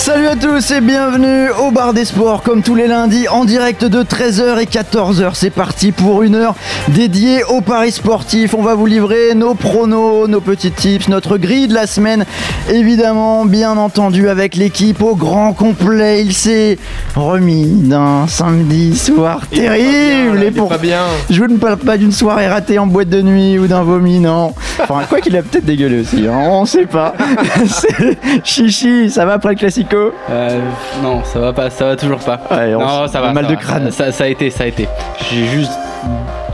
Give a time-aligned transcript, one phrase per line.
[0.00, 3.84] Salut à tous et bienvenue au bar des sports comme tous les lundis en direct
[3.84, 5.32] de 13h et 14h.
[5.34, 6.54] C'est parti pour une heure
[6.88, 8.54] dédiée aux paris sportifs.
[8.54, 12.24] On va vous livrer nos pronos, nos petits tips, notre grille de la semaine.
[12.70, 16.22] Évidemment, bien entendu, avec l'équipe au grand complet.
[16.24, 16.78] Il s'est
[17.14, 20.42] remis d'un samedi soir terrible.
[20.42, 20.72] et pour...
[20.78, 21.02] bien.
[21.28, 24.54] Je ne parle pas d'une soirée ratée en boîte de nuit ou d'un vomi, non.
[24.82, 27.14] Enfin, quoi qu'il a peut-être dégueulé aussi, hein, on sait pas.
[27.66, 29.56] C'est- Chichi, ça va après le
[29.94, 30.60] Euh,
[31.02, 32.38] non, ça va pas, ça va toujours pas.
[32.50, 33.32] Ouais, non, ça va.
[33.32, 33.60] mal ça de va.
[33.60, 33.90] crâne.
[33.90, 34.88] Ça, ça a été, ça a été.
[35.30, 35.72] J'ai juste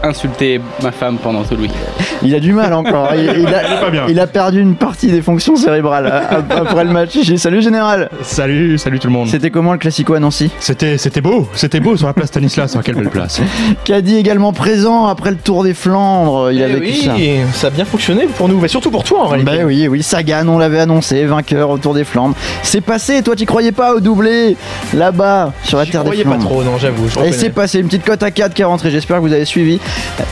[0.06, 1.72] insulté ma femme pendant tout le week.
[2.22, 3.10] Il a du mal encore.
[3.14, 4.04] Il, il a, pas bien.
[4.08, 7.18] il a perdu une partie des fonctions cérébrales a- a- après le match.
[7.36, 8.08] Salut général.
[8.22, 9.28] Salut, salut tout le monde.
[9.28, 10.50] C'était comment le classico à Nancy?
[10.58, 12.74] C'était, c'était beau, c'était beau sur la place Stanislas.
[12.76, 13.40] hein, quelle belle place.
[13.84, 16.50] Caddy également présent après le Tour des Flandres.
[16.52, 17.58] Il a Eh vécu oui, ça.
[17.60, 19.50] ça a bien fonctionné pour nous, mais surtout pour toi en réalité.
[19.58, 22.34] Bah oui, oui, Sagan, on l'avait annoncé, vainqueur au Tour des Flandres.
[22.62, 24.56] C'est passé, toi tu croyais pas au doublé
[24.94, 26.44] là-bas sur la terre des croyais pas Flandres.
[26.48, 27.06] trop, non, j'avoue.
[27.24, 29.44] Et c'est passé, une petite cote à 4 qui est rentrée, j'espère que vous avez
[29.44, 29.78] suivi.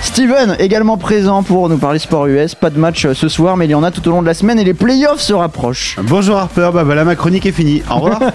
[0.03, 2.55] Steven, également présent pour nous parler sport US.
[2.55, 4.27] Pas de match euh, ce soir, mais il y en a tout au long de
[4.27, 5.97] la semaine et les playoffs se rapprochent.
[6.03, 7.83] Bonjour Harper, bah voilà ma chronique est finie.
[7.91, 8.21] Au revoir.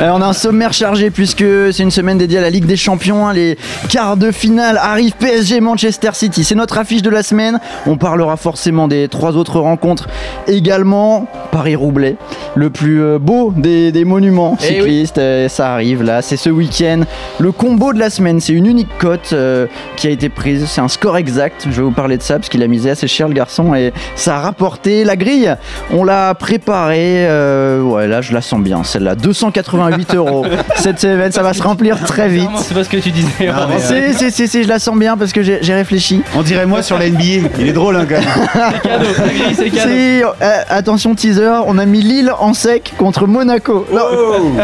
[0.00, 2.76] Euh, on a un sommaire chargé puisque c'est une semaine dédiée à la Ligue des
[2.76, 3.26] Champions.
[3.28, 3.32] hein.
[3.32, 3.56] Les
[3.88, 6.42] quarts de finale arrivent PSG Manchester City.
[6.42, 7.60] C'est notre affiche de la semaine.
[7.86, 10.08] On parlera forcément des trois autres rencontres
[10.48, 11.26] également.
[11.52, 12.16] Paris-Roubaix,
[12.56, 15.06] le plus euh, beau des, des monuments Eh oui.
[15.06, 15.20] cyclistes.
[15.48, 17.02] Ça arrive là, c'est ce week-end.
[17.38, 20.66] Le combo de la semaine, c'est une unique cote euh, qui a été prise.
[20.68, 21.66] C'est un score exact.
[21.70, 23.92] Je vais vous parler de ça parce qu'il a misé assez cher le garçon et
[24.16, 25.54] ça a rapporté la grille.
[25.92, 27.26] On l'a préparée.
[27.28, 29.14] euh, ouais, là je la sens bien celle-là.
[29.14, 30.46] 288 euros.
[30.76, 32.50] Cette semaine, ça va se remplir très vite.
[32.50, 33.48] Non, c'est pas ce que tu disais.
[33.52, 36.22] Ah, mais, euh, Si, si, si, si, je la sens bien parce que j'ai réfléchi.
[36.36, 37.48] On dirait moi sur la NBA.
[37.58, 38.80] Il est drôle hein, quand même.
[38.82, 39.90] cadeau, la grille, c'est cadeau.
[39.90, 43.86] Si, euh, attention teaser, on a mis Lille en sec contre Monaco.
[43.92, 44.00] Non,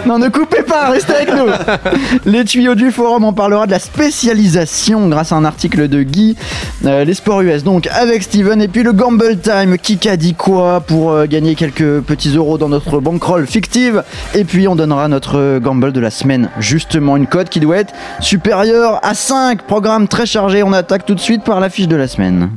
[0.07, 1.47] non, ne coupez pas, restez avec nous.
[2.25, 6.37] Les tuyaux du forum, on parlera de la spécialisation grâce à un article de Guy.
[6.85, 8.61] Euh, les sports US, donc avec Steven.
[8.63, 12.59] Et puis le Gamble Time, qui a dit quoi pour euh, gagner quelques petits euros
[12.59, 14.03] dans notre bankroll fictive?
[14.35, 16.51] Et puis on donnera notre euh, Gamble de la semaine.
[16.59, 19.63] Justement, une cote qui doit être supérieure à 5.
[19.63, 22.51] Programme très chargé, on attaque tout de suite par l'affiche de la semaine.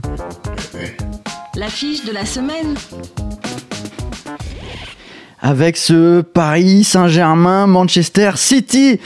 [1.55, 2.75] L'affiche de la semaine.
[5.43, 8.99] avec ce Paris Saint-Germain Manchester City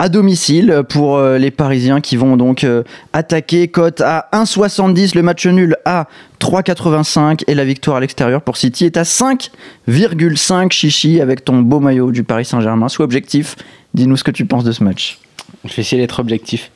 [0.00, 5.22] à domicile pour euh, les Parisiens qui vont donc euh, attaquer cote à 1,70 le
[5.22, 6.06] match nul à
[6.40, 11.80] 3,85 et la victoire à l'extérieur pour City est à 5,5 chichi avec ton beau
[11.80, 13.56] maillot du Paris Saint-Germain sous objectif
[13.94, 15.18] dis-nous ce que tu penses de ce match
[15.66, 16.70] Je vais essayer d'être objectif.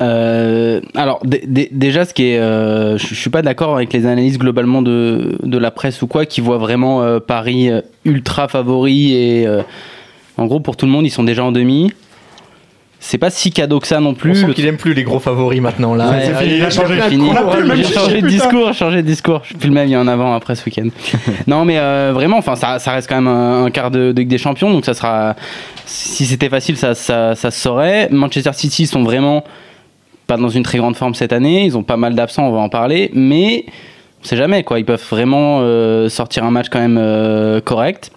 [0.00, 4.38] Euh, alors dé- dé- déjà, ce qui est, je suis pas d'accord avec les analyses
[4.38, 7.70] globalement de, de la presse ou quoi, qui voient vraiment Paris
[8.04, 9.46] ultra favori et
[10.36, 11.92] en gros pour tout le monde ils sont déjà en demi.
[12.98, 14.34] C'est pas si cadeau que ça non On plus.
[14.34, 16.10] sent Le- qu'il aime plus les gros favoris maintenant là.
[16.10, 17.00] Ouais, c'est fini, il a changé.
[17.02, 17.28] fini.
[17.30, 19.40] On J'ai changé de discours, changé de discours.
[19.42, 20.88] Je suis plus le même, il y a un avant, après ce week-end.
[21.46, 24.70] non, mais euh, vraiment, enfin, ça, ça reste quand même un, quart de, des Champions,
[24.72, 25.36] donc ça sera.
[25.84, 28.08] Si c'était facile, ça, ça, ça se saurait.
[28.10, 29.44] Manchester City sont vraiment
[30.26, 31.64] pas dans une très grande forme cette année.
[31.64, 33.66] Ils ont pas mal d'absents, on va en parler, mais
[34.22, 34.78] on sait jamais quoi.
[34.80, 38.10] Ils peuvent vraiment euh, sortir un match quand même euh, correct.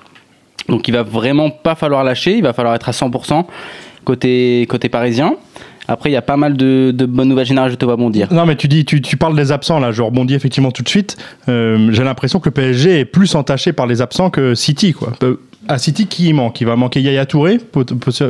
[0.68, 3.46] Donc il va vraiment pas falloir lâcher, il va falloir être à 100%
[4.10, 5.36] côté, côté parisien.
[5.88, 8.28] Après, il y a pas mal de, de bonnes nouvelles générales, je te vois bondir.
[8.32, 9.92] Non, mais tu dis, tu, tu parles des absents là.
[9.92, 11.18] Je rebondis effectivement tout de suite.
[11.48, 15.14] Euh, J'ai l'impression que le PSG est plus entaché par les absents que City, quoi.
[15.24, 16.62] Euh, À City, qui il manque?
[16.62, 18.24] Il va manquer Yaya Touré, pot- pot-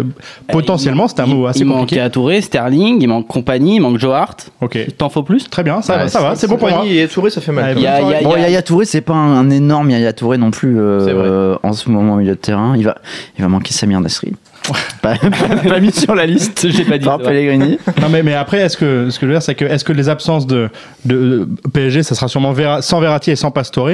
[0.52, 1.08] potentiellement.
[1.10, 4.14] C'est un mot assez il manque à Touré, Sterling, il manque Compagnie, il manque Joe
[4.14, 4.52] Hart.
[4.62, 5.50] Ok, T'en faut plus?
[5.50, 5.82] Très bien.
[5.82, 6.36] Ça Ouais, va, ça va.
[6.36, 6.84] C'est bon pour moi.
[6.88, 7.78] Et Touré, ça fait mal.
[7.78, 11.58] Ouais, Bon, Yaya Touré, c'est pas un, un énorme Yaya Touré non plus euh, euh,
[11.64, 12.76] en ce moment au milieu de terrain.
[12.78, 12.96] Il va,
[13.38, 14.32] il va manquer Samir Nasri.
[15.02, 16.68] pas, pas- pas mis sur la liste.
[16.70, 17.06] J'ai pas dit.
[17.06, 17.18] Par.
[17.20, 17.78] Pellegrini.
[18.02, 19.94] Non mais, mais après, est-ce que ce que je veux dire, c'est que est-ce que
[19.94, 20.70] les absences de,
[21.06, 21.16] de,
[21.64, 23.90] de PSG, ça sera sûrement Vera- sans Verratti et sans Pastore?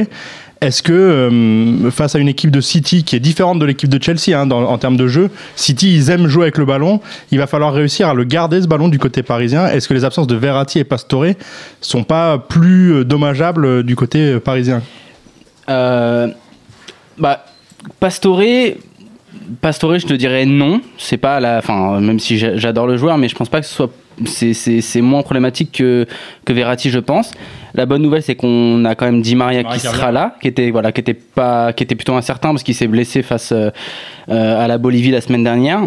[0.61, 4.01] Est-ce que euh, face à une équipe de City qui est différente de l'équipe de
[4.01, 7.01] Chelsea hein, dans- en termes de jeu, City ils aiment jouer avec le ballon,
[7.31, 9.67] il va falloir réussir à le garder ce ballon du côté parisien.
[9.67, 11.25] Est-ce que les absences de Verratti et Pastore
[11.81, 14.81] sont pas plus euh, dommageables euh, du côté parisien?
[15.69, 16.27] Euh,
[17.17, 17.43] bah,
[17.99, 18.41] Pastore,
[19.61, 20.81] Pastore, je te dirais non.
[20.97, 21.57] C'est pas la.
[21.59, 23.91] Enfin, même si j'a- j'adore le joueur, mais je pense pas que ce soit.
[24.25, 26.07] C'est, moins problématique que,
[26.45, 27.31] que Verratti, je pense.
[27.73, 30.47] La bonne nouvelle, c'est qu'on a quand même Di Maria Maria qui sera là, qui
[30.47, 33.71] était, voilà, qui était, pas, qui était plutôt incertain parce qu'il s'est blessé face euh,
[34.29, 35.81] euh, à la Bolivie la semaine dernière.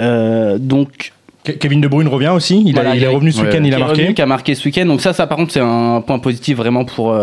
[0.00, 1.12] Euh, donc,
[1.44, 2.62] Ke- Kevin De Bruyne revient aussi?
[2.64, 4.00] Il, a- Voilà, il est revenu ce ouais, week-end, il a marqué.
[4.00, 4.86] revenu, qui a marqué ce week-end.
[4.86, 7.14] Donc ça, ça par contre, c'est un point positif vraiment pour,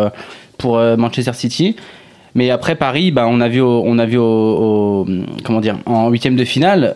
[0.60, 1.76] pour Manchester City.
[2.36, 4.08] Mais après Paris, bah, on a vu, au, on a
[5.86, 6.96] en huitième de finale,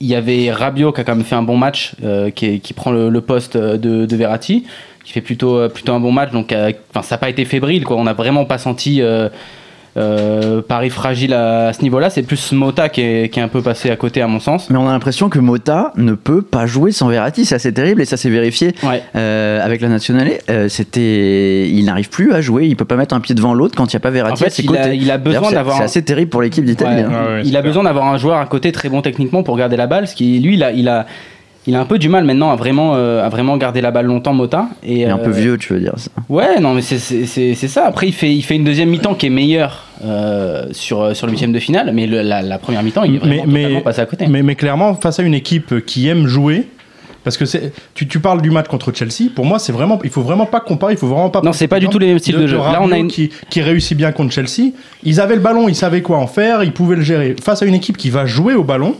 [0.00, 2.90] il y avait Rabiot qui a quand même fait un bon match, euh, qui, prend
[2.90, 4.64] le, poste de, de Verratti,
[5.04, 6.30] qui fait plutôt, euh, plutôt un bon match.
[6.30, 6.72] Donc, euh,
[7.02, 7.96] ça n'a pas été fébrile, quoi.
[7.96, 9.28] On n'a vraiment pas senti euh,
[9.96, 12.10] euh, Paris fragile à, à ce niveau-là.
[12.10, 14.70] C'est plus Mota qui est, qui est un peu passé à côté, à mon sens.
[14.70, 18.00] Mais on a l'impression que Mota ne peut pas jouer sans Verratti, c'est assez terrible
[18.02, 19.02] et ça s'est vérifié Ouais.
[19.16, 20.30] euh, avec la nationale.
[20.48, 23.74] Euh, c'était, il n'arrive plus à jouer, il peut pas mettre un pied devant l'autre
[23.76, 24.96] quand il n'y a pas Verratti En à fait, il a, côtés.
[24.96, 25.76] il a besoin c'est- d'avoir.
[25.76, 27.02] C'est un- assez terrible pour l'équipe d'Italie.
[27.02, 27.02] Ouais.
[27.02, 27.10] hein.
[27.10, 27.62] Ouais, ouais, il a clair.
[27.62, 30.38] besoin d'avoir un joueur à côté très bon techniquement pour garder la balle, ce qui
[30.40, 31.06] lui il a il a
[31.66, 34.06] il a un peu du mal maintenant à vraiment euh, à vraiment garder la balle
[34.06, 36.10] longtemps Mota et Il est un euh, peu vieux, tu veux dire ça.
[36.28, 37.86] Ouais, non mais c'est ça.
[37.86, 41.32] Après il fait il fait une deuxième mi-temps qui est meilleure euh, sur sur le
[41.32, 43.80] huitième de finale, mais le- la, la première mi-temps il est vraiment Mais- mais- totalement
[43.82, 44.26] passé à côté.
[44.28, 46.66] Mais, mais clairement, face à une équipe qui aime jouer,
[47.22, 50.08] parce que c'est, tu, tu parles du match contre Chelsea, pour moi, c'est vraiment, il
[50.08, 51.42] faut vraiment pas comparer, il faut vraiment pas.
[51.42, 52.56] Non, c'est pas du tout les mêmes styles de jeu.
[52.56, 54.70] Là, on a une- qui, qui réussit bien contre Chelsea.
[55.04, 57.36] Ils avaient le ballon, ils savaient quoi en faire, ils pouvaient le gérer.
[57.42, 58.94] Face à une équipe qui va jouer au ballon,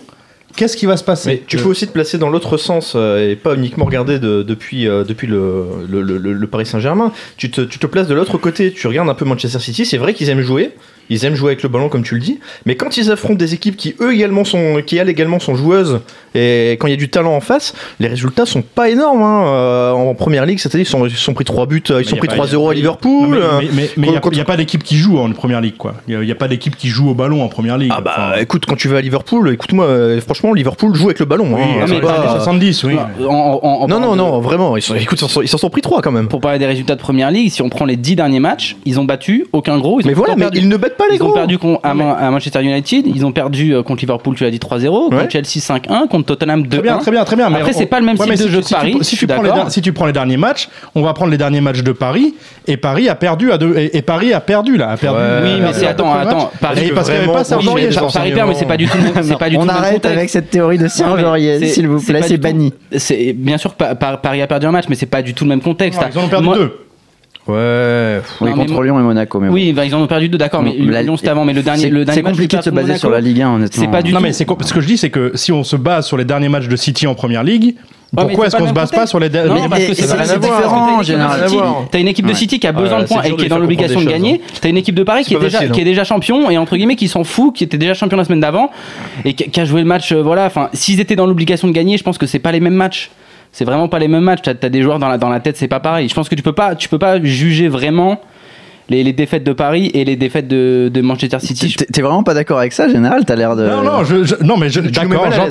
[0.57, 3.31] qu'est-ce qui va se passer Mais tu peux aussi te placer dans l'autre sens euh,
[3.31, 7.13] et pas uniquement regarder de- depuis, euh, depuis le, le, le- le Paris Saint-Germain.
[7.37, 9.85] Tu te, tu te places de l'autre côté, tu regardes un peu Manchester City.
[9.87, 10.73] C'est vrai qu'ils aiment jouer,
[11.11, 12.39] ils aiment jouer avec le ballon comme tu le dis.
[12.67, 16.01] Mais quand ils affrontent des équipes qui eux également sont, qui elles également sont joueuses
[16.35, 19.23] et quand il y a du talent en face, les résultats sont pas énormes.
[19.23, 19.45] hein.
[19.47, 22.05] Euh, en première ligue, cette année, ils sont, ils sont pris 3 buts, euh, ils
[22.09, 23.29] sont y a pris pas- 3-0 à Non, Liverpool.
[23.29, 25.77] mais euh, mais- mais- mais il n'y a, pas d'équipe qui joue en première ligue,
[25.77, 25.95] quoi.
[26.09, 27.91] Il n'y a, pas d'équipe qui joue au ballon en première ligue.
[27.95, 31.19] Ah bah Enfin, écoute, quand tu vas à Liverpool, écoute-moi, euh, franchement, Liverpool joue avec
[31.19, 31.49] le ballon.
[31.55, 31.87] oui, hein.
[31.87, 32.95] dans mais pas- années 70, oui.
[33.21, 35.71] En- en- en Non, non, de- non, vraiment, ils, sont, écoute, ils s'en sont- sont
[35.71, 36.29] pris 3 quand même.
[36.29, 39.01] Pour parler des résultats de première ligue, si on prend les 10 derniers matchs, ils
[39.01, 40.01] ont battu aucun gros.
[40.01, 41.95] Ils ont Mais voilà, mais ils ne battent pas les Ils ont perdu con- à,
[41.95, 45.19] Man- à Manchester United, ils ont perdu euh, contre Liverpool, tu l'as dit 3-0, Ouais.
[45.19, 46.69] contre Chelsea 5-1, contre Tottenham 2-1.
[46.69, 47.51] Très bien, très bien, très bien.
[47.51, 48.97] mais Après, on- c'est pas le même Ouais, style mais de si jeu que Paris,
[49.01, 49.65] Si suis tu, prends les, d'accord.
[49.65, 52.35] der- si tu prends les derniers matchs, on va prendre les derniers matchs de Paris.
[52.67, 53.77] Et Paris a perdu à deux.
[53.77, 54.91] Et, et Paris a perdu là.
[54.91, 55.25] A perdu, Ouais.
[55.25, 56.27] a Oui, mais perdu c'est à deux attends, matchs.
[56.29, 56.51] attends.
[56.61, 57.87] Paris, Et parce qu'il n'y avait vraiment, pas Serge oui, Aurier.
[57.87, 59.55] mais ça- dans- Paris perd, mais c'est pas du tout le même, c'est pas du
[59.57, 60.17] tout on le même arrête contexte.
[60.17, 62.41] avec cette théorie de Serge Non, mais Aurier, c'est- s'il vous plaît, pas c'est du
[62.41, 62.73] tout- banni.
[62.97, 65.45] C'est bien sûr Pa- Pa- Paris a perdu un match, mais c'est pas du tout
[65.45, 66.01] le même contexte.
[66.01, 66.73] Non, Ils en ont perdu Moi- deux.
[67.51, 68.21] Ouais.
[68.41, 69.41] Oui, Non, mais contre moi- Lyon et Monaco.
[69.41, 69.55] Mais bon.
[69.55, 71.63] Oui, bah, ils en ont perdu deux, d'accord, mais La- Lyon c'était avant, mais le
[71.63, 73.83] dernier, le dernier C'est compliqué de se baser Monaco, sur la Ligue 1, honnêtement.
[73.85, 74.25] C'est pas du Non, tout.
[74.25, 76.69] mais ce que je dis, c'est que si on se base sur les derniers matchs
[76.69, 77.75] de City en première ligue,
[78.13, 79.87] mais pourquoi est-ce pas qu'on se même base pas sur les Non, derniers parce mais
[79.89, 80.03] que c'est
[80.41, 81.39] différent, T'as une général.
[81.39, 81.89] équipe de City-.
[81.93, 84.01] T'as une équipe de City qui a besoin de points et qui est dans l'obligation
[84.01, 84.41] de des gagner.
[84.61, 85.69] T'as une équipe de Paris qui est déjà hein.
[85.73, 88.71] déjà champion et entre guillemets qui s'en fout, qui était déjà champion la semaine d'avant
[89.25, 90.11] et qui qui a joué le match.
[90.13, 92.61] euh, Voilà, enfin, s'ils étaient dans l'obligation de gagner, je pense que c'est pas les
[92.61, 93.11] mêmes matchs.
[93.53, 94.43] C'est vraiment pas les mêmes matchs.
[94.43, 96.09] T'as as des joueurs dans la, dans la tête, c'est pas pareil.
[96.09, 98.21] Je pense que tu peux pas, tu peux pas juger vraiment
[98.89, 101.75] les, les défaites de Paris et les défaites de, de Manchester City.
[101.93, 103.25] T'es vraiment pas d'accord avec ça, Général?
[103.25, 103.67] T'as l'air de.
[103.67, 104.81] Non, non, je, je- non, mais je-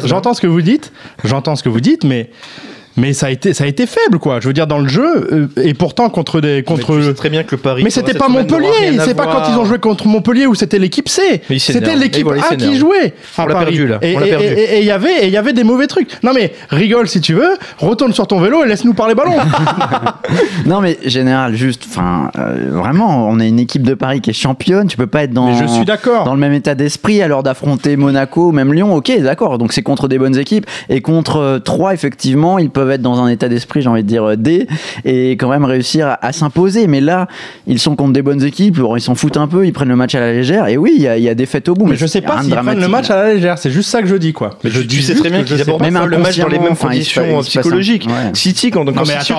[0.07, 0.91] j'entends ce que vous dites,
[1.23, 2.29] j'entends ce que vous dites, mais
[2.99, 4.39] mais ça a été ça a été faible quoi.
[4.39, 6.93] Je veux dire dans le jeu euh, et pourtant contre des contre.
[6.93, 7.83] Mais tu sais très bien que le Paris.
[7.83, 11.09] Mais c'était pas Montpellier, c'est pas quand ils ont joué contre Montpellier où c'était l'équipe
[11.09, 11.41] C.
[11.57, 13.65] C'était l'équipe voilà, A qui jouait à On l'a Paris.
[13.65, 13.99] perdu, là.
[14.01, 16.21] Et il y avait et il y avait des mauvais trucs.
[16.23, 19.33] Non mais rigole si tu veux, retourne sur ton vélo et laisse-nous parler ballon.
[20.65, 24.33] Non, mais Général, juste, enfin, euh, vraiment, on a une équipe de Paris qui est
[24.33, 24.87] championne.
[24.87, 25.47] Tu peux pas être dans.
[25.47, 26.25] mais je suis d'accord.
[26.25, 29.57] dans le même état d'esprit alors d'affronter Monaco ou même Lyon, ok, d'accord.
[29.57, 33.19] Donc c'est contre des bonnes équipes et contre euh, trois, effectivement, ils peuvent être dans
[33.21, 34.67] un état d'esprit, j'ai envie de dire euh, D,
[35.05, 36.87] et quand même réussir à, à s'imposer.
[36.87, 37.27] Mais là,
[37.67, 40.15] ils sont contre des bonnes équipes, ils s'en foutent un peu, ils prennent le match
[40.15, 40.67] à la légère.
[40.67, 41.85] Et oui, il y a, il y a des fêtes au bout.
[41.85, 44.07] Mais je sais pas s'ils prennent le match à la légère, c'est juste ça que
[44.07, 44.51] je dis quoi.
[44.63, 45.81] Mais je tu, sais très bien que je qu'ils abordent.
[45.81, 48.07] Même le match dans les mêmes conditions psychologiques.
[48.07, 48.31] ouais.
[48.33, 49.33] City, quand, mais City,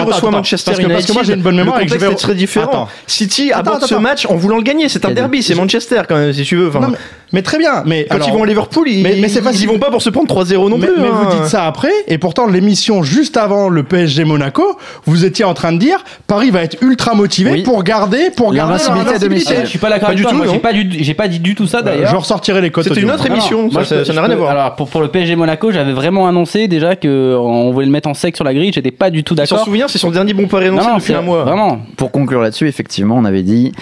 [0.00, 2.30] reçoit attends, Manchester United, moi, j'ai une bonne mémoire le et que je contexte vais-
[2.30, 2.66] est très différent.
[2.70, 2.88] Attends.
[3.06, 4.88] City aborde ce match en voulant le gagner.
[4.88, 6.70] C'est un derby, c'est Manchester quand même, si tu veux.
[6.80, 6.86] Mais,
[7.32, 9.90] mais très bien, mais quand alors- ils vont à Liverpool, ils, Mais- mais vont pas
[9.90, 10.96] pour se prendre 3-0 non mais, plus.
[11.00, 11.28] mais hein.
[11.30, 15.54] vous dites ça après, et pourtant l'émission juste avant le PSG Monaco, vous étiez en
[15.54, 17.62] train de dire Paris va être ultra motivé Oui.
[17.62, 18.82] pour garder, pour garder
[19.14, 19.56] à domicile.
[19.64, 20.42] Je suis pas d'accord du tout.
[20.50, 22.10] J'ai pas du, j'ai pas dit du tout ça Euh, d'ailleurs.
[22.10, 24.50] je ressortirai les codes C'était une autre émission, moi, ça n'a rien à voir.
[24.50, 28.08] Alors pour, pour le PSG Monaco, j'avais vraiment annoncé déjà que on voulait le mettre
[28.08, 28.72] en sec sur la grille.
[28.72, 29.64] J'étais pas du tout Il s'en d'accord.
[29.64, 31.44] souvient, c'est son dernier bon pari Non, annoncé non, depuis c'est un mois.
[31.44, 31.80] vraiment.
[31.96, 33.72] Pour conclure là-dessus, effectivement, on avait dit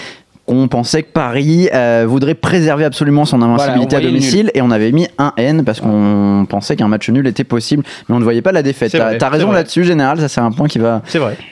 [0.46, 4.50] qu'on pensait que Paris euh, voudrait préserver absolument son invincibilité Voilà, on à domicile.
[4.54, 8.14] Et on avait mis un N parce qu'on pensait qu'un match nul était possible, mais
[8.14, 8.92] on ne voyait pas la défaite.
[8.92, 11.02] T'as raison là-dessus, général, ça c'est un point qui va,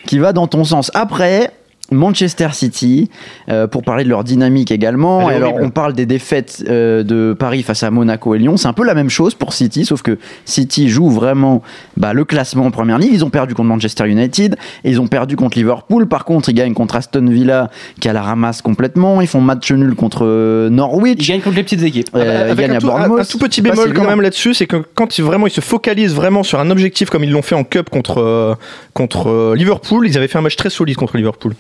[0.07, 0.91] qui va dans ton sens.
[0.95, 1.51] Après,
[1.91, 3.11] Manchester City
[3.51, 5.29] euh, pour parler de leur dynamique également.
[5.29, 5.67] Alors horrible.
[5.67, 8.57] on parle des défaites euh, de Paris face à Monaco et Lyon.
[8.57, 11.63] C'est un peu la même chose pour City, sauf que City joue vraiment
[11.99, 13.11] bah, le classement en première ligue.
[13.13, 16.07] Ils ont perdu contre Manchester United et ils ont perdu contre Liverpool.
[16.09, 17.71] Par contre, ils gagnent contre Aston Villa
[18.01, 19.21] qui a la ramasse complètement.
[19.21, 21.29] Ils font match nul contre euh, Ils Norwich.
[21.29, 22.09] gagnent contre les petites équipes.
[22.15, 23.21] Euh, ils gagnent un à tout, un- Bournemouth.
[23.21, 24.05] un tout petit bémol quand évident.
[24.07, 27.25] même là-dessus, c'est que quand ils, vraiment ils se focalisent vraiment sur un objectif comme
[27.25, 28.55] ils l'ont fait en Cup contre, euh,
[28.95, 31.55] contre euh, Liverpool, ils avaient fait un match très solide contre Liverpool.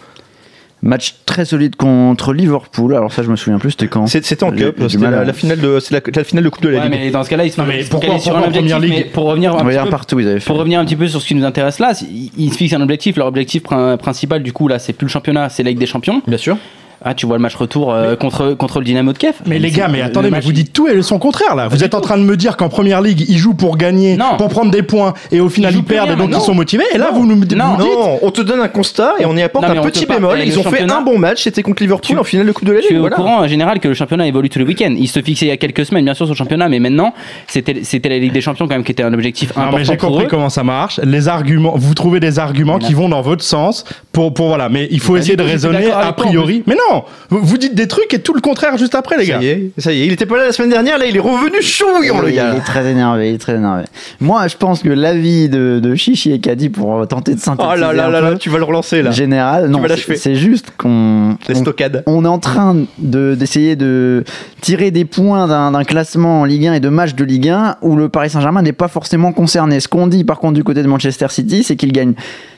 [0.85, 2.95] Match très solide contre Liverpool.
[2.97, 3.71] Alors ça, je me souviens plus.
[3.71, 6.49] C'était quand C'est- C'était en Cup, c'était la, la finale de, la, la finale de
[6.49, 6.99] Coupe de la Ouais, Ligue.
[7.05, 8.83] mais dans ce cas-là, ils se Non, mais pourquoi- sur un en première objectif.
[8.97, 9.05] ligue?
[9.07, 10.47] mais pour revenir un peu- partout, ils avaient fait.
[10.47, 11.93] Pour revenir un petit peu sur ce qui nous intéresse là,
[12.37, 13.17] ils se fixent un objectif.
[13.17, 15.87] Leur objectif prin- principal, du coup, là, c'est plus le championnat, c'est la Ligue des
[15.87, 16.21] Champions.
[16.27, 16.57] Bien sûr.
[17.04, 19.35] Ah, tu vois le match retour euh, contre, contre le Dynamo de Kiev.
[19.47, 21.68] Mais les gars, mais le attendez, mais vous dites tout et son contraire là.
[21.68, 24.37] Vous êtes en train de me dire qu'en première ligue, ils jouent pour gagner, Non.
[24.38, 26.38] pour prendre des points, et au final Ils perdent, et donc non.
[26.38, 26.85] ils sont motivés.
[26.94, 27.18] Et là, Non.
[27.21, 27.56] vous nous dites.
[27.59, 27.76] Non.
[27.78, 30.38] Non, on te donne un constat et on y apporte un petit bémol.
[30.38, 32.73] le Ils ont fait un bon match, c'était contre Liverpool en finale de Coupe de
[32.73, 32.90] la Je Ligue.
[32.92, 33.16] suis voilà.
[33.16, 34.94] au courant en général que le championnat évolue tous les week-ends.
[34.97, 37.14] Il se fixait il y a quelques semaines, bien sûr, sur le championnat, mais maintenant,
[37.49, 39.85] c'était c'était la Ligue des Champions quand même qui était un objectif Non, important mais
[39.85, 41.00] j'ai compris comment ça marche.
[41.02, 44.68] Les arguments, vous trouvez des arguments qui vont dans votre sens pour, pour voilà.
[44.68, 46.62] Mais il faut essayer de je suis raisonner a priori.
[46.66, 46.91] Mais non,
[47.30, 49.37] vous, vous dites des trucs et tout le contraire juste après, les gars.
[49.38, 50.06] Ça y est, ça y est.
[50.06, 52.50] Il était pas là la semaine dernière, là il est revenu chouillant le il, gars.
[52.54, 53.84] il est très énervé, il est très énervé.
[54.20, 57.72] Moi, je pense que l'avis de, de Chichi et Kadi pour euh, tenter de synthétiser
[57.75, 59.11] Oh là là un là peu, là, tu vas le relancer là.
[59.11, 62.02] général, non, vas c'est juste qu'on Les on- stockades.
[62.06, 64.25] on est en train de- d'essayer de
[64.61, 67.96] tirer des points d'un classement en Ligue 1 et de matchs de Ligue 1 où
[67.96, 69.80] le Paris Saint-Germain n'est pas forcément concerné.
[69.80, 72.14] Ce qu'on dit par contre du côté de Manchester City, c'est qu'ils gagnent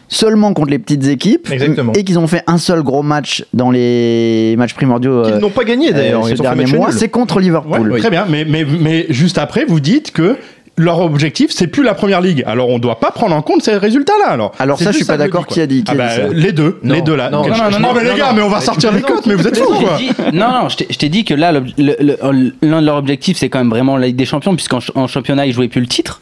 [0.09, 1.93] seulement contre les petites équipes Exactement.
[1.95, 5.51] et qu'ils ont fait un seul gros match dans les matchs primordiaux Ils euh, n'ont
[5.51, 6.25] pas gagné d'ailleurs.
[6.27, 7.97] euh, ce dernier mois, c'est contre Ouais, Liverpool.
[7.99, 10.37] Très bien, mais, mais, mais juste après, vous dites que
[10.77, 12.43] leur objectif, c'est plus la première ligue.
[12.49, 14.31] Alors on doit pas prendre en compte ces résultats-là.
[14.33, 16.23] Alors, Alors ça, je suis pas d'accord qui a dit, a Ah dit bah, ça.
[16.33, 17.31] les deux, Non, les deux là.
[17.31, 18.35] non, non, non, non, non, mais les non, gars, non.
[18.35, 20.69] mais on va sortir les cotes, mais vous êtes fous Je quoi dit- non, non,
[20.69, 23.71] je t'ai- dit que là, le- le- le- l'un de leurs objectifs, c'est quand même
[23.71, 26.21] vraiment la Ligue des Champions, puisqu'en ch- en championnat, ils jouaient plus le titre.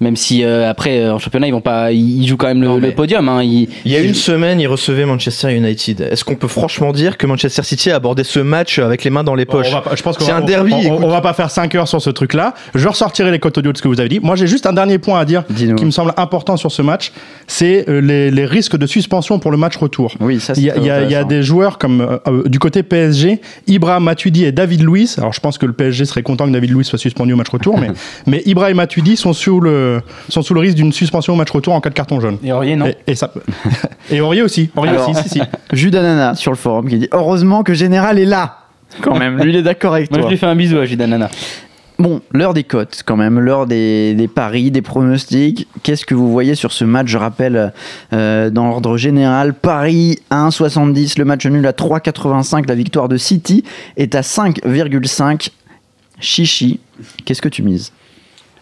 [0.00, 2.68] Même si euh, après, euh, en championnat, ils vont pas, ils jouent quand même le,
[2.68, 3.28] Non, le mais- podium.
[3.28, 3.42] hein.
[3.42, 6.00] Ils- Il y a ils- une semaine, ils recevaient Manchester United.
[6.12, 9.24] Est-ce qu'on peut franchement dire que Manchester City a abordé ce match avec les mains
[9.24, 11.74] dans les poches pas- je pense C'est un derby, On, on- va pas faire 5
[11.74, 12.54] heures sur ce truc-là.
[12.76, 14.20] Je ressortirai les cotes audio de ce que vous avez dit.
[14.20, 15.74] Moi, j'ai juste un dernier point à dire Dis-nous.
[15.74, 17.10] qui me semble important sur ce match.
[17.48, 20.14] C'est euh, les, les risques de suspension pour le match retour.
[20.20, 23.40] Oui, ça c'est Il y, a, y des joueurs comme euh, euh, du côté PSG,
[23.66, 25.18] Ibrahim Matuidi et David Luiz.
[25.18, 27.48] Alors je pense que le PSG serait content que David Luiz soit suspendu au match
[27.48, 27.88] retour, mais,
[28.26, 29.87] mais Ibrahim Matuidi sont sous le,
[30.28, 32.38] sont sous le risque d'une suspension au match retour en cas de carton jaune.
[32.42, 33.32] Et Aurier, non Et, et ça,
[34.10, 34.70] et Aurier aussi.
[34.76, 35.40] Aurier Alors- aussi, si,
[35.74, 35.90] si.
[35.90, 38.58] Danana sur le forum qui dit heureusement que Général est là.
[39.02, 40.30] Quand même, lui il est d'accord avec Moi, je toi.
[40.30, 41.28] lui fais un bisou à Gidanana.
[41.98, 45.66] Bon, l'heure des cotes quand même, l'heure des, des paris, des pronostics.
[45.82, 47.72] Qu'est-ce que vous voyez sur ce match Je rappelle
[48.12, 53.16] euh, dans l'ordre général, Paris à 1,70, le match nul à 3,85, la victoire de
[53.16, 53.64] City
[53.96, 55.50] est à 5,5.
[56.20, 56.80] Chichi,
[57.24, 57.92] qu'est-ce que tu mises?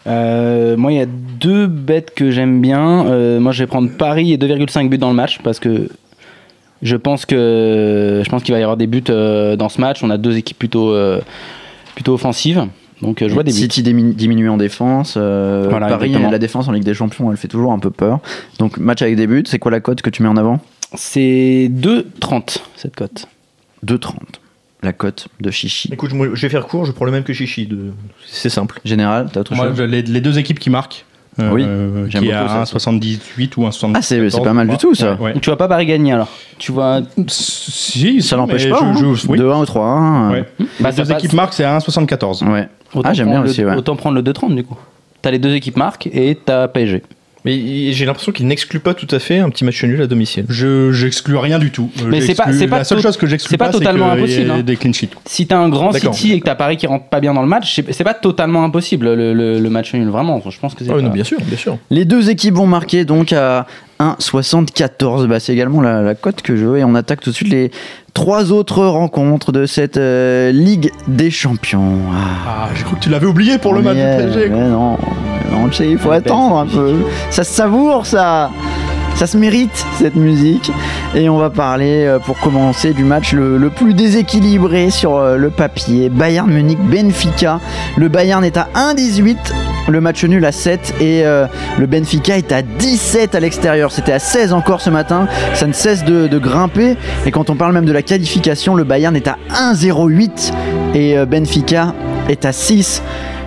[0.07, 3.05] Euh, moi, il y a deux bêtes que j'aime bien.
[3.07, 5.89] Euh, moi, je vais prendre Paris et 2,5 buts dans le match parce que
[6.81, 10.03] je pense que je pense qu'il va y avoir des buts euh, dans ce match.
[10.03, 10.95] On a deux équipes plutôt
[11.95, 12.65] plutôt offensives,
[13.01, 13.57] donc je vois des buts.
[13.57, 15.17] City diminu- diminue en défense.
[15.17, 16.31] Voilà, Paris, exactement.
[16.31, 18.19] la défense en Ligue des Champions, elle fait toujours un peu peur.
[18.59, 20.59] Donc match avec des buts, c'est quoi la cote que tu mets en avant?
[20.93, 23.27] C'est 2,30 cette cote.
[23.85, 24.13] 2,30.
[24.83, 25.89] La cote de Chichi.
[25.91, 27.65] Écoute, je vais faire court, je prends le même que Chichi.
[27.65, 27.93] de-
[28.27, 28.79] C'est simple.
[28.85, 31.03] Général, t'as autre Moi, chose les, les deux équipes qui marquent.
[31.39, 32.77] euh, Oui, euh, j'aime qui beaucoup à ça.
[32.77, 33.91] 1,78 ou 1,74.
[33.95, 35.13] Ah, c'est- c'est pas mal du tout, ça.
[35.15, 35.33] Ouais, ouais.
[35.33, 36.29] Donc, tu vois pas Paris gagner alors
[36.59, 38.77] Tu vois Si, Ça n'empêche pas.
[38.79, 39.13] je- hein.
[39.15, 39.37] je- oui.
[39.37, 40.31] 2-1 ou 3-1.
[40.31, 40.45] Ouais.
[40.79, 42.43] Bah, les deux équipes marquent, c'est à 1,74.
[42.43, 42.69] Ouais.
[42.93, 43.75] Autant Ah, j'aime bien prendre aussi, le, ouais.
[43.75, 44.77] Autant prendre le 2,30 du coup.
[45.21, 47.01] T'as les deux équipes marquent et t'as PSG.
[47.47, 50.45] Mais j'ai l'impression qu'il n'exclut pas tout à fait un petit match nul à domicile.
[50.49, 51.89] Je j'exclus rien du tout.
[52.05, 54.11] Mais c'est pas- j'exclus- c'est pas la seule chose que j'exclus c'est pas pas, totalement
[54.11, 54.61] impossible, hein.
[54.61, 55.09] des clean sheets.
[55.25, 55.91] Si t'as un grand.
[55.93, 58.63] City et que t'as Paris qui rentre pas bien dans le match, c'est pas totalement
[58.63, 60.07] impossible le, le- le match nul.
[60.09, 60.91] Vraiment, je pense que c'est.
[60.91, 61.77] Ah pas- bien sûr, bien sûr.
[61.89, 63.65] Les deux équipes vont marquer donc à
[63.99, 65.27] 1,74.
[65.27, 66.77] Bah, c'est également la, la cote que je veux.
[66.79, 67.71] Et on attaque tout de suite les
[68.13, 71.99] trois autres rencontres de cette euh, Ligue des Champions.
[72.11, 72.17] Ah.
[72.47, 74.49] Ah, j'ai cru que tu l'avais oublié pour le match du PSG.
[74.49, 74.97] non,
[75.51, 76.95] non, tu sais, il faut attendre un peu.
[77.29, 78.49] Ça se savoure, ça.
[79.17, 80.71] Ça se mérite cette musique.
[81.15, 85.49] Et on va parler euh, pour commencer du match le, plus déséquilibré sur euh, le
[85.49, 86.09] papier.
[86.09, 87.59] Bayern Munich Benfica.
[87.97, 89.37] Le Bayern est à 1,18.
[89.87, 91.47] Le match nul à 7 et euh,
[91.79, 93.91] le Benfica est à 17 à l'extérieur.
[93.91, 95.27] C'était à 16 encore ce matin.
[95.55, 96.95] Ça ne cesse de, grimper.
[97.25, 99.37] Et quand on parle même de la qualification, le Bayern est à
[99.73, 100.53] 1,08
[100.93, 101.95] et Benfica
[102.29, 103.01] est à 6.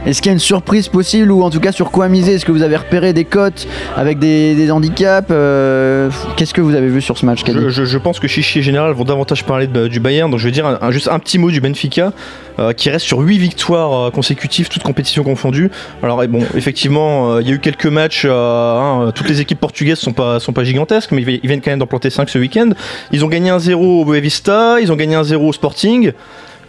[0.07, 2.35] Est-ce qu'il y a une surprise possible ou en tout cas sur quoi miser?
[2.35, 6.88] Est-ce que vous avez repéré des cotes avec des, handicaps Euh, Qu'est-ce que vous avez
[6.88, 10.00] vu sur ce match, Je, je- pense que Chichi et Général vont davantage parler du
[10.00, 12.12] Bayern, donc je vais dire juste un petit mot du Benfica,
[12.59, 15.71] euh, qui reste sur 8 victoires euh, consécutives, toutes compétitions confondues.
[16.02, 20.12] Alors bon, effectivement, il y a eu quelques matchs, hein, toutes les équipes portugaises sont
[20.14, 22.71] pas, sont pas gigantesques, mais ils viennent quand même d'en planter 5 ce week-end.
[23.12, 26.12] Ils ont gagné un 0 au Boavista, ils ont gagné un 0 au Sporting.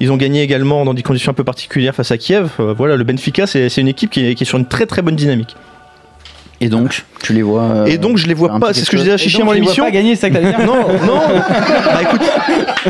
[0.01, 2.49] Ils ont gagné également dans des conditions un peu particulières face à Kiev.
[2.59, 5.01] Euh, voilà, le Benfica, c'est une équipe qui est, qui est sur une très très
[5.03, 5.55] bonne dynamique.
[6.63, 8.97] Et donc, tu les vois euh, Et donc, je les vois pas, c'est ce que
[8.97, 9.83] je disais à Chichi avant l'émission.
[9.83, 11.19] pas gagner, c'est ça que Non, non.
[11.85, 12.21] Bah écoute,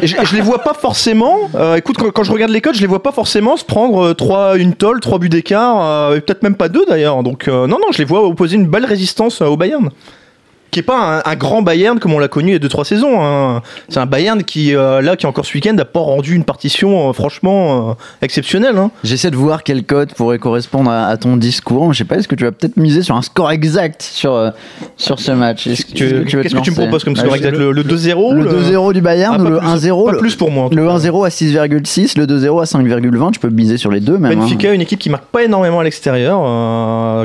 [0.03, 1.37] je, je les vois pas forcément.
[1.55, 4.07] euh, écoute, quand, quand je regarde les codes, je les vois pas forcément se prendre
[4.07, 7.23] euh, trois, une tolle, trois buts d'écart, euh, et peut-être même pas deux d'ailleurs.
[7.23, 9.89] Donc euh, non, non, je les vois opposer une belle résistance euh, au Bayern.
[10.71, 12.69] Qui est pas un, un grand Bayern comme on l'a connu il y a deux
[12.69, 13.21] trois saisons.
[13.21, 13.61] hein.
[13.89, 17.09] C'est un Bayern qui euh, là qui encore ce week-end a pas rendu une partition
[17.09, 18.77] euh, franchement euh, exceptionnelle.
[18.77, 18.89] hein.
[19.03, 21.91] J'essaie de voir quel code pourrait correspondre à, à ton discours.
[21.93, 24.51] Je sais pas, est-ce que tu vas peut-être miser sur un score exact sur,
[24.95, 25.65] sur ce match?
[25.65, 27.51] Que Tu- Qu'est-ce que tu me proposes comme Bah, score exact?
[27.57, 30.35] Le, le 2-0 Le 2-0 du Bayern Ah, ou le plus, 1-0 Pas le- plus
[30.37, 30.69] pour moi.
[30.71, 30.93] Le cas.
[30.97, 34.31] 1-0 à 6,6, le 2-0 à 5,20, tu peux miser sur les deux même.
[34.31, 34.35] hein.
[34.43, 36.39] Benfica, une équipe qui marque pas énormément à l'extérieur.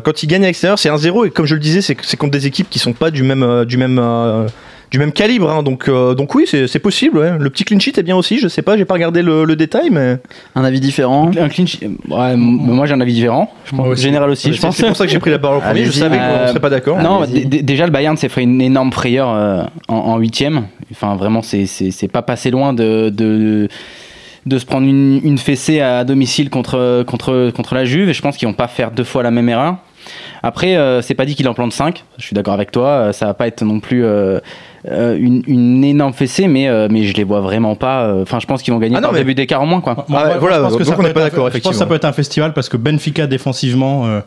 [0.03, 2.33] Quand ils gagnent à l'extérieur, c'est 1-0 et comme je le disais, c'est c'est contre
[2.33, 4.47] des équipes qui sont pas du même euh, du même euh,
[4.90, 5.50] du même calibre.
[5.50, 5.62] hein.
[5.64, 7.19] donc euh, donc oui, c'est c'est possible.
[7.19, 7.33] ouais.
[7.38, 8.38] Le petit clean sheet est bien aussi.
[8.38, 10.19] Je sais pas, j'ai pas regardé le, le détail, mais
[10.55, 13.50] Un avis différent Un clean sheet- ouais, m- moi j'ai un avis différent.
[13.64, 14.02] Je pense, Moi aussi.
[14.02, 14.76] Général aussi, je c'est pense.
[14.76, 15.85] c'est pour ça que j'ai pris la parole en premier.
[15.85, 16.99] Je savais qu'on serait pas d'accord.
[17.02, 20.66] Non, déjà le Bayern s'est fait une énorme frayeur euh, en- huitième.
[20.93, 23.69] Enfin, vraiment, c'est- c'est c'est pas passé loin de, de,
[24.47, 28.09] de se prendre une, une fessée à domicile contre, contre, contre la Juve.
[28.09, 29.78] Et je pense qu'ils vont pas faire deux fois la même erreur.
[30.42, 32.04] Après, euh, c'est pas dit qu'il en plante 5.
[32.18, 32.88] Je suis d'accord avec toi.
[32.88, 34.04] euh, Ça va pas être non plus
[34.90, 38.02] euh, une, une énorme fessée, mais, euh, mais je les vois vraiment pas.
[38.05, 39.81] euh, Enfin, je pense qu'ils vont gagner Ah non, par mais- début d'écart au moins.
[39.81, 39.95] Quoi.
[39.99, 40.05] Ah,
[40.38, 41.87] voilà, je pense que donc ça on n'est pas un- d'accord, Je pense que ça
[41.87, 44.21] peut être un festival parce que Benfica défensivement, euh,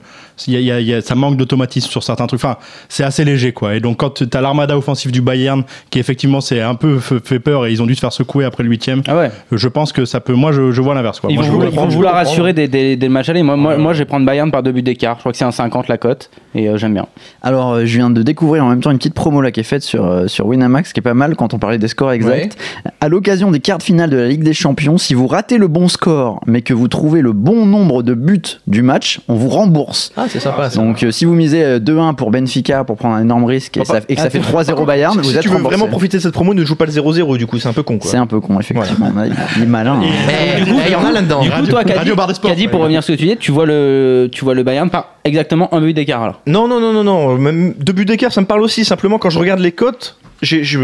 [0.48, 2.40] il y a- il y a- il y a- ça manque d'automatisme sur certains trucs.
[2.44, 3.76] Enfin, c'est assez léger quoi.
[3.76, 7.40] Et donc quand tu as l'armada offensive du Bayern qui effectivement c'est un peu fait
[7.40, 9.32] peur et ils ont dû se faire secouer après le huitième, Ah ouais.
[9.52, 10.34] je pense que ça peut.
[10.34, 11.30] Moi je, je vois l'inverse quoi.
[11.32, 12.32] Ils vont, je vouloir- veux- ils vont comprendre, je vouloir peux comprendre.
[12.34, 13.44] assurer dès, dès- dès le match aller.
[13.44, 15.16] Moi, moi, moi, je vais prendre Bayern par deux buts d'écart.
[15.16, 17.06] Je crois que c'est un 50 la cote et euh, j'aime bien.
[17.42, 19.84] Alors, je viens de découvrir en même temps une petite promo là qui est faite
[19.84, 22.58] sur, euh, sur Winamax, qui est pas mal quand on parlait des scores exacts.
[23.02, 25.68] À l'occasion des quarts de finale de la Ligue des Champions, si vous ratez le
[25.68, 29.50] bon score, mais que vous trouvez le bon nombre de buts du match, on vous
[29.50, 30.12] rembourse.
[30.18, 30.70] Ah, c'est sympa.
[30.70, 30.80] ça.
[30.82, 33.86] Donc, euh, si vous misez euh, 2-1 pour Benfica pour prendre un énorme risque et,
[33.86, 35.56] ça, et que ça Ah, fait par 3-0 Bayern, si vous si êtes tu veux
[35.56, 35.78] remboursé.
[35.78, 37.84] vraiment profiter de cette promo, ne joue pas le 0-0 du coup, c'est un peu
[37.84, 38.10] con quoi.
[38.12, 39.10] C'est un peu con, effectivement.
[39.58, 40.00] Il est malin.
[40.04, 41.42] il y en a là-dedans.
[41.42, 41.84] Du coup, toi.
[41.84, 44.90] Caddy, pour revenir sur ce que tu dis, tu vois le, tu vois le Bayern
[44.90, 46.42] par exactement un but d'écart alors.
[46.48, 47.36] Non, non, non, non, non.
[47.38, 48.86] Même deux buts d'écart, ça me parle aussi.
[48.86, 50.80] Simplement, quand je regarde les cotes, j'ai- je-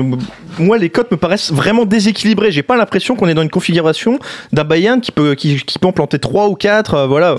[0.60, 2.52] moi, les cotes me paraissent vraiment déséquilibrées.
[2.52, 4.19] J'ai pas l'impression qu'on est dans une configuration
[4.54, 7.06] d'un Bayern qui peut, qui, qui peut en planter 3 ou 4.
[7.08, 7.36] voilà.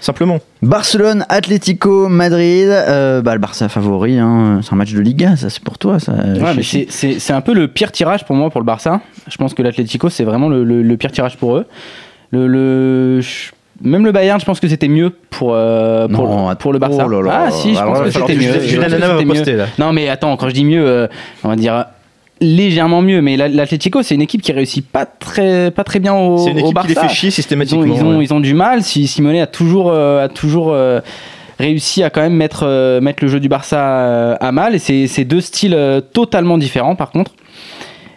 [0.00, 0.40] Simplement.
[0.62, 2.66] Barcelone, Atlético, Madrid.
[2.68, 4.18] euh, bah, le Barça favori.
[4.18, 4.58] hein.
[4.64, 6.00] C'est un match de Liga, ça c'est pour toi.
[6.00, 6.86] Ça, Ouais, mais Chichi.
[6.90, 9.00] c'est- c'est c'est un peu le pire tirage pour moi pour le Barça.
[9.28, 11.66] Je pense que l'Atlético c'est vraiment le, le- le pire tirage pour eux.
[12.32, 16.54] Le, le- je- même le Bayern, je pense que c'était mieux pour, euh, pour, Non,
[16.56, 17.04] pour le Barça.
[17.06, 17.44] oh là là.
[17.46, 18.60] ah si, je Alors pense là, que c'était mieux.
[18.60, 19.80] Je.
[19.80, 21.06] Non mais attends, quand je dis mieux, euh,
[21.44, 21.84] on va dire
[22.40, 23.20] légèrement mieux.
[23.22, 26.56] Mais la- l'Atlético c'est une équipe qui réussit pas très, pas très bien au, une
[26.56, 27.08] au équipe qui les Barça.
[27.08, 27.84] fait chier Ils ont, systématiquement.
[27.84, 28.24] ils, ont, ouais.
[28.24, 28.82] ils ont du mal.
[28.82, 30.76] Si Simone a toujours, euh, a toujours
[31.58, 34.74] réussi à quand même mettre, mettre le jeu du Barça à mal.
[34.74, 35.76] Et c'est deux styles
[36.12, 37.32] totalement différents par contre.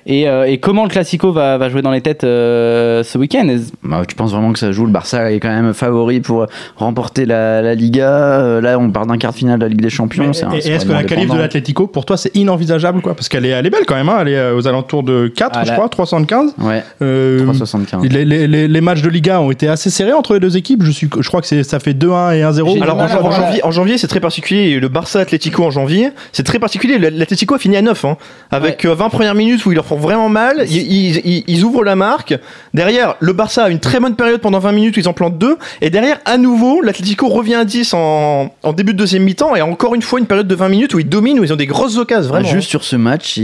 [0.08, 3.48] Et, euh, et comment le Classico va, va jouer dans les têtes euh, ce week-end?
[3.84, 4.86] Bah, tu penses vraiment que ça joue?
[4.86, 8.10] Le Barça est quand même favori pour remporter la, la Liga.
[8.12, 10.30] Euh, là, on part d'un quart de finale de la Ligue des Champions.
[10.32, 13.16] Mais- un- et est-ce que la qualif de l'Atlético, pour toi, c'est inenvisageable quoi?
[13.16, 15.52] Parce qu'elle est, elle est belle quand même, hein, elle est aux alentours de 4,
[15.56, 16.54] Ah, je là- crois, 375.
[16.62, 18.04] Ouais, Euh, 3,75.
[18.08, 20.84] les, les- les- les matchs de Liga ont été assez serrés entre les deux équipes.
[20.84, 22.76] Je, suis, je crois que ça fait 2-1 et 1-0.
[22.76, 24.80] J'ai- Alors en, janvier, en janvier c'est très particulier.
[24.80, 27.00] Le Barça Atlético en janvier, c'est très particulier.
[27.00, 28.18] L'Atlético a fini à 9, hein,
[28.52, 30.66] avec euh, 20 premières minutes où ils leur font vraiment mal.
[30.70, 32.38] Ils, ouvrent la marque.
[32.74, 35.58] Derrière, le Barça a une très bonne période pendant 20 minutes ils en plantent deux.
[35.82, 39.56] Et derrière, à nouveau, l'Atlético revient à 10 en, début de deuxième mi-temps.
[39.56, 41.58] Et encore une fois, une période de 20 minutes où ils dominent, où ils ont
[41.58, 42.30] des grosses occasions.
[42.30, 42.48] Vraiment.
[42.48, 43.40] Juste sur ce match,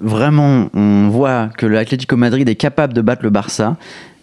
[0.00, 3.76] vraiment, on voit que l'Atlético Madrid est capable de battre le Barça.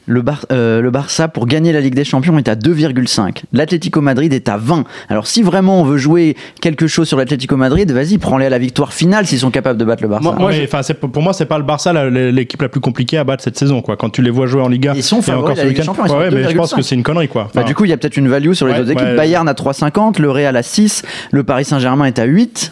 [0.08, 3.44] Le, Bar- euh, le Barça, pour gagner la Ligue des Champions, est à 2,5.
[3.54, 4.84] L'Atlético Madrid est à 20.
[5.10, 8.60] Alors, si vraiment on veut jouer quelque chose sur l'Atlético Madrid, vas-y, prends-les à la
[8.60, 10.24] victoire finale s'ils sont capables de battre le Barça.
[10.24, 13.18] Moi- moi, Mais, enfin, c'est- pour moi, c'est pas le Barça l'équipe la plus compliquée
[13.18, 13.82] à battre cette saison.
[13.82, 13.98] Quoi.
[13.98, 15.68] Quand tu les vois jouer en Liga, Ils sont et favoris encore de la ce
[15.70, 15.94] Ligue des week-end.
[15.94, 16.76] Champions, ils sont Ouais, à mais je pense 2,5.
[16.78, 17.28] que c'est une connerie.
[17.28, 17.50] Quoi.
[17.56, 19.06] Bah, du coup, il y a peut-être une value sur les Ouais, autres équipes.
[19.08, 19.16] ouais.
[19.16, 22.72] Bayern à 3,50, le Real à 6, le Paris Saint-Germain est à 8.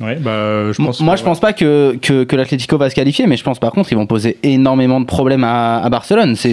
[0.00, 2.94] Ouais, bah, je pense Moi, que- je pense pas que, que, que l'Atlético va se
[2.94, 6.34] qualifier, mais je pense par contre qu'ils vont poser énormément de problèmes à, à Barcelone.
[6.36, 6.52] C'est.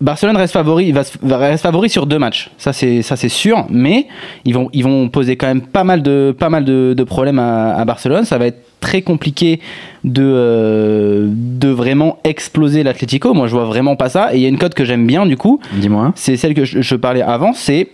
[0.00, 1.02] Barcelone reste favori, il va,
[1.38, 2.50] reste favori sur deux matchs.
[2.58, 4.06] Ça c'est ça c'est sûr, mais
[4.44, 7.38] ils vont ils vont poser quand même pas mal de pas mal de, de problèmes
[7.38, 8.24] à, à Barcelone.
[8.24, 9.60] Ça va être très compliqué
[10.02, 13.32] de euh, de vraiment exploser l'Atlético.
[13.32, 14.34] Moi je vois vraiment pas ça.
[14.34, 16.12] Et il y a une cote que j'aime bien du coup, Dis-moi.
[16.16, 17.52] c'est celle que je, je parlais avant.
[17.54, 17.88] C'est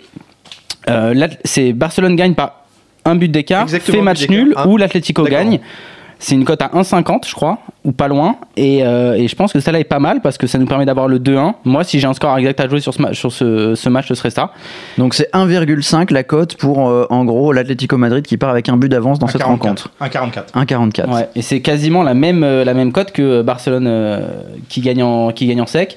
[0.88, 2.59] euh, c'est Barcelone gagne par
[3.04, 4.66] un but d'écart, Exactement, fait match nul Ah.
[4.68, 5.38] ou l'Atlético D'accord.
[5.38, 5.60] gagne.
[6.22, 8.36] C'est une cote à 1,50 je crois, ou pas loin.
[8.58, 10.84] Et, euh, et je pense que celle-là est pas mal parce que ça nous permet
[10.84, 11.54] d'avoir le 2-1.
[11.64, 14.06] Moi, si j'ai un score exact à jouer sur ce, ma- sur ce, ce match,
[14.06, 14.52] ce serait ça.
[14.98, 18.76] Donc c'est 1,5 la cote pour euh, en gros l'Atlético Madrid qui part avec un
[18.76, 19.44] but d'avance dans cette 1,44.
[19.46, 19.90] rencontre.
[20.02, 20.52] 1,44.
[20.66, 21.08] 1,44.
[21.14, 21.28] Ouais.
[21.36, 24.20] Et c'est quasiment la même, euh, la même cote que Barcelone euh,
[24.68, 25.96] qui, gagne en, qui gagne en sec.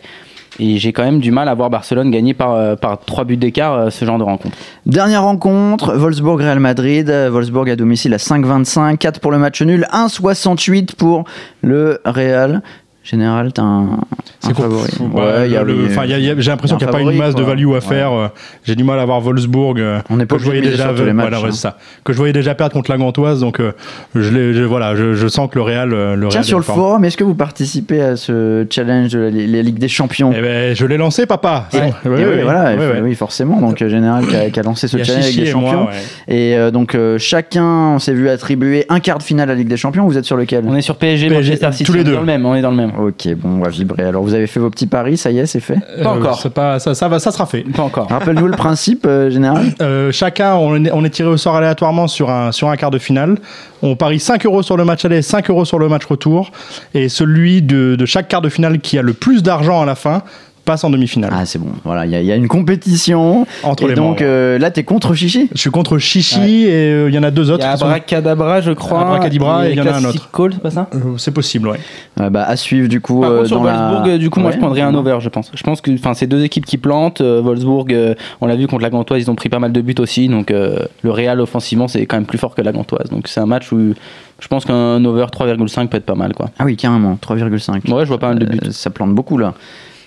[0.60, 3.38] Et j'ai quand même du mal à voir Barcelone gagner par, euh, par 3 buts
[3.38, 4.56] d'écart euh, ce genre de rencontre.
[4.86, 7.10] Dernière rencontre, Wolfsburg-Real Madrid.
[7.10, 8.98] Wolfsburg à domicile à 5,25.
[8.98, 9.88] 4 pour le match nul.
[9.92, 11.24] 1,68 pour
[11.62, 12.62] le Real.
[13.04, 14.00] Général, t'as un,
[14.46, 14.90] un favori.
[15.14, 16.78] Ouais, il y a le- oui, enfin, il y a- il y a- j'ai l'impression
[16.78, 17.82] qu'il n'y a pas une masse de value à Ouais.
[17.82, 18.14] faire.
[18.14, 18.28] euh,
[18.64, 19.78] J'ai du mal à voir Wolfsburg.
[19.80, 21.52] euh, On n'est pas que je voyais déjà, sur tous les matchs, voilà, ouais, hein.
[21.52, 21.78] ça.
[22.06, 23.74] Que je voyais déjà perdre contre la Gantoise, donc euh,
[24.16, 26.76] je, voilà, je, je sens que le Real, euh, le Tiens, Real sur le fort.
[26.76, 30.32] forum, est-ce que vous participez à ce challenge de la, la Ligue des Champions?
[30.34, 31.68] Eh ben, je l'ai lancé, papa.
[31.74, 32.72] Ouais, et oui, voilà,
[33.16, 33.60] forcément.
[33.60, 35.88] Donc, euh, Général qui a, qui a lancé ce challenge Ligue des Champions.
[36.30, 39.68] Et euh, donc, euh, chacun s'est vu attribuer un quart de finale à la Ligue
[39.68, 40.06] des Champions.
[40.06, 40.64] Vous êtes sur lequel?
[40.68, 41.84] On est sur PSG, PSG, Manchester City.
[41.84, 42.14] tous les on est deux.
[42.14, 42.46] dans le même.
[42.46, 42.92] On est dans le même.
[43.00, 44.04] Ok, bon, on va vibrer.
[44.04, 46.40] Alors, vous avez fait vos petits paris, ça y est, c'est fait Pas Euh, encore.
[46.40, 47.62] c'est pas, ça, ça, va, ça sera fait.
[47.64, 48.08] Pas encore.
[48.10, 49.74] Rappelle-nous le principe, euh, Général.
[49.82, 52.92] Euh, chacun, on est, on est tiré au sort aléatoirement sur un, sur un quart
[52.92, 53.38] de finale.
[53.82, 56.52] On parie 5 euros sur le match aller, 5 euros sur le match retour.
[56.94, 59.96] Et celui de, de chaque quart de finale qui a le plus d'argent à la
[59.96, 60.22] fin
[60.66, 61.32] passe en demi-finale.
[61.34, 61.68] Ah, c'est bon.
[61.84, 63.46] Voilà, il y, a- il y a une compétition.
[63.64, 67.10] Entre et les donc, euh, là, t'es contre Chichi Je suis contre Chichi et euh,
[67.10, 67.64] il y en a deux Il autres.
[67.64, 69.02] y a qui sont- Abracadabra, je crois.
[69.02, 70.30] Abracadabra, et il y en a un autre.
[70.32, 71.80] Call, c'est pas ça Euh, C'est possible, ouais.
[72.22, 73.22] Euh, bah, À suivre, du coup.
[73.22, 75.52] Par euh, contre, sur dans Wolfsburg, du coup, moi, je prendrais un over, je pense.
[75.54, 77.22] Je pense que enfin, c'est deux équipes qui plantent.
[77.22, 79.82] Euh, Wolfsburg, euh, on l'a vu contre la Gantoise, ils ont pris pas mal de
[79.82, 80.28] buts aussi.
[80.28, 83.10] Donc, euh, le Real, offensivement, c'est quand même plus fort que la Gantoise.
[83.10, 83.94] Donc, c'est un match où
[84.40, 86.50] je pense qu'un over 3,5 peut être pas mal, quoi.
[86.60, 87.92] Ah oui, carrément, 3,5.
[87.92, 88.60] Ouais, je vois pas mal de buts.
[88.66, 89.54] Euh, ça plante beaucoup, là.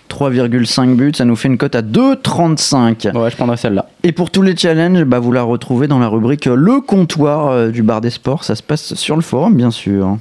[0.09, 3.17] 3,5 buts, ça nous fait une cote à 2,35.
[3.17, 3.87] Ouais, je prendrais celle-là.
[4.03, 7.69] Et pour tous les challenges, bah, vous la retrouvez dans la rubrique Le comptoir euh,
[7.69, 8.45] du bar des sports.
[8.45, 10.19] Ça se passe sur le forum, bien sûr.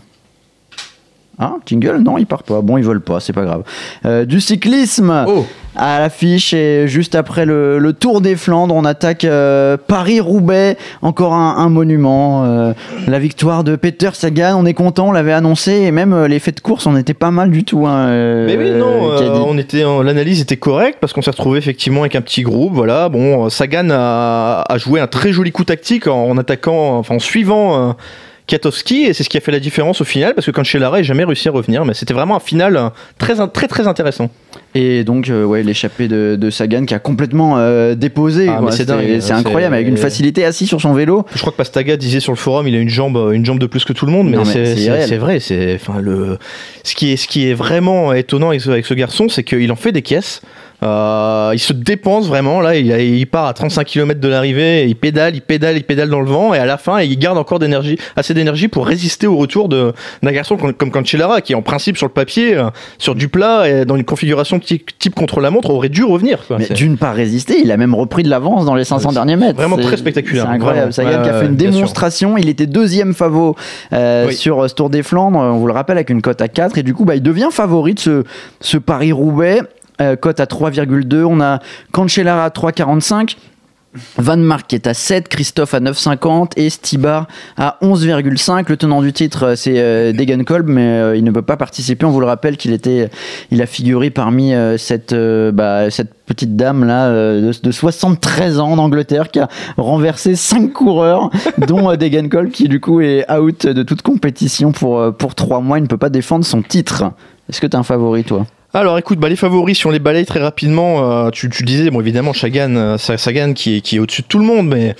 [1.37, 2.61] Ah, jingle Non, il part pas.
[2.61, 3.63] Bon, ils veulent pas, c'est pas grave.
[4.05, 5.45] Euh, du cyclisme Oh
[5.77, 11.33] à l'affiche et juste après le, le Tour des Flandres, on attaque euh, Paris-Roubaix, encore
[11.33, 12.43] un, un monument.
[12.45, 12.73] euh,
[13.07, 16.39] la victoire de Peter Sagan, on est content, on l'avait annoncé et même euh, les
[16.39, 17.85] faits de course, on n'était pas mal du tout.
[17.87, 22.01] Hein, euh, Mais oui, non, on était, l'analyse était correcte parce qu'on s'est retrouvé effectivement
[22.01, 22.73] avec un petit groupe.
[22.73, 27.15] Voilà, bon, Sagan a, a joué un très joli coup tactique en, en attaquant, enfin
[27.15, 27.95] en suivant.
[28.47, 31.03] Kiatowski et c'est ce qui a fait la différence au final parce que Cancellara n'a
[31.03, 34.29] jamais réussi à revenir mais c'était vraiment un final euh, très très très intéressant
[34.75, 38.47] Et donc, euh, ouais, l'échappée de, de Sagan qui a complètement euh, déposé.
[38.49, 38.85] Ah, c'est
[39.21, 41.25] c'est- incroyable, avec une facilité assis sur son vélo.
[41.33, 43.67] je crois que Pastaga disait sur le forum il a une jambe une jambe de
[43.67, 46.37] plus que tout le monde mais, c'est vrai c'est enfin le
[46.83, 49.71] ce qui est ce qui est vraiment étonnant avec ce, avec ce garçon c'est qu'il
[49.71, 50.41] en fait des caisses
[50.83, 55.33] Euh, il se dépense vraiment là il, part à 35 km de l'arrivée il pédale
[55.33, 57.97] il pédale il pédale dans le vent et à la fin il garde encore d'énergie
[58.17, 61.95] assez d'énergie pour résister au retour de- d'un garçon comme, comme Cancellara qui en principe
[61.97, 62.65] sur le papier euh,
[62.97, 66.73] sur du plat et dans une configuration type, contre la montre aurait dû revenir C'est-
[66.73, 69.55] d'une part résisté, il a même repris de l'avance dans les 500 C'est derniers mètres.
[69.55, 70.91] vraiment C'est- très spectaculaire, C'est incroyable.
[70.91, 71.09] vraiment.
[71.11, 72.37] Sagan qui a Ouais, fait une démonstration.
[72.37, 73.55] Il était deuxième favori
[73.93, 74.35] euh, Oui.
[74.35, 75.37] sur ce Tour des Flandres.
[75.39, 77.47] On vous le rappelle avec une cote à 4 et du coup, bah, il devient
[77.51, 78.23] favori de ce,
[78.59, 79.61] ce Paris Roubaix.
[80.01, 81.23] Euh, cote à 3,2.
[81.23, 81.59] On a
[81.91, 83.35] Cancellara à 3,45.
[84.17, 87.27] Van Mark est à 7, Christophe à 9,50 et Stibar
[87.57, 88.65] à 11,5.
[88.67, 92.05] Le tenant du titre, euh, c'est euh, Degenkolb, mais euh, il ne peut pas participer.
[92.05, 93.09] On vous le rappelle qu'il était,
[93.51, 99.29] il a figuré parmi cette, bah, cette petite dame là de, de 73 ans d'Angleterre
[99.29, 101.29] qui a renversé 5 coureurs,
[101.67, 105.79] dont euh, Degenkolb qui du coup est out de toute compétition pour, pour 3 mois.
[105.79, 107.05] Il ne peut pas défendre son titre.
[107.49, 108.45] Est-ce que tu as un favori toi?
[108.75, 111.89] Alors écoute, bah, les favoris, si on les balaye très rapidement, euh, tu, tu disais,
[111.89, 114.97] bon évidemment, Sagan, euh, qui est, au-dessus de tout le monde, mais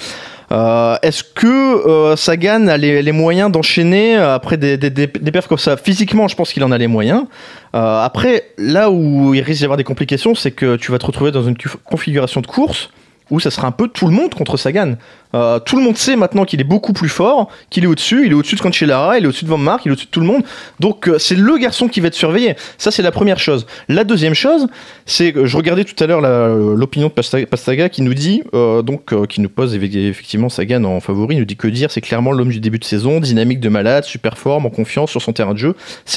[0.53, 5.75] euh, est-ce que Sagan a les, moyens d'enchaîner après des, des, des, perfs comme ça?
[5.75, 7.25] Physiquement, je pense qu'il en a les moyens.
[7.73, 11.33] Après, là où il risque d'y avoir des complications, c'est que tu vas te retrouver
[11.33, 12.91] dans une configuration de course
[13.31, 14.95] où ça sera un peu tout le monde contre Sagan.
[15.33, 18.31] Euh, tout le monde sait maintenant qu'il est beaucoup plus fort, qu'il est au-dessus, il
[18.31, 20.21] est au-dessus de Cancellara, il est au-dessus de Van Mark, il est au-dessus de tout
[20.21, 20.43] le monde.
[20.79, 22.55] Donc euh, c'est le garçon qui va être surveillé.
[22.77, 23.65] Ça c'est la première chose.
[23.89, 24.67] La deuxième chose,
[25.05, 28.81] c'est que je regardais tout à l'heure la- l'opinion de Pastaga, qui nous dit, euh,
[28.81, 31.91] donc euh, qui nous pose eff- effectivement Sagan en favori, il nous dit que dire,
[31.91, 35.21] c'est clairement l'homme du début de saison, dynamique de malade, super forme, en confiance sur
[35.21, 35.75] son terrain de jeu.
[36.05, 36.13] C'est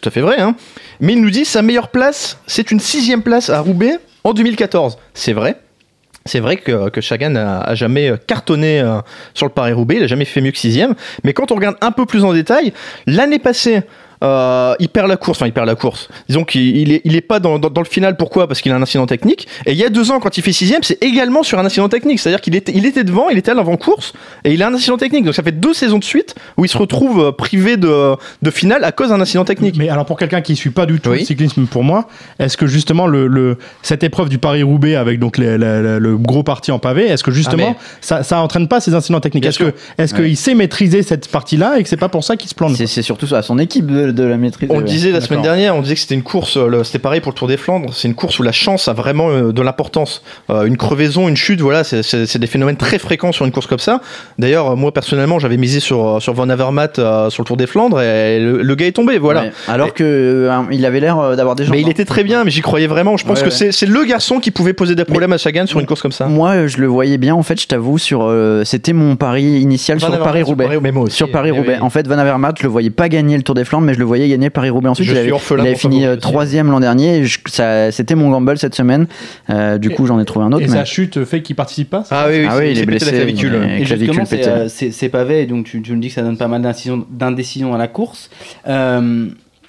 [0.00, 0.40] tout à fait vrai.
[0.40, 0.56] Hein.
[1.00, 4.98] Mais il nous dit sa meilleure place, c'est une sixième place à Roubaix en 2014.
[5.14, 5.56] C'est vrai.
[6.24, 9.00] C'est vrai que, que Chagan a, jamais cartonné euh,
[9.34, 10.94] sur le Paris-Roubaix, il a jamais fait mieux que sixième.
[11.24, 12.72] Mais quand on regarde un peu plus en détail,
[13.06, 13.82] l'année passée,
[14.22, 16.08] euh, il perd la course, enfin il perd la course.
[16.28, 18.46] Disons qu'il il est, il est pas dans, dans, dans le final, pourquoi?
[18.46, 19.48] Parce qu'il a un incident technique.
[19.66, 21.88] Et il y a deux ans, quand il fait sixième, c'est également sur un incident
[21.88, 22.20] technique.
[22.20, 24.12] C'est-à-dire qu'il était, il était devant, il était à l'avant-course,
[24.44, 25.24] et il a un incident technique.
[25.24, 28.50] Donc ça fait deux saisons de suite où il se retrouve euh, privé de, de
[28.50, 29.76] finale à cause d'un incident technique.
[29.76, 31.20] Mais alors pour quelqu'un qui suit pas du tout Oui.
[31.20, 32.06] le cyclisme pour moi,
[32.38, 36.16] est-ce que justement le, le- cette épreuve du Paris-Roubaix avec donc les- la- la- le
[36.16, 39.46] gros parti en pavé, est-ce que justement Ah, ça, ça entraîne pas ces incidents techniques?
[39.46, 42.48] Est-ce que est-ce qu'il sait maîtriser cette partie-là et que c'est pas pour ça qu'il
[42.48, 42.76] se plante?
[42.76, 44.68] C'est c'est surtout à son équipe de, de la maîtrise.
[44.72, 47.20] On le disait la semaine dernière, on disait que c'était une course, euh, c'était pareil
[47.20, 49.62] pour le Tour des Flandres, c'est une course où la chance a vraiment euh, de
[49.62, 50.22] l'importance.
[50.50, 53.78] Euh, une crevaison, une chute, voilà, c'est- des phénomènes très fréquents sur une course comme
[53.78, 54.00] ça.
[54.38, 56.94] D'ailleurs, moi personnellement, j'avais misé sur, sur Van Avermaet
[57.30, 59.42] sur le Tour des Flandres et le, le gars est tombé, voilà.
[59.42, 59.52] Ouais.
[59.68, 61.66] Alors que euh, il avait l'air d'avoir des.
[61.68, 63.16] Mais il était très bien, mais j'y croyais vraiment.
[63.16, 63.72] Je pense Ouais, que ouais.
[63.72, 66.26] c'est le garçon qui pouvait poser des problèmes à Sagan sur une course comme ça.
[66.26, 67.34] Moi, je le voyais bien.
[67.34, 70.68] En fait, je t'avoue, sur euh, c'était mon pari initial Van sur Avermaet, Paris Roubaix.
[70.82, 71.16] mais moi aussi.
[71.16, 71.76] Sur Paris Roubaix.
[71.78, 71.82] Oui.
[71.82, 73.98] En fait, Van Avermaet, je le voyais pas gagner le Tour des Flandres, mais je
[74.02, 75.06] le voyais gagner le Paris Roubaix ensuite.
[75.06, 77.18] Je il suis avait, orphelin il avait pour fini euh, troisième l'an dernier.
[77.18, 79.06] et je- ça- C'était mon gamble cette semaine.
[79.50, 80.64] Euh, du coup, j'en ai trouvé un autre.
[80.64, 82.86] Et mais- sa chute fait qu'il participe pas Ah oui, oui, Ah oui, il est
[82.86, 83.52] blessé, la clavicule.
[83.60, 86.14] mais- Et clavicule justement, c'est, euh, c'est c'est pavé, donc tu, tu me dis que
[86.14, 88.30] ça donne pas mal d'indécision d'indécision à la course.
[88.68, 89.28] Euh,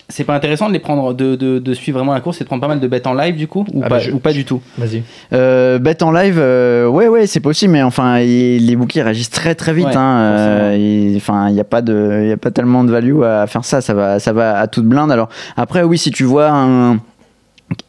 [0.09, 2.47] c'est pas intéressant de les prendre, de, de, de suivre vraiment la course et de
[2.47, 4.19] prendre pas mal de bêtes en live du coup ou, Ah pas, bah, je- ou
[4.19, 5.03] pas du tout Vas-y.
[5.33, 9.29] Euh, bet en live, euh, ouais, ouais, c'est possible, mais enfin, il- les bookies réagissent
[9.29, 9.85] très très vite.
[9.87, 12.83] Ouais, hein, euh, il- Enfin, il n'y a pas de, il y a pas tellement
[12.83, 13.81] de value à faire ça.
[13.81, 15.11] Ça va, ça va à toute blinde.
[15.11, 16.97] Alors après, oui, si tu vois un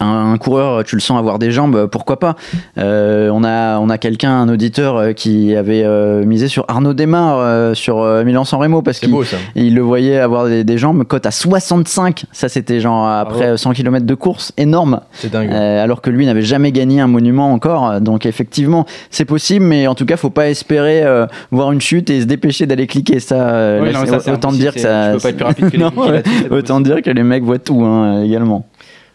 [0.01, 2.37] un, un coureur, tu le sens avoir des jambes, pourquoi pas
[2.79, 6.95] Euh, On a, on a quelqu'un, un auditeur euh, qui avait euh, misé sur Arnaud
[6.95, 9.15] Desmar euh, sur euh, Milan-San Remo parce qu'il
[9.55, 12.25] il le voyait avoir des, des jambes, cote à 65.
[12.33, 15.01] Ça, c'était genre après 100 km de course, énorme.
[15.13, 15.51] C'est dingue.
[15.53, 18.01] Euh, alors que lui n'avait jamais gagné un monument encore.
[18.01, 22.11] Donc effectivement, c'est possible, mais en tout cas, faut pas espérer euh, voir une chute
[22.11, 23.21] et se dépêcher d'aller cliquer.
[23.21, 25.09] Ça, euh, Oui, là, non, mais c'est- ça, c'est autant impossible, dire que c'est- ça.
[25.09, 27.03] tu peux pas être plus rapide que les Non, bookies là-dessus, c'est pas autant dire
[27.03, 28.67] que les mecs voient tout hein, également.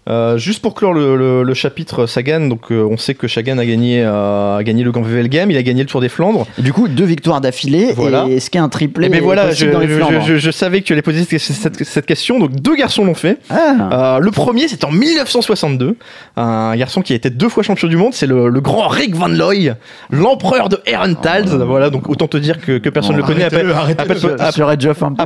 [0.09, 3.57] Euh, juste pour clore le, le- le chapitre Sagan, donc euh, on sait que Sagan
[3.59, 4.91] a gagné, euh, a gagné le
[5.27, 6.47] Game, il a gagné le Tour des Flandres.
[6.57, 7.93] Et du coup, deux victoires d'affilée.
[7.95, 8.25] Voilà.
[8.27, 9.93] Et est-ce qu'il y a un triplé Et ben voilà, je, possible dans les je-
[9.93, 13.05] Flandres je- je savais que tu allais poser cette, cette- cette question, donc deux garçons
[13.05, 13.37] l'ont fait.
[13.49, 14.15] Ah.
[14.15, 15.95] Euh, le premier, c'est en 1962.
[16.37, 19.15] Un garçon qui a été deux fois champion du monde, c'est le, le grand Rick
[19.15, 19.71] Van Looy,
[20.09, 21.45] l'empereur de Herentals.
[21.49, 23.45] Voilà, donc autant te dire que, que personne ne le connaît.
[23.45, 23.75] Empire.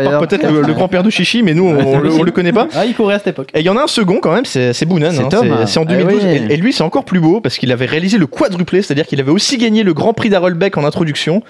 [0.09, 2.51] part peut-être le, le grand-père de Chichi, mais nous, on, on le- on le connaît
[2.51, 2.67] pas.
[2.75, 3.49] Ah, il courait à cette époque.
[3.53, 5.11] Et il y en a un second quand même, c'est c'est Boonen.
[5.11, 6.23] C'est hein, c'est en Ah 2012.
[6.23, 6.29] oui.
[6.49, 9.19] Et, et lui, c'est encore plus beau parce qu'il avait réalisé le quadruplé, c'est-à-dire qu'il
[9.19, 11.43] avait aussi gagné le Grand Prix d'Arolbeck en introduction.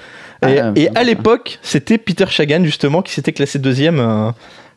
[0.47, 4.31] Et, Ah, et à l'époque, c'était Peter Sagan justement qui s'était classé deuxième euh,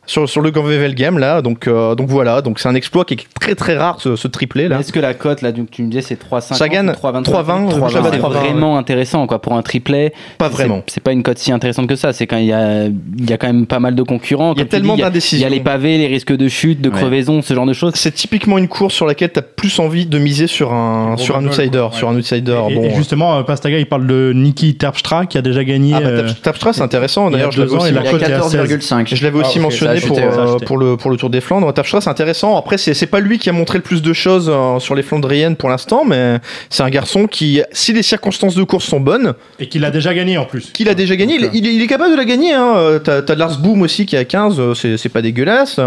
[0.07, 1.41] sur, sur le VL Game là.
[1.41, 4.27] Donc, euh, donc voilà, donc c'est un exploit qui est très très rare ce, ce
[4.27, 4.79] triplé là.
[4.79, 7.69] Est-ce que la cote là, donc, tu me disais, c'est 3,50 Sagan, ou 3,20 3,20,
[7.79, 10.13] 3,20, Chabat, c'est 3,20, vraiment intéressant quoi pour un triplet.
[10.37, 10.81] Pas vraiment.
[10.87, 12.13] C'est pas une cote si intéressante que ça.
[12.13, 14.53] C'est quand il y a, il y a quand même pas mal de concurrents.
[14.55, 15.01] Il y a tellement dis,
[15.33, 16.95] Il y a les pavés, les risques de chute, de Ouais.
[16.95, 17.93] crevaison, ce genre de choses.
[17.95, 21.35] C'est typiquement une course sur laquelle tu as plus envie de miser sur un, sur
[21.37, 21.87] un outsider.
[21.91, 22.59] Sur un outsider.
[22.69, 25.93] Et, bon, et justement, euh, Pastaga, il parle de Niki Terpstra qui a déjà gagné.
[25.95, 27.29] ah, bah, euh, Tapstra, c'est intéressant.
[27.29, 29.15] D'ailleurs, je deux l'avais ans, aussi il Il a y a coté à 14,5.
[29.15, 31.73] Je l'avais aussi Ah, mentionné pour, euh, pour, le, pour le Tour des Flandres.
[31.73, 32.57] Tapstra, c'est intéressant.
[32.57, 35.03] Après, c'est c'est pas lui qui a montré le plus de choses euh, sur les
[35.03, 36.37] Flandriennes pour l'instant, mais
[36.69, 40.13] c'est un garçon qui, si les circonstances de course sont bonnes, et qu'il a déjà
[40.13, 40.71] gagné en plus.
[40.71, 42.53] qu'il a déjà gagné, il, il est, il est capable de la gagner.
[42.53, 42.73] Hein.
[42.75, 45.79] Euh, T'as t'as Lars Boom aussi qui a 15, euh, c'est c'est pas dégueulasse.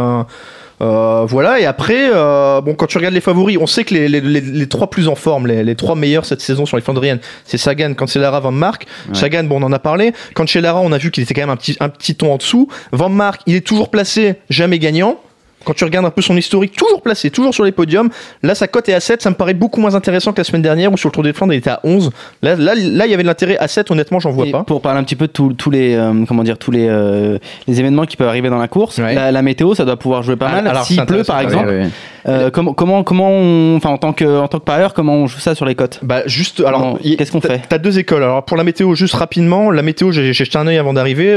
[0.83, 4.09] Euh, voilà, et après, euh, bon, quand tu regardes les favoris, on sait que les,
[4.09, 6.83] les, les- les trois plus en forme, les, les trois meilleurs cette saison sur les
[6.83, 8.87] Flandriennes, c'est Sagan, Cancellara, Van Mark.
[9.09, 9.15] Ouais.
[9.15, 10.13] Sagan, bon, on en a parlé.
[10.35, 12.69] Cancellara, on a vu qu'il était quand même un petit, un petit ton en dessous.
[12.93, 15.21] Van Mark, il est toujours placé, jamais gagnant.
[15.65, 18.09] Quand tu regardes un peu son historique, toujours placé, toujours sur les podiums.
[18.43, 19.21] Là, sa cote est à 7.
[19.23, 21.33] Ça me paraît beaucoup moins intéressant que la semaine dernière où sur le Tour des
[21.33, 22.11] Flandres, il était à 11.
[22.43, 23.91] Là, là, là il y avait de l'intérêt à 7.
[23.91, 24.65] Honnêtement, j'en vois Et pas.
[24.65, 27.79] Pour parler un petit peu de tous- les euh, comment dire tous les euh, les
[27.81, 29.15] événements qui peuvent arriver dans la course, Ouais.
[29.15, 30.67] la, la météo ça doit pouvoir jouer pas Ah, mal.
[30.69, 31.85] alors, S'il pleut par exemple,
[32.27, 35.27] euh, comment comment comment on, enfin en tant que en tant que parieur comment on
[35.27, 36.01] joue ça sur les cotes?
[36.03, 37.61] Bah juste alors qu'est-ce qu'on fait?
[37.69, 38.23] T'as deux écoles.
[38.23, 41.37] Alors pour la météo juste rapidement, la météo j'ai jeté un œil avant d'arriver.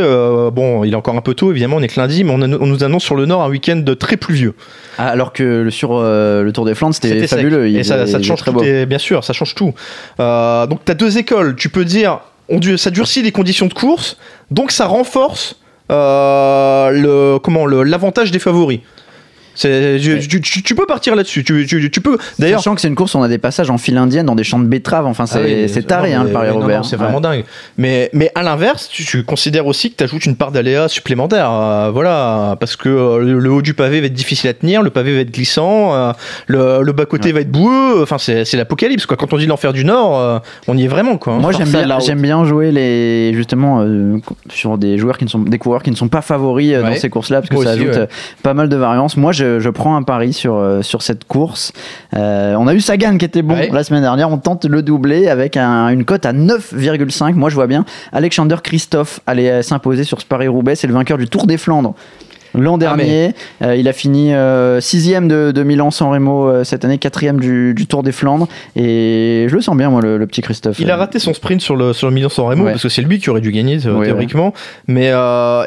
[0.53, 2.57] Bon, il est encore un peu tôt évidemment, on est que lundi, mais on, a-
[2.59, 4.54] on nous annonce sur le nord un week-end de très très pluvieux.
[4.97, 7.67] Ah, Alors que le- sur euh, le Tour des Flandres, c'était fabuleux.
[7.69, 8.52] il Et ça, te change tout.
[8.54, 8.63] beau.
[8.63, 9.73] et bien sûr, ça change tout.
[10.19, 11.56] Euh, donc, tu as deux écoles.
[11.56, 14.17] Tu peux dire, on, du- ça durcit les conditions de course,
[14.52, 15.56] donc ça renforce
[15.91, 18.80] euh, le comment le- l'avantage des favoris.
[19.55, 21.43] Tu, tu- tu- tu peux partir là-dessus.
[21.43, 22.17] Tu, tu- tu peux.
[22.39, 24.35] D'ailleurs, Sachant que c'est une course, où on a des passages en file indienne dans
[24.35, 25.05] des champs de betteraves.
[25.05, 26.77] Enfin, c'est Ah oui, taré, non, hein, le Paris-Roubaix.
[26.77, 27.43] non, C'est vraiment dingue.
[27.77, 31.49] Mais, mais à l'inverse, tu, tu considères aussi que tu ajoutes une part d'aléa supplémentaire.
[31.51, 34.81] euh, voilà, parce que euh, le, le haut du pavé va être difficile à tenir,
[34.81, 36.11] le pavé va être glissant, euh,
[36.47, 38.01] le, le bas-côté va être boueux.
[38.01, 39.05] Enfin, c'est c'est l'apocalypse.
[39.05, 39.17] quoi.
[39.17, 41.17] Quand on dit l'enfer du Nord, euh, on y est vraiment.
[41.17, 41.33] Quoi.
[41.37, 44.17] Moi j'aime bien, j'aime bien jouer les justement euh,
[44.49, 46.95] sur des joueurs qui ne sont des coureurs qui ne sont pas favoris euh, dans
[46.95, 48.07] ces courses-là parce que Moi ça aussi, ajoute ouais.
[48.41, 49.17] pas mal de variance.
[49.17, 51.71] Moi je, je prends un pari sur euh, sur cette course.
[52.15, 53.69] Euh, on a eu Sagan qui était bon Ouais.
[53.71, 54.29] la semaine dernière.
[54.32, 57.36] On tente le doubler avec un- une cote à 9,5.
[57.36, 60.75] Moi je vois bien Alexander Christophe aller euh, s'imposer sur ce Paris Roubaix.
[60.75, 61.93] C'est le vainqueur du Tour des Flandres.
[62.55, 66.85] L'an Ah, dernier, euh, il a fini euh, sixième de, de Milan-San Remo euh, cette
[66.85, 68.47] année, quatrième du, du Tour des Flandres.
[68.75, 70.79] Et je le sens bien, moi, le, le petit Christophe.
[70.79, 72.71] Il a raté son sprint sur le, sur le Milan San Remo Ouais.
[72.71, 74.53] parce que c'est lui qui aurait dû gagner euh, Ouais, théoriquement.
[74.87, 75.07] Mais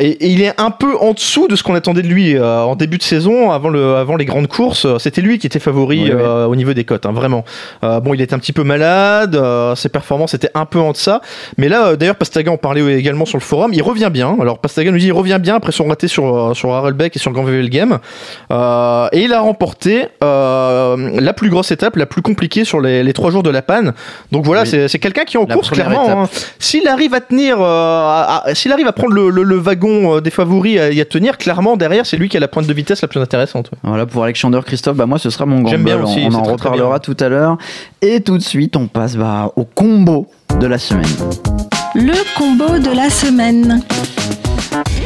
[0.00, 2.76] et, et il est un peu en dessous de ce qu'on attendait de lui en
[2.76, 4.86] début de saison, avant, le, avant les grandes courses.
[4.98, 7.44] C'était lui qui était favori au niveau des cotes, hein, vraiment.
[7.82, 9.38] Bon, il était un petit peu malade,
[9.76, 11.20] ses performances étaient un peu en deçà.
[11.58, 13.72] Mais là, d'ailleurs, Pastaga en parlait également sur le forum.
[13.74, 14.36] Il revient bien.
[14.40, 17.32] Alors Pastaga nous dit il revient bien après son raté sur, sur Harelbeck et sur
[17.32, 17.98] Grand Game.
[18.52, 23.02] Euh, et il a remporté euh, la plus grosse étape, la plus compliquée sur les,
[23.02, 23.92] les trois jours de la panne.
[24.32, 24.68] Donc voilà, Oui.
[24.68, 26.22] c'est c'est quelqu'un qui est en La course clairement.
[26.24, 26.28] hein.
[26.58, 30.16] S'il arrive à tenir, euh, à- à- s'il arrive à prendre le, le- le wagon
[30.16, 32.72] euh, des favoris et à, tenir, clairement derrière, c'est lui qui a la pointe de
[32.72, 33.70] vitesse la plus intéressante.
[33.72, 33.78] ouais.
[33.84, 35.66] Voilà pour Alexander Christophe, bah moi ce sera mon.
[35.66, 37.56] J'aime bien aussi, on en très, très reparlera tout à l'heure.
[38.02, 40.26] Et tout de suite, on passe bah, au combo
[40.60, 41.06] de la semaine.
[41.94, 43.82] Le combo de la semaine.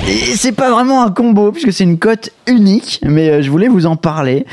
[0.08, 3.68] Et c'est pas vraiment un combo puisque c'est une cote unique, mais euh, je voulais
[3.68, 4.44] vous en parler.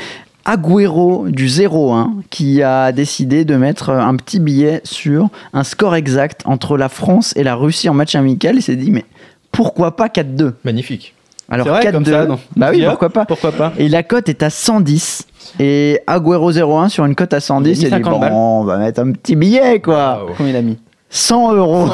[0.44, 5.94] Agüero du 0-1 qui a décidé de mettre euh, un petit billet sur un score
[5.96, 8.56] exact entre la France et la Russie en match amical.
[8.56, 9.04] Il s'est dit mais
[9.50, 11.14] pourquoi pas 4-2 Magnifique.
[11.50, 14.02] Alors C'est vrai, comme 4-2, ça, non Bah oui, pourquoi pas Pourquoi pas Et la
[14.02, 15.26] cote est à 110.
[15.60, 18.32] Et Agüero 01 sur une cote à 110, Il dit 50 bon, balles.
[18.32, 20.26] on va mettre un petit billet quoi.
[20.36, 20.78] Combien il a mis
[21.10, 21.86] 100 euros.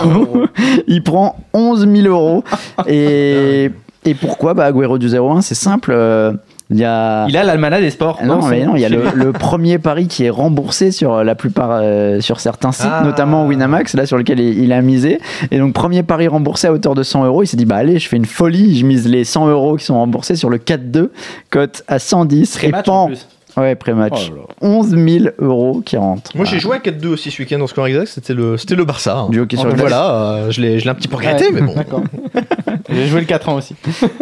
[0.89, 2.45] il prend 11 000 euros.
[2.87, 3.71] et,
[4.05, 4.55] et pourquoi?
[4.55, 5.93] Bah, Agüero du 01 C'est simple.
[5.95, 6.33] euh,
[6.71, 7.27] Il y a.
[7.29, 8.19] Il a l'almanach des sports.
[8.21, 11.23] Ah Non, dans mais non, il y a le, premier pari qui est remboursé sur
[11.23, 13.03] la plupart, euh, sur certains sites, Ah.
[13.05, 15.21] notamment Winamax, là sur lequel il, il a misé.
[15.51, 17.43] Et donc, premier pari remboursé à hauteur de 100 euros.
[17.43, 19.85] Il s'est dit, bah allez, je fais une folie, je mise les 100 euros qui
[19.85, 21.11] sont remboursés sur le 4-2,
[21.51, 22.57] cote à 110.
[22.57, 23.29] Pré-match, et pan- en plus.
[23.57, 24.31] Ouais, pré-match.
[24.33, 24.69] Oh là là.
[24.69, 26.31] 11 000 euros qui rentrent.
[26.37, 28.85] Moi j'ai joué à 4-2 aussi ce week-end dans score exact, c'était le, c'était le
[28.85, 29.17] Barça.
[29.19, 29.29] hein.
[29.31, 31.53] Du hockey sur voilà, euh, je l'ai je l'ai un petit peu regretté, Ouais.
[31.53, 31.75] mais bon.
[31.77, 32.03] D'accord.
[32.91, 33.75] J'ai joué le 4 ans aussi.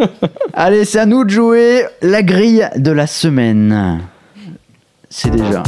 [0.55, 4.01] Allez, c'est à nous de jouer la grille de la semaine.
[5.15, 5.63] C'est déjà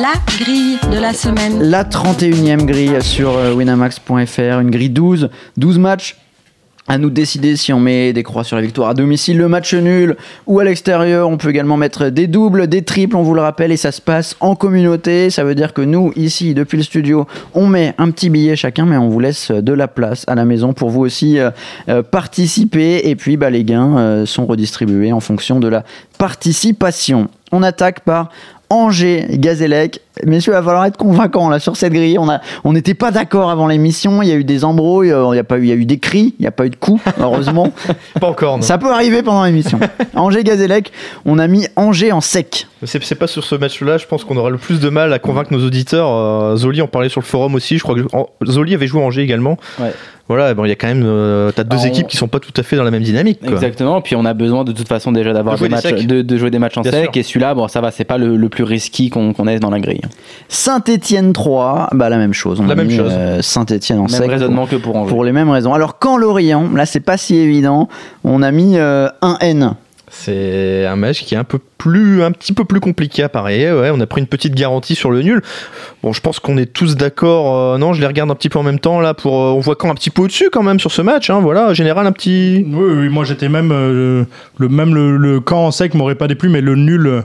[0.00, 1.62] La grille de la semaine.
[1.62, 6.16] la 31e grille sur euh, winamax.fr, une grille 12, 12 matchs.
[6.88, 9.46] À nous de décider si on met des croix sur la victoire à domicile, le
[9.46, 10.16] match nul
[10.48, 11.28] ou à l'extérieur.
[11.28, 14.00] On peut également mettre des doubles, des triples, on vous le rappelle, et ça se
[14.00, 15.30] passe en communauté.
[15.30, 18.84] Ça veut dire que nous, ici, depuis le studio, on met un petit billet chacun,
[18.84, 21.50] mais on vous laisse de la place à la maison pour vous aussi euh,
[21.88, 23.08] euh, participer.
[23.08, 25.84] Et puis, bah, les gains euh, sont redistribués en fonction de la
[26.18, 27.28] participation.
[27.52, 28.30] On attaque par
[28.70, 30.00] Angers Gazélec.
[30.26, 32.18] Messieurs, il va falloir être convaincant là sur cette grille.
[32.18, 34.20] On a, on n'était pas d'accord avant l'émission.
[34.22, 35.74] Il y a eu des embrouilles, euh, il y a pas eu, il y a
[35.74, 37.72] eu des cris, il n'y a pas eu de coups, heureusement.
[38.20, 38.62] Pas encore, non.
[38.62, 39.80] Ça peut arriver pendant l'émission.
[40.14, 40.92] Angers Gazélec,
[41.24, 42.66] on a mis Angers en sec.
[42.84, 45.18] C'est c'est pas sur ce match-là, je pense qu'on aura le plus de mal à
[45.18, 46.08] convaincre nos auditeurs.
[46.10, 49.00] Euh, Zoli en parlait sur le forum aussi, je crois que en- Zoli avait joué
[49.00, 49.56] à Angers également.
[49.80, 49.92] Ouais.
[50.28, 51.02] Voilà, bon, il y a quand même.
[51.04, 53.40] euh, T'as deux Alors, équipes qui sont pas tout à fait dans la même dynamique.
[53.40, 53.50] quoi.
[53.52, 54.00] Exactement.
[54.00, 56.06] Puis on a besoin de toute façon déjà d'avoir De jouer des des matchs, secs.
[56.06, 57.02] de, de jouer des matchs en Bien sec.
[57.04, 57.10] sûr.
[57.16, 59.70] Et celui-là, bon, ça va, c'est pas le, le plus risqué qu'on qu'on ait dans
[59.70, 60.00] la grille.
[60.48, 62.60] Saint-Étienne 3, bah la même chose.
[62.60, 63.10] On La a même mis, chose.
[63.12, 64.30] euh, Saint-Étienne en Même sec.
[64.30, 65.10] raisonnement que pour Angers.
[65.10, 65.72] Pour les mêmes raisons.
[65.74, 67.88] Alors, quand Lorient, là c'est pas si évident,
[68.24, 69.74] on a mis euh, un N.
[70.14, 73.72] C'est un match qui est un peu plus, un petit peu plus compliqué à parier.
[73.72, 75.40] Ouais, on a pris une petite garantie sur le nul.
[76.02, 77.56] Bon, je pense qu'on est tous d'accord.
[77.56, 79.14] euh, non, je les regarde un petit peu en même temps là.
[79.14, 81.30] Pour, euh, on voit quand un petit peu au-dessus quand même sur ce match.
[81.30, 82.62] Hein, voilà, général un petit.
[82.70, 84.24] Oui, oui, moi j'étais même euh,
[84.58, 87.22] le même le, le camp en sec m'aurait pas déplu, mais le nul.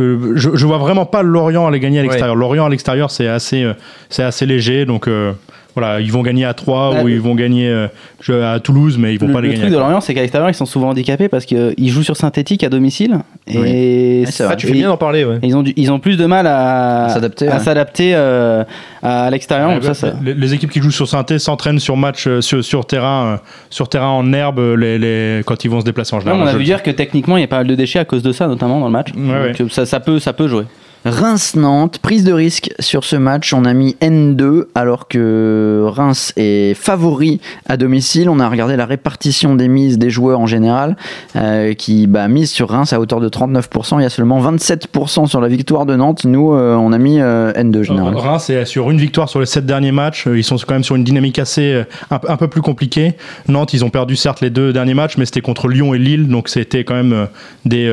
[0.00, 2.34] Je vois vraiment pas Lorient aller gagner à l'extérieur.
[2.36, 3.74] Lorient à l'extérieur, c'est assez, euh,
[4.08, 5.32] c'est assez léger, donc euh,
[5.80, 7.02] voilà, ils vont gagner à 3 Ouais.
[7.02, 9.64] ou ils vont gagner euh, à Toulouse, mais ils vont le, pas les le gagner.
[9.66, 9.80] truc à de.
[9.82, 13.18] Lorient, c'est qu'à l'extérieur, ils sont souvent handicapés parce qu'ils jouent sur synthétique à domicile.
[13.46, 14.24] Et.
[14.40, 15.38] Ah, tu fais bien d'en parler, ouais.
[15.42, 18.14] ils, ont du- ils ont plus de mal à S'adapter, à ouais.
[18.14, 18.64] euh,
[19.02, 19.68] à l'extérieur.
[19.68, 22.26] Ouais, donc bah, ça, ça- Les, les équipes qui jouent sur synthé s'entraînent sur match
[22.26, 23.36] euh, sur, sur terrain euh,
[23.70, 26.40] sur terrain en herbe euh, les, les- quand ils vont se déplacer en général.
[26.40, 28.22] on a vu dire que techniquement il y a pas mal de déchets à cause
[28.22, 29.08] de ça, notamment dans le match.
[29.16, 30.64] Ouais, Donc, Ça, ça peut, ça peut jouer.
[31.04, 33.54] Reims-Nantes, prise de risque sur ce match.
[33.54, 38.28] On a mis N2 alors que Reims est favori à domicile.
[38.28, 40.96] On a regardé la répartition des mises des joueurs en général
[41.36, 43.98] euh, qui bah, misent sur Reims à hauteur de 39%.
[43.98, 46.24] Il y a seulement 27% sur la victoire de Nantes.
[46.26, 48.14] Nous, euh, on a mis euh, N2 général.
[48.14, 50.26] Reims est sur une victoire sur les sept derniers matchs.
[50.26, 53.14] Ils sont quand même sur une dynamique assez un, un peu plus compliquée.
[53.48, 56.28] Nantes, ils ont perdu certes les deux derniers matchs, mais c'était contre Lyon et Lille,
[56.28, 57.26] donc c'était quand même
[57.64, 57.88] des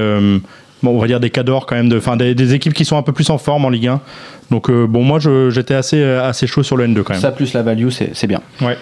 [0.83, 2.97] bon, on va dire des cadors quand même, de, enfin des, des équipes qui sont
[2.97, 3.99] un peu plus en forme en Ligue 1.
[4.51, 7.21] Donc euh, bon, moi je- j'étais assez euh, assez chaud sur le N2 quand même.
[7.21, 8.41] Ça plus la value, c'est c'est bien.
[8.61, 8.77] Ouais.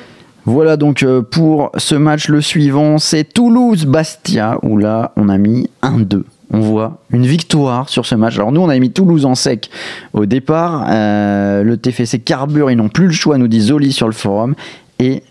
[0.45, 2.27] Voilà donc euh, pour ce match.
[2.27, 6.21] Le suivant, c'est Toulouse-Bastia, où là, on a mis 1-2.
[6.51, 8.35] On voit une victoire sur ce match.
[8.35, 9.71] Alors nous, on avait mis Toulouse en sec
[10.13, 10.85] au départ.
[10.89, 14.53] Euh, le TFC carbure, ils n'ont plus le choix, nous dit Zoli sur le forum.
[14.99, 15.23] Et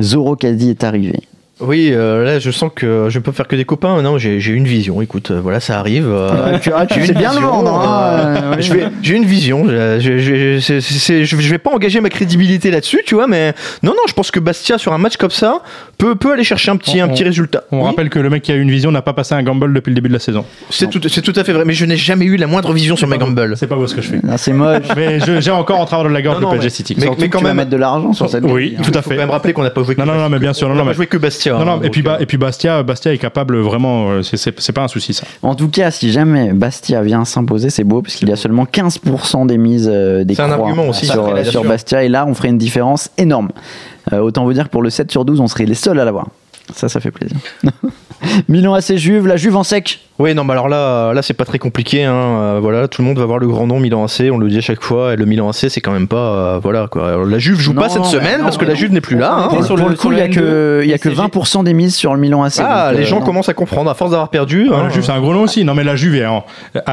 [0.00, 1.20] Zoro Kadi est arrivé.
[1.60, 4.00] Oui, euh, là, je sens que je peux faire que des copains.
[4.02, 5.02] Non, j'ai une vision.
[5.02, 6.06] Écoute, euh, voilà, ça arrive.
[6.08, 7.74] euh, tu ah, tu sais bien le vendre.
[7.74, 9.66] hein, euh, euh, vais- J'ai une vision.
[9.68, 13.52] Je, je vais pas engager ma crédibilité là-dessus, tu vois, mais
[13.82, 15.60] non, non, je pense que Bastia sur un match comme ça
[15.98, 17.64] peut, peut aller chercher un petit, un petit résultat.
[17.72, 19.42] On Oui, rappelle que le mec qui a eu une vision n'a pas passé un
[19.42, 20.44] gamble depuis le début de la saison.
[20.70, 22.96] c'est tout, c'est tout à fait vrai, mais je n'ai jamais eu la moindre vision
[22.96, 23.56] sur ma gamble.
[23.56, 24.20] C'est pas beau ce que je fais.
[24.36, 24.84] C'est moche.
[24.96, 26.96] Mais j'ai encore en travers de la gorge le PSG mais- City.
[26.98, 28.82] mais- que quand tu vas même- mettre de l'argent sur cette Oui, hein.
[28.82, 29.16] tout à Faut fait.
[29.16, 30.94] quand même rappeler qu'on n'a pas joué Non, non, non, mais bien sûr, non, mais-
[30.94, 31.49] joué que Bastia.
[31.54, 34.10] Non, hein, non, et donc, puis, bah, euh, et puis Bastia, Bastia est capable vraiment,
[34.10, 35.24] euh, c'est- pas un souci ça.
[35.42, 39.46] En tout cas, si jamais Bastia vient s'imposer, c'est beau, puisqu'il y a seulement 15%
[39.46, 41.68] des mises euh, des C'est un croix argument aussi, sur, euh.
[41.68, 42.02] Bastia.
[42.04, 43.48] Et là, on ferait une différence énorme.
[44.12, 46.04] Euh, autant vous dire que pour le 7 sur 12, on serait les seuls à
[46.04, 46.26] l'avoir.
[46.74, 47.36] Ça, ça fait plaisir.
[48.48, 50.00] Milan AC Juve, la Juve en sec.
[50.18, 52.04] Oui, non, mais alors là, là c'est pas très compliqué.
[52.04, 52.12] Hein.
[52.14, 54.24] euh, voilà, tout le monde va voir le grand nom Milan AC.
[54.30, 55.14] On le dit à chaque fois.
[55.14, 56.16] Et le Milan AC, c'est quand même pas.
[56.56, 57.08] euh, voilà quoi.
[57.08, 58.74] Alors, la Juve joue Non, pas cette semaine non, parce que la.
[58.74, 59.48] Juve n'est plus là.
[59.50, 59.62] hein.
[59.62, 61.22] sur pour le- le coup, il y a que, il y a que PSG.
[61.22, 62.60] 20% des mises sur le Milan AC.
[62.60, 63.24] Ah, donc, les euh, gens non.
[63.26, 64.68] commencent à comprendre à force d'avoir perdu.
[64.70, 64.82] Ah, hein.
[64.84, 65.64] la Juve, c'est un gros nom aussi.
[65.64, 66.26] Non, mais la Juve est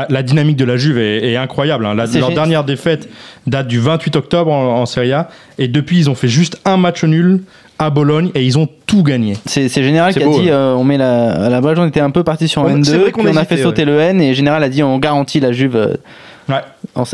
[0.10, 1.86] la dynamique de la Juve est, est incroyable.
[1.86, 1.94] hein.
[1.94, 3.10] La- leur dernière défaite
[3.48, 5.28] date du 28 octobre en, en Serie A.
[5.60, 7.42] Et depuis, ils ont fait juste un match nul
[7.80, 9.38] à Bologne et ils ont tout gagné.
[9.46, 10.52] C'est c'est Général qui a beau, dit ouais.
[10.52, 12.84] euh, on met la, à la base on était un peu parti sur On- N2
[12.84, 14.98] c'est vrai qu'on puis on a fait sauter le N et Général a dit on
[14.98, 15.94] garantit la Juve euh,
[16.50, 16.62] Ouais,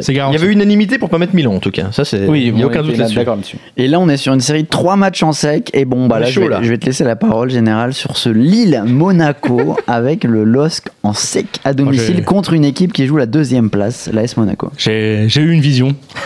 [0.08, 1.92] Il y avait unanimité pour pas mettre Milan en tout cas.
[1.92, 2.28] Ça, c'est.
[2.28, 3.58] Oui, il n'y a on aucun doute là- là-dessus.
[3.78, 5.70] Et là, on est sur une série de trois matchs en sec.
[5.74, 6.60] Et bon, bah On là, je, vais, là.
[6.62, 11.46] je vais te laisser la parole générale sur ce Lille-Monaco avec le LOSC en sec
[11.64, 14.72] à domicile contre une équipe qui joue la deuxième place, l'AS Monaco.
[14.78, 15.96] J'ai eu une vision.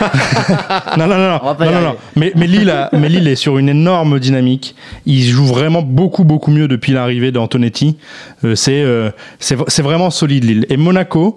[0.96, 1.38] non, non, non, non.
[1.42, 1.96] On va pas y non.
[2.16, 4.74] Mais, mais, Lille a- mais Lille est sur une énorme dynamique.
[5.06, 7.96] Ils jouent vraiment beaucoup, beaucoup mieux depuis l'arrivée d'Antonetti.
[8.44, 10.66] Euh, c'est euh, c'est c'est vraiment solide, Lille.
[10.68, 11.36] Et Monaco,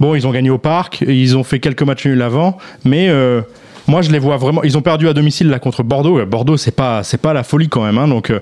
[0.00, 1.02] bon, ils ont gagné au parc.
[1.06, 2.58] Ils ont fait quelques matchs nuls avant.
[2.84, 3.08] Mais.
[3.08, 3.40] euh,
[3.88, 4.62] moi, je les vois vraiment.
[4.62, 6.24] Ils ont perdu à domicile là contre Bordeaux.
[6.24, 7.98] Bordeaux, c'est pas, c'est pas la folie quand même.
[7.98, 8.06] hein.
[8.06, 8.38] Donc, euh,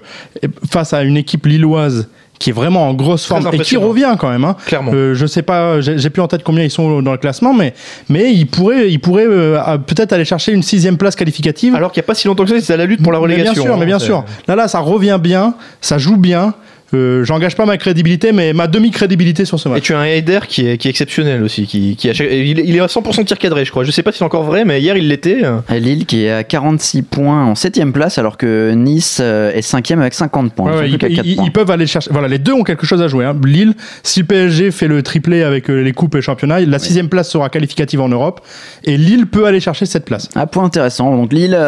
[0.71, 4.29] face à une équipe lilloise qui est vraiment en grosse forme et qui revient quand
[4.29, 4.45] même.
[4.45, 4.55] hein.
[4.67, 4.93] Clairement.
[4.95, 7.73] Euh, je sais pas, j'ai plus en tête combien ils sont dans le classement, mais
[8.11, 11.75] mais ils pourraient, ils pourraient euh, peut-être aller chercher une sixième place qualificative.
[11.75, 13.19] Alors qu'il n'y a pas si longtemps que ça, c'était à la lutte pour la
[13.19, 13.53] Mais relégation.
[13.55, 13.87] bien sûr, mais hein.
[13.87, 14.25] bien C'est- sûr.
[14.47, 16.53] Là, là, ça revient bien, ça joue bien.
[16.95, 19.83] Euh, J'engage pas ma crédibilité, mais ma demi-crédibilité sur ce Et match.
[19.83, 21.67] tu as un Heider qui est, qui est exceptionnel aussi.
[21.67, 23.85] Qui, qui a chaque- il, est- il est à 100% tir cadré, je crois.
[23.85, 25.43] Je sais pas si c'est encore vrai, mais hier il l'était.
[25.73, 29.63] Et Lille qui est à 46 points en 7 place alors que Nice euh, est
[29.63, 30.77] 5 avec 50 points.
[30.77, 31.49] Ouais, Ils points.
[31.51, 32.11] peuvent aller chercher.
[32.13, 33.25] Voilà, les deux ont quelque chose à jouer.
[33.25, 33.37] hein.
[33.45, 37.09] Lille, si le PSG fait le triplé avec euh, les coupes et championnats, la sixième
[37.09, 38.41] place sera qualificative en Europe.
[38.85, 40.29] Et Lille peut aller chercher cette place.
[40.35, 41.17] Un point intéressant.
[41.17, 41.59] Donc Lille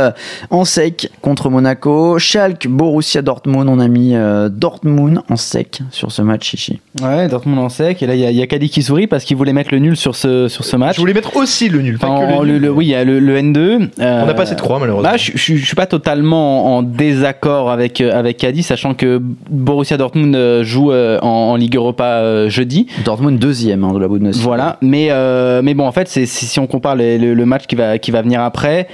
[0.50, 2.18] en sec contre Monaco.
[2.18, 3.68] Schalke, Borussia Dortmund.
[3.68, 6.80] On a mis euh, Dortmund en sec sur ce match, Chichi.
[7.02, 9.06] Ouais, Dortmund en sec et là il y a, il y a Kadi qui sourit
[9.06, 10.96] parce qu'il voulait mettre le nul sur ce sur ce match.
[10.96, 11.98] Je voulais mettre aussi le nul.
[11.98, 12.62] pas que en- le nul.
[12.62, 13.58] le- oui, il y a le, le N2.
[14.00, 15.10] euh, On n'a pas assez de croix, malheureusement.
[15.10, 19.96] Là, je, je suis pas totalement en désaccord avec euh, avec Caddy, sachant que Borussia
[19.96, 22.86] Dortmund euh, joue euh, en, en Ligue Europa euh, jeudi.
[23.04, 24.44] Dortmund deuxième hein, de la Bundesliga.
[24.44, 27.46] Voilà, mais euh, mais bon, en fait, c'est c'est- si on compare les- le, le
[27.46, 28.88] match qui va qui va venir après.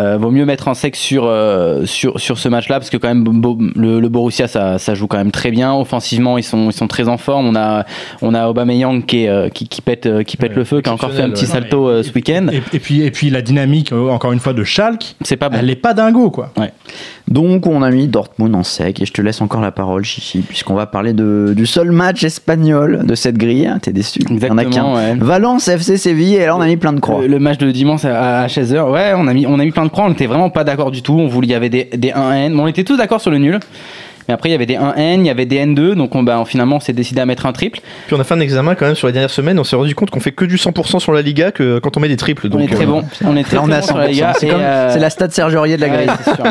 [0.00, 3.08] Euh, vaut mieux mettre en sec sur, euh, sur, sur ce match-là parce que quand
[3.08, 3.24] même
[3.76, 5.74] le, le Borussia ça, ça joue quand même très bien.
[5.74, 7.46] Offensivement ils sont, ils sont très en forme.
[7.48, 7.84] On a,
[8.22, 10.88] on a Aubameyang qui, est, euh, qui, qui pète, qui pète Ouais, le feu qui
[10.88, 12.46] a encore fait un petit salto ce week-end.
[12.52, 15.58] Et, et puis, et puis la dynamique, encore une fois, de Schalke, c'est pas bon.
[15.60, 16.52] elle est pas dingo, quoi.
[17.28, 20.38] Donc on a mis Dortmund en sec et je te laisse encore la parole Chichi
[20.40, 23.70] puisqu'on va parler de, du seul match espagnol de cette grille.
[23.82, 24.96] T'es déçu Il y en a Exactement, qu'un.
[24.96, 25.14] ouais.
[25.20, 27.20] Valence FC Séville et là on a mis plein de croix.
[27.20, 29.70] Le, le match de dimanche à, à 16h, ouais, on a, mis, on a mis
[29.72, 31.12] plein de croix, on était vraiment pas d'accord du tout.
[31.14, 33.38] On voulait, il y avait des, des 1N, bon, on était tous d'accord sur le
[33.38, 33.58] nul.
[34.28, 36.42] Mais après, il y avait des 1N, il y avait des N2, donc on, bah,
[36.46, 37.80] finalement, on s'est décidé à mettre un triple.
[38.06, 39.94] Puis on a fait un examen quand même sur les dernières semaines, on s'est rendu
[39.94, 42.48] compte qu'on fait que du 100% sur la Liga que quand on met des triples.
[42.48, 43.04] Donc, on est très euh, bon.
[43.24, 44.10] On est très, Là, on très bon sur la 100%.
[44.10, 44.32] Liga.
[44.38, 46.10] C'est euh, c'est la stade Serge Aurier de la Ouais, grille.
[46.24, 46.44] c'est sûr.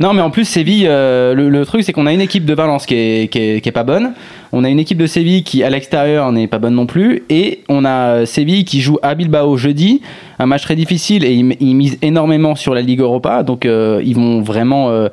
[0.00, 2.54] non, mais en plus, Séville, euh, le, le truc, c'est qu'on a une équipe de
[2.54, 4.12] Valence qui est, qui, est, qui est pas bonne.
[4.54, 7.22] On a une équipe de Séville qui, à l'extérieur, n'est pas bonne non plus.
[7.30, 7.90] Et on a
[8.20, 10.02] euh, Séville qui joue à Bilbao jeudi.
[10.38, 13.42] Un match très difficile et ils, ils misent énormément sur la Ligue Europa.
[13.44, 14.90] Donc, euh, ils vont vraiment.
[14.90, 15.08] euh,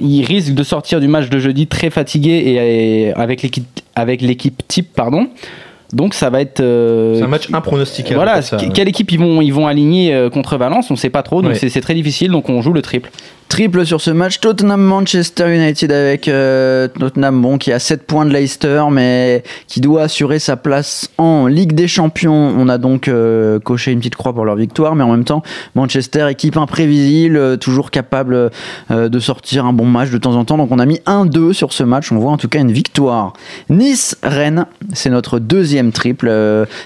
[0.00, 3.64] ils risquent de sortir du match de jeudi très fatigués et, et avec l'équipe
[3.94, 5.28] avec l'équipe type, pardon.
[5.92, 6.60] Donc, ça va être.
[6.60, 8.14] euh, C'est un match impronosticable.
[8.16, 8.56] voilà, ça.
[8.56, 11.42] que- quelle équipe ils vont, ils vont aligner euh, contre Valence, on sait pas trop,
[11.42, 11.68] donc Ouais.
[11.68, 13.10] c'est très difficile, donc on joue le triple.
[13.52, 18.32] Triple sur ce match, Tottenham-Manchester United avec euh, Tottenham bon, qui a 7 points de
[18.32, 22.32] Leicester mais qui doit assurer sa place en Ligue des Champions.
[22.32, 25.42] On a donc euh, coché une petite croix pour leur victoire mais en même temps
[25.74, 28.50] Manchester, équipe imprévisible, euh, toujours capable
[28.88, 30.56] de sortir un bon match de temps en temps.
[30.56, 33.34] Donc on a mis 1-2 sur ce match, on voit en tout cas une victoire.
[33.68, 36.32] Nice-Rennes, c'est notre deuxième triple.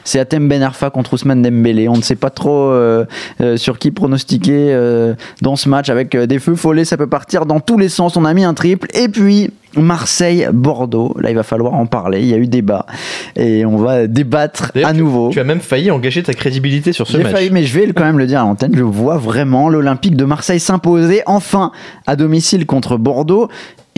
[0.03, 1.89] C'est Atem Ben Arfa contre Ousmane Dembélé.
[1.89, 2.75] On ne sait pas trop
[3.55, 4.77] sur qui pronostiquer
[5.43, 8.17] dans ce match avec des feux Ça peut partir dans tous les sens.
[8.17, 8.89] On a mis un triple.
[8.95, 11.15] Et puis Marseille-Bordeaux.
[11.21, 12.21] Là, il va falloir en parler.
[12.21, 12.87] Il y a eu débat.
[13.37, 15.31] Et on va débattre à nouveau.
[15.31, 17.33] Tu as même failli engager ta crédibilité sur ce J'ai match.
[17.33, 18.73] failli, mais je vais quand même le dire à l'antenne.
[18.75, 21.73] Je vois vraiment l'Olympique de Marseille s'imposer enfin
[22.07, 23.49] à domicile contre Bordeaux.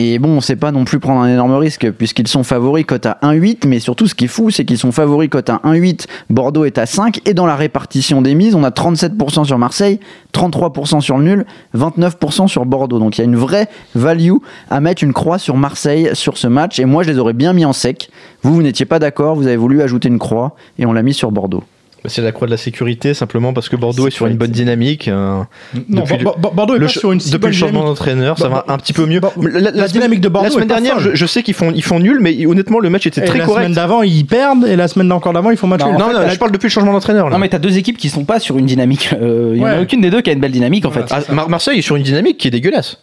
[0.01, 3.05] Et bon, on sait pas non plus prendre un énorme risque puisqu'ils sont favoris cote
[3.05, 3.67] à 1,8.
[3.67, 6.05] Mais surtout, ce qui est fou, c'est qu'ils sont favoris cote à 1,8.
[6.29, 7.19] Bordeaux est à 5.
[7.25, 9.99] Et dans la répartition des mises, on a 37% sur Marseille,
[10.33, 11.45] 33% sur le nul,
[11.77, 12.97] 29% sur Bordeaux.
[12.97, 14.35] Donc il y a une vraie value
[14.69, 16.79] à mettre une croix sur Marseille sur ce match.
[16.79, 18.09] Et moi, je les aurais bien mis en sec.
[18.43, 19.35] Vous, vous n'étiez pas d'accord.
[19.35, 21.63] Vous avez voulu ajouter une croix et on l'a mis sur Bordeaux.
[22.01, 24.51] Bah, C'est la croix de la sécurité, simplement parce que Bordeaux est sur une bonne
[24.51, 25.09] dynamique.
[25.09, 25.41] euh,
[25.89, 27.97] Non, Depuis Bordeaux est le pas sur une si depuis bonne le changement dynamique.
[27.99, 29.19] d'entraîneur, ça va un petit peu mieux.
[29.51, 31.99] La, la dynamique de Bordeaux La semaine dernière, je, je sais qu'ils font, ils font
[31.99, 33.63] nul, mais honnêtement, le match était Et très la correct.
[33.63, 35.97] semaine d'avant, ils perdent, et la semaine d'encore d'avant, ils font match Non, nul.
[35.97, 37.29] Non, non, la- je parle depuis le changement d'entraîneur.
[37.29, 39.09] Non, mais t'as deux équipes qui sont pas sur une dynamique.
[39.21, 41.03] euh, Il y en a aucune des deux qui a une belle dynamique en fait.
[41.11, 42.99] Ah, Mar- Marseille est sur une dynamique qui est dégueulasse.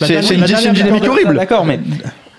[0.00, 1.36] C'est une, dynamique horrible.
[1.36, 1.80] D'accord, mais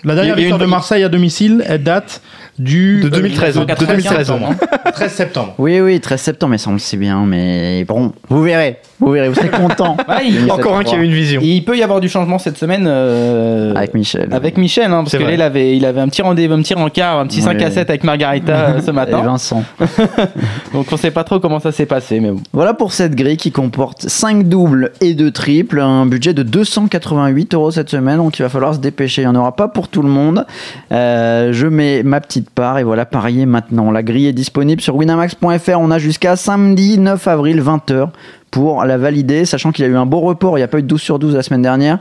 [0.03, 2.21] La dernière victoire de Marseille à domicile, elle date
[2.59, 4.17] du De 2013, euh, de 2013.
[4.17, 4.55] septembre.
[4.93, 5.55] 13 septembre.
[5.57, 9.11] Oui, oui, 13 septembre, mais ça on le sait bien, mais bon, vous verrez, vous
[9.11, 9.97] verrez, vous serez content.
[10.07, 11.41] Ouais, il- Encore un qui a eu une vision.
[11.43, 14.29] il peut y avoir du changement cette semaine euh, Avec Michel.
[14.31, 15.35] avec Michel, hein, parce C'est que là vrai.
[15.35, 17.45] il avait, il avait un petit rendez-vous, un petit rencard, un petit Ouais.
[17.57, 19.21] 5 à 7 avec Margarita euh, ce Et matin.
[19.21, 19.63] Vincent.
[20.73, 22.41] Donc on sait pas trop comment ça s'est passé, mais bon.
[22.53, 27.53] Voilà pour cette grille qui comporte 5 doubles et 2 triples, un budget de 288
[27.53, 29.21] euros cette semaine, donc il va falloir se dépêcher.
[29.23, 30.45] Il n'y en aura pas pour tout le monde.
[30.91, 33.91] Euh, je mets ma petite part et voilà, parier maintenant.
[33.91, 35.77] La grille est disponible sur winamax.fr.
[35.79, 38.07] On a jusqu'à samedi 9 avril 20h
[38.51, 40.57] pour la valider, sachant qu'il y a eu un beau report.
[40.57, 41.99] Il n'y a pas eu de 12 sur 12 la semaine dernière.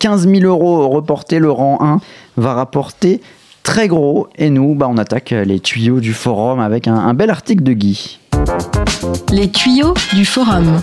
[0.00, 1.98] 15 000 euros reportés, le rang 1
[2.36, 3.20] va rapporter
[3.62, 4.28] très gros.
[4.36, 7.72] Et nous, bah, on attaque les tuyaux du forum avec un, un bel article de
[7.72, 8.18] Guy.
[9.30, 10.80] Les tuyaux du forum.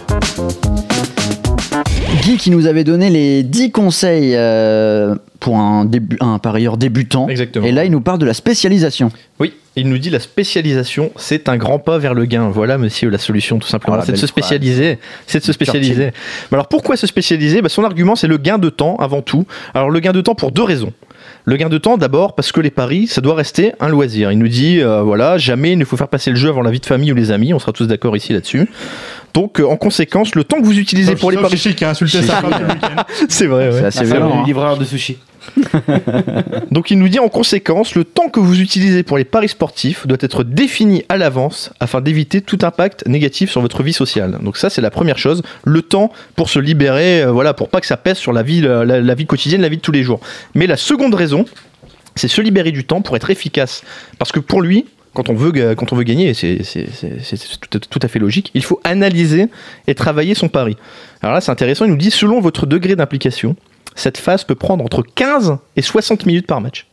[2.28, 7.30] Guy qui nous avait donné les 10 conseils euh, pour un, début, un parieur débutant.
[7.30, 7.66] Exactement.
[7.66, 9.12] Et là, il nous parle de la spécialisation.
[9.40, 12.50] Oui, il nous dit la spécialisation, c'est un grand pas vers le gain.
[12.50, 13.96] Voilà, monsieur, la solution, tout simplement.
[13.96, 15.00] Oh, la c'est de se spécialiser.
[15.26, 16.12] C'est de se spécialiser.
[16.52, 17.62] Alors, pourquoi se spécialiser?
[17.62, 19.46] Bah, Son argument, c'est le gain de temps avant tout.
[19.74, 20.92] Alors, le gain de temps pour deux raisons.
[21.46, 24.34] Le gain de temps, d'abord, parce que les paris, ça doit rester un loisir.
[24.34, 26.72] Il nous dit, euh, voilà, jamais il ne faut faire passer le jeu avant la
[26.72, 27.54] vie de famille ou les amis.
[27.54, 28.68] On sera tous d'accord ici là-dessus.
[29.40, 31.58] Donc, euh, en conséquence, le temps que vous utilisez Sauf- pour les paris.
[31.76, 32.42] Qui a insulté sa.
[33.30, 33.92] C'est vrai, ouais.
[33.92, 34.40] C'est femme violent.
[34.42, 34.44] hein.
[34.46, 35.18] livreur de sushi.
[36.72, 40.06] Donc il nous dit en conséquence, le temps que vous utilisez pour les paris sportifs
[40.08, 44.40] doit être défini à l'avance afin d'éviter tout impact négatif sur votre vie sociale.
[44.42, 47.80] Donc ça c'est la première chose, le temps pour se libérer, euh, voilà, pour pas
[47.80, 49.92] que ça pèse sur la vie, la, la- la vie quotidienne, la vie de tous
[49.94, 50.20] les jours.
[50.56, 51.46] Mais la seconde raison,
[52.16, 53.84] c'est se libérer du temps pour être efficace.
[54.20, 54.86] Parce que pour lui,
[55.18, 56.59] quand on veut, quand on gagner, c'est
[57.72, 59.47] tout, tout à fait logique, il faut analyser
[59.88, 60.78] et travailler son pari.
[61.24, 63.55] Alors là c'est intéressant, il nous dit selon votre degré d'implication,
[63.95, 66.86] cette phase peut prendre entre 15 et 60 minutes par match.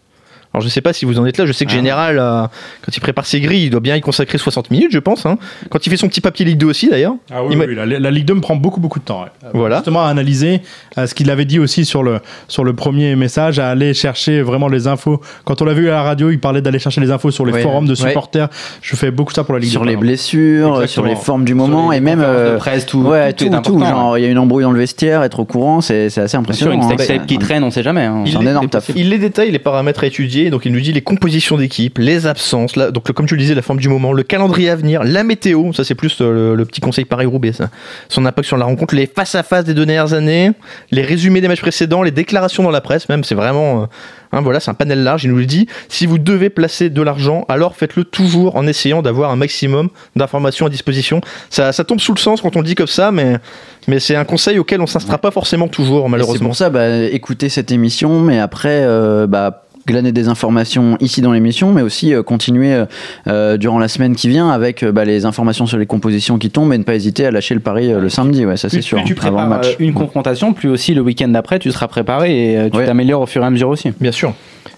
[0.55, 2.43] Alors je sais pas si vous en êtes là, je sais que Général, euh,
[2.85, 5.27] quand il prépare ses grilles, il doit bien y consacrer 60 minutes, je pense.
[5.27, 5.37] hein.
[5.69, 7.15] Quand il fait son petit papier Ligue 2 aussi, d'ailleurs.
[7.33, 9.23] Ah oui, la, la Ligue 2 me prend beaucoup beaucoup de temps.
[9.25, 9.49] ouais.
[9.53, 9.77] Voilà.
[9.79, 10.63] Justement à analyser
[10.97, 14.43] euh, ce qu'il avait dit aussi sur le sur le premier message, à aller chercher
[14.43, 15.21] vraiment les infos.
[15.45, 17.53] Quand on l'a vu à la radio, il parlait d'aller chercher les infos sur les
[17.53, 17.63] Ouais.
[17.63, 17.97] forums de Ouais.
[18.09, 18.49] supporters.
[18.81, 19.87] Je fais beaucoup ça pour la Ligue Sur 2.
[19.89, 20.07] les par exemple.
[20.07, 20.87] blessures, Exactement.
[20.87, 23.81] sur les formes du moment les et même euh, presse, tout- ouais, tout tout, tout,
[23.81, 26.37] genre il y a une embrouille dans le vestiaire, être au courant, c'est c'est assez
[26.39, 26.91] Bien sûr, impressionnant.
[26.93, 27.25] une hein.
[27.27, 28.05] qui traîne, on sait jamais.
[28.05, 28.23] hein.
[28.25, 28.91] Il est- énorme taf.
[28.95, 32.27] Il les détaille, les paramètres à étudier, donc il nous dit les compositions d'équipe, les
[32.27, 35.25] absences, donc comme tu le disais, la forme du moment, le calendrier à venir, la
[35.25, 37.71] météo, ça c'est plus euh, le, le petit conseil Paris-Roubaix, ça.
[38.09, 40.53] son impact sur la rencontre, les face-à-face des deux dernières années,
[40.91, 43.83] les résumés des matchs précédents, les déclarations dans la presse, même, c'est vraiment...
[43.83, 43.87] euh,
[44.33, 45.67] hein, voilà, c'est un panel large, il nous le dit.
[45.89, 50.67] Si vous devez placer de l'argent, alors faites-le toujours en essayant d'avoir un maximum d'informations
[50.67, 51.21] à disposition.
[51.51, 53.39] Ça, ça tombe sous le sens quand on le dit comme ça, mais,
[53.89, 56.49] mais c'est un conseil auquel on s'instera pas forcément toujours, Et C'est malheureusement.
[56.49, 61.33] pour ça, bah, écoutez cette émission, mais après, euh, bah, glaner des informations ici dans
[61.33, 62.87] l'émission, mais aussi euh, continuer euh,
[63.27, 66.51] euh, durant la semaine qui vient avec euh, bah, les informations sur les compositions qui
[66.51, 68.77] tombent et ne pas hésiter à lâcher le pari euh, le samedi, ouais, ça c'est
[68.79, 69.77] Plus, sûr, plus tu avant prépares le match.
[69.79, 72.87] une confrontation, plus aussi le week-end d'après, tu seras préparé et euh, tu Ouais.
[72.87, 73.93] t'améliores au fur et à mesure aussi.
[74.01, 74.35] Bien sûr.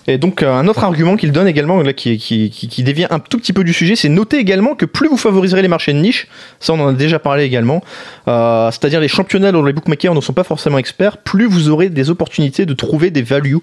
[0.09, 3.53] Et donc euh, un autre argument qu'il donne également, qui, qui dévient un tout petit
[3.53, 6.29] peu du sujet, c'est noter également que plus vous favoriserez les marchés de niche,
[6.61, 7.83] ça on en a déjà parlé également,
[8.29, 11.89] euh, c'est-à-dire les championnats dont les bookmakers ne sont pas forcément experts, plus vous aurez
[11.89, 13.59] des opportunités de trouver des values.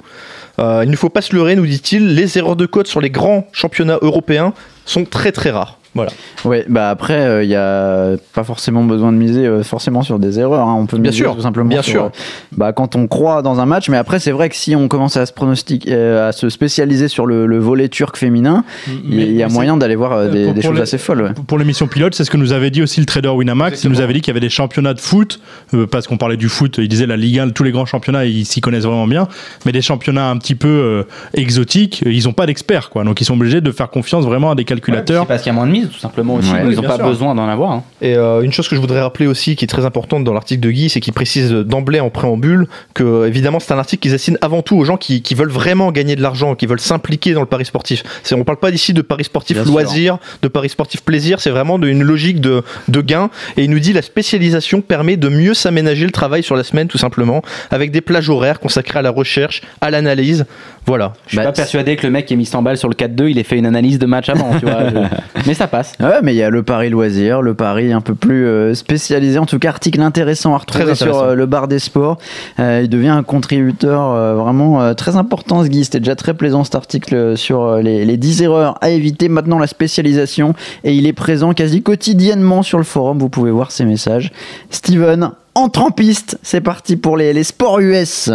[0.59, 3.09] Euh, il ne faut pas se leurrer, nous dit-il, les erreurs de code sur les
[3.09, 4.53] grands championnats européens
[4.85, 5.79] sont très très rares.
[5.95, 6.11] Voilà.
[6.45, 10.39] Ouais, bah après, il n'y a pas forcément besoin de miser euh, forcément sur des
[10.39, 10.67] erreurs.
[10.67, 10.75] hein.
[10.77, 12.03] On peut Bien miser sûr, tout simplement bien sur, sûr.
[12.05, 12.09] euh,
[12.57, 13.89] bah, quand on croit dans un match.
[13.89, 17.07] Mais après, c'est vrai que si on commence à se pronostiquer, euh, à se spécialiser
[17.07, 18.63] sur le, le volet turc féminin,
[19.07, 21.21] il y a- moyen d'aller voir euh, des, pour- des pour choses les- assez folles.
[21.21, 21.29] ouais.
[21.47, 23.83] Pour l'émission pilote, c'est ce que nous avait dit aussi le trader Winamax.
[23.83, 25.39] Il nous avait dit qu'il y avait des championnats de foot,
[25.75, 28.25] euh, parce qu'on parlait du foot, il disait la Ligue 1, tous les grands championnats,
[28.25, 29.27] ils s'y connaissent vraiment bien,
[29.65, 31.03] mais des championnats un petit peu euh,
[31.35, 33.03] exotiques, euh, ils n'ont pas d'experts, quoi.
[33.03, 35.25] Donc ils sont obligés de faire confiance vraiment à des C'est calculateurs.
[35.27, 36.51] parce qu'il y a moins de mise, tout simplement aussi.
[36.51, 36.61] Ouais.
[36.69, 37.05] Ils n'ont pas sûr.
[37.07, 37.71] besoin d'en avoir.
[37.71, 37.83] hein.
[38.01, 40.61] Et euh, une chose que je voudrais rappeler aussi, qui est très importante dans l'article
[40.61, 44.37] de Guy, c'est qu'il précise d'emblée en préambule que, évidemment, c'est un article qui destine
[44.41, 47.41] avant tout aux gens qui, qui veulent vraiment gagner de l'argent, qui veulent s'impliquer dans
[47.41, 48.03] le pari sportif.
[48.35, 49.71] On parle pas d'ici de pari sportif Bien sûr.
[49.73, 53.29] loisir, de pari sportif plaisir, c'est vraiment de- une logique de, de gain.
[53.57, 56.87] Et il nous dit la spécialisation permet de mieux s'aménager le travail sur la semaine,
[56.87, 60.45] tout simplement, avec des plages horaires consacrées à la recherche, à l'analyse.
[60.85, 61.13] Voilà.
[61.25, 62.95] Je suis Bah, pas persuadé que le mec qui a mis 100 balles sur le
[62.95, 64.89] 4-2, il ait fait une analyse de match avant, tu vois.
[64.89, 65.93] je- Mais ça passe.
[65.99, 69.39] Ouais, mais il y a le pari loisir, le pari un peu plus euh, spécialisé.
[69.39, 72.17] En tout cas, article intéressant à retrouver sur euh, le bar des sports.
[72.59, 75.83] Euh, il devient un contributeur vraiment très important, ce Guy.
[75.85, 79.29] C'était déjà très plaisant cet article sur les, les 10 erreurs à éviter.
[79.29, 80.53] Maintenant, la spécialisation.
[80.83, 83.19] Et il est présent quasi quotidiennement sur le forum.
[83.19, 84.31] Vous pouvez voir ses messages.
[84.69, 86.37] Steven, entre en piste.
[86.43, 88.29] C'est parti pour les, les sports US.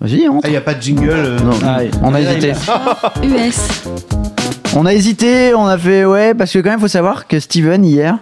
[0.00, 0.26] Vas-y.
[0.28, 1.10] Ah, il n'y a pas de jingle.
[1.10, 2.52] euh, Non, Ah, on a hésité.
[3.24, 3.82] US.
[4.76, 7.84] On a hésité, on a fait ouais, parce que quand même, faut savoir que Steven
[7.84, 8.18] hier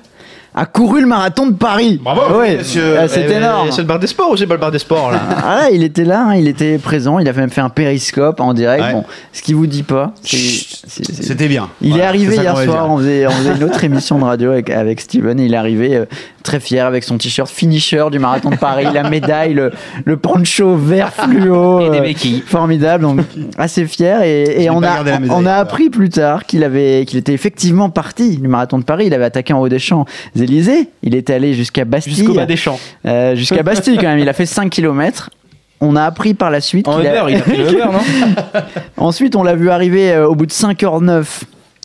[0.59, 2.01] a couru le marathon de Paris.
[2.03, 2.97] Bravo, ouais, monsieur.
[2.99, 3.69] ah, c'est Eh, énorme.
[3.71, 5.71] C'est le bar des sports ou c'est pas le bar des sports là Ah là,
[5.71, 8.83] il était là, hein, il était présent, il a même fait un périscope en direct.
[8.83, 8.93] Ouais.
[8.95, 11.69] Bon, ce qui vous dit pas, C'était bien.
[11.81, 14.71] il est arrivé hier soir, on faisait, on faisait une autre émission de radio avec,
[14.71, 16.05] avec Steven, et il est arrivé euh,
[16.43, 19.73] très fier avec son t-shirt finisher du marathon de Paris, la médaille, le,
[20.05, 21.81] le poncho vert fluo.
[21.81, 22.43] Et des euh, béquilles.
[22.47, 23.21] Formidable, donc
[23.59, 24.23] assez fier.
[24.23, 27.91] Et, et on, a, médaille, on a appris plus tard qu'il avait qu'il était effectivement
[27.91, 29.07] parti du marathon de Paris.
[29.07, 29.79] Il avait attaqué en haut des
[30.47, 30.91] Champs-Élysées.
[31.03, 32.15] Il était allé jusqu'à Bastille.
[32.15, 32.79] Jusqu'au bas des champs.
[33.05, 34.19] Euh, jusqu'à Bastille quand même.
[34.19, 35.31] Il a fait 5 km.
[35.81, 37.31] On a appris par la suite En Uber, a...
[37.31, 38.61] il a pris le Uber, non
[38.97, 41.43] Ensuite, on l'a vu arriver euh, au bout de 5h09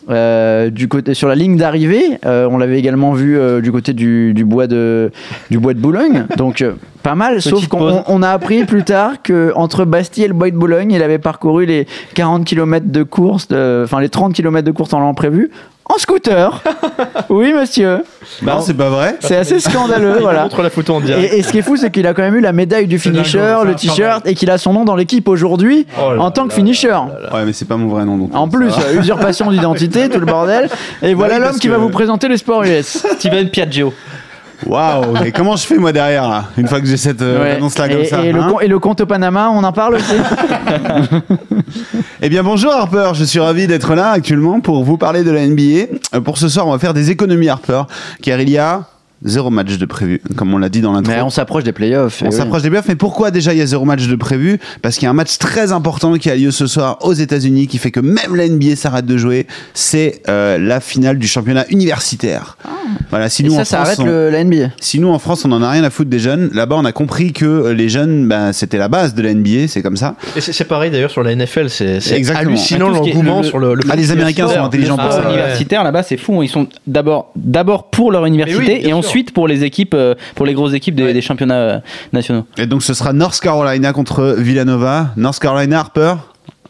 [0.09, 2.19] euh, du côté, sur la ligne d'arrivée.
[2.25, 5.11] Euh, on l'avait également vu euh, du côté du, du bois de,
[5.51, 6.25] du bois de Boulogne.
[6.37, 6.65] Donc,
[7.03, 7.41] pas mal.
[7.41, 11.03] sauf qu'on a appris plus tard que entre Bastille et le bois de Boulogne, il
[11.03, 15.13] avait parcouru les 40 km de course, enfin les 30 km de course en l'an
[15.13, 15.51] prévu,
[15.85, 16.61] en scooter.
[17.29, 18.03] oui, monsieur.
[18.41, 19.17] Non, c'est pas vrai.
[19.19, 20.43] C'est assez scandaleux, Il voilà.
[20.43, 21.33] montre la photo en direct.
[21.33, 22.97] Et, et ce qui est fou, c'est qu'il a quand même eu la médaille du
[22.99, 26.43] finisher, le t-shirt, et qu'il a son nom dans l'équipe aujourd'hui Oh là en tant
[26.45, 26.93] que là finisher.
[27.33, 28.17] Ouais, mais c'est pas mon vrai nom.
[28.17, 28.83] Donc En plus, va.
[28.83, 30.69] euh, usurpation d'identité, tout le bordel.
[31.01, 33.05] Et voilà oui, l'homme parce qui va que- vous présenter les sports US.
[33.17, 33.93] Steven Piaggio.
[34.65, 35.23] Waouh.
[35.25, 37.51] Et comment je fais moi derrière là Une fois que j'ai cette euh, Ouais.
[37.51, 38.23] annonce là et, comme ça.
[38.23, 40.13] et le hein com- et le compte au Panama, on en parle aussi
[42.21, 45.45] Eh bien bonjour Harper, je suis ravi d'être là actuellement pour vous parler de la
[45.47, 45.87] NBA.
[46.15, 47.83] Euh, Pour ce soir, on va faire des économies Harper,
[48.21, 48.83] car il y a
[49.23, 51.13] zéro match de prévu, comme on l'a dit dans l'intro.
[51.13, 52.21] Mais on s'approche des playoffs.
[52.23, 52.33] On oui.
[52.33, 54.59] s'approche des playoffs, mais pourquoi déjà il y a zéro match de prévu?
[54.81, 57.67] Parce qu'il y a un match très important qui a lieu ce soir aux États-Unis
[57.67, 59.47] qui fait que même la NBA s'arrête de jouer.
[59.73, 62.57] C'est euh, la finale du championnat universitaire.
[63.09, 64.69] Voilà, si Et nous ça, en ça France, arrête on- le, la NBA.
[64.79, 66.91] Si nous en France on en a rien à foutre des jeunes, là-bas on a
[66.91, 70.15] compris que euh, les jeunes, ben, c'était la base de la NBA, c'est comme ça.
[70.35, 71.99] Et c'est pareil d'ailleurs sur la NFL, c'est
[72.35, 73.75] hallucinant est- l'engouement le- sur le.
[73.75, 75.19] le Ah, les Américains sont intelligents Ah, pour ça.
[75.21, 75.33] ouais, ouais.
[75.33, 76.41] universitaire là-bas, c'est fou.
[76.43, 79.10] Ils sont d'abord d'abord pour leur université oui, et sûr.
[79.11, 81.13] Ensuite pour les équipes, euh, pour les grosses équipes des, Ouais.
[81.13, 81.79] des championnats euh,
[82.13, 82.45] nationaux.
[82.57, 85.09] Et donc ce sera North Carolina contre Villanova.
[85.17, 86.13] North Carolina, Harper,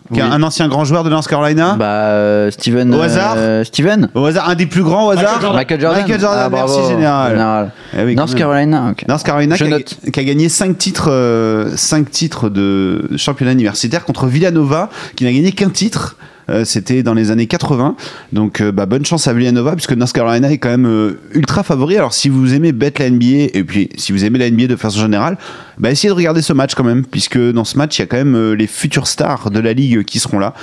[0.09, 0.19] Oui.
[0.21, 1.75] un ancien grand joueur de North Carolina.
[1.77, 2.93] Bah, euh, Steven.
[2.95, 6.01] Au hasard euh, Steven Au hasard, un des plus grands au hasard Michael Jordan.
[6.01, 6.75] Michael Jordan, Ah, bravo.
[6.77, 7.31] merci général.
[7.31, 7.71] Général.
[7.97, 8.33] Eh oui, North.
[8.35, 8.93] Carolina.
[9.07, 9.97] North Carolina qui a, note.
[10.11, 15.31] qui a gagné 5 titres, euh, cinq titres de championnat universitaire contre Villanova qui n'a
[15.31, 16.17] gagné qu'un titre.
[16.51, 17.95] Euh, C'était dans les années 80.
[18.33, 21.63] Donc euh, bah, bonne chance à Villanova puisque North Carolina est quand même euh, ultra
[21.63, 21.97] favori.
[21.97, 24.75] Alors si vous aimez bet la NBA et puis si vous aimez la NBA de
[24.75, 25.37] façon générale,
[25.81, 28.05] bah, essayez de regarder ce match quand même puisque dans ce match il y a
[28.05, 30.53] quand même euh, les futurs stars de la ligue qui seront là.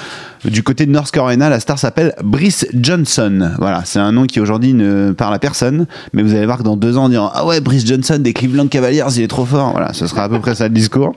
[0.44, 3.50] Du côté de North Carolina, la star s'appelle Brice Johnson.
[3.58, 6.62] Voilà, c'est un nom qui aujourd'hui ne parle à personne, mais vous allez voir que
[6.62, 9.44] dans deux ans, on dira Ah ouais, Brice Johnson des Cleveland Cavaliers, il est trop
[9.44, 9.72] fort.
[9.72, 11.12] Voilà, ce sera à peu près ça le discours.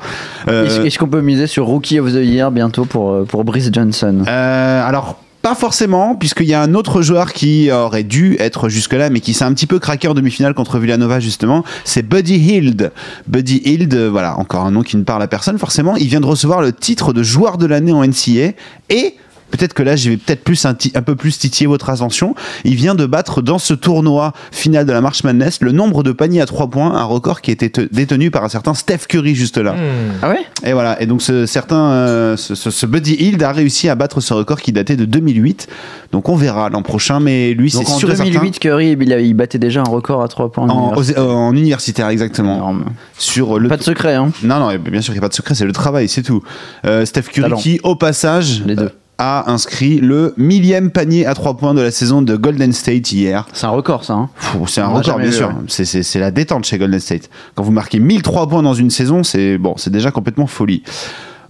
[0.48, 3.44] Euh, Est-ce est-ce qu'on peut miser sur Rookie of the Year bientôt pour, euh, pour
[3.44, 4.24] Brice Johnson?
[4.28, 9.10] Euh, alors, pas forcément, puisqu'il y a un autre joueur qui aurait dû être jusque-là,
[9.10, 11.64] mais qui s'est un petit peu craqué en demi-finale contre Villanova, justement.
[11.84, 12.92] C'est Buddy Hield.
[13.28, 15.96] Buddy Hield, euh, voilà, encore un nom qui ne parle à personne, forcément.
[15.98, 18.54] Il vient de recevoir le titre de joueur de l'année en NCA.
[18.90, 19.16] Et.
[19.52, 22.36] Peut-être que là, je vais peut-être plus un, peu plus titiller votre attention.
[22.64, 26.12] Il vient de battre dans ce tournoi final de la March Madness le nombre de
[26.12, 29.36] paniers à 3 points, un record qui était te- détenu par un certain Steph Curry
[29.36, 29.74] juste là.
[29.74, 29.78] Hmm.
[30.22, 30.46] Ah ouais?
[30.64, 31.02] Et voilà.
[31.02, 34.34] Et donc ce certain, euh, ce, ce- ce Buddy Hield a réussi à battre ce
[34.34, 35.68] record qui datait de 2008.
[36.12, 38.32] Donc on verra l'an prochain, mais lui c'est en sûr et certain.
[38.32, 40.68] 2008, Curry, il, a- il battait déjà un record à 3 points.
[40.70, 41.24] En, universitaire.
[41.24, 42.86] euh, en universitaire exactement Énorme.
[43.18, 44.32] sur le Pas de secret, hein.
[44.44, 46.42] non non bien sûr qu'il n'y a pas de secret c'est le travail c'est tout
[46.86, 47.58] Euh, Steph Curry Talent.
[47.58, 48.84] qui au passage Les deux.
[48.86, 48.90] euh,
[49.24, 53.48] a inscrit le millième panier à 3 points de la saison de Golden State hier
[53.54, 54.14] C'est un record, ça.
[54.14, 54.30] Hein.
[54.68, 55.86] C'est un On record bien vu, sûr ouais.
[55.86, 59.60] c'est la détente chez Golden State quand vous marquez 1003 points dans une saison c'est
[59.60, 60.82] bon c'est déjà complètement folie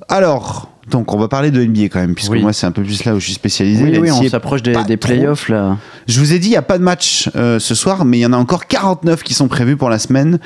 [0.10, 2.42] alors donc on va parler de NBA quand même puisque Oui.
[2.42, 4.98] moi c'est un peu plus là où je suis spécialisé Oui, oui, on s'approche des,
[4.98, 5.78] playoffs, là.
[6.08, 8.22] je vous ai dit, il n'y a pas de match euh, ce soir, mais il
[8.22, 10.40] y en a encore 49 qui sont prévus pour la semaine.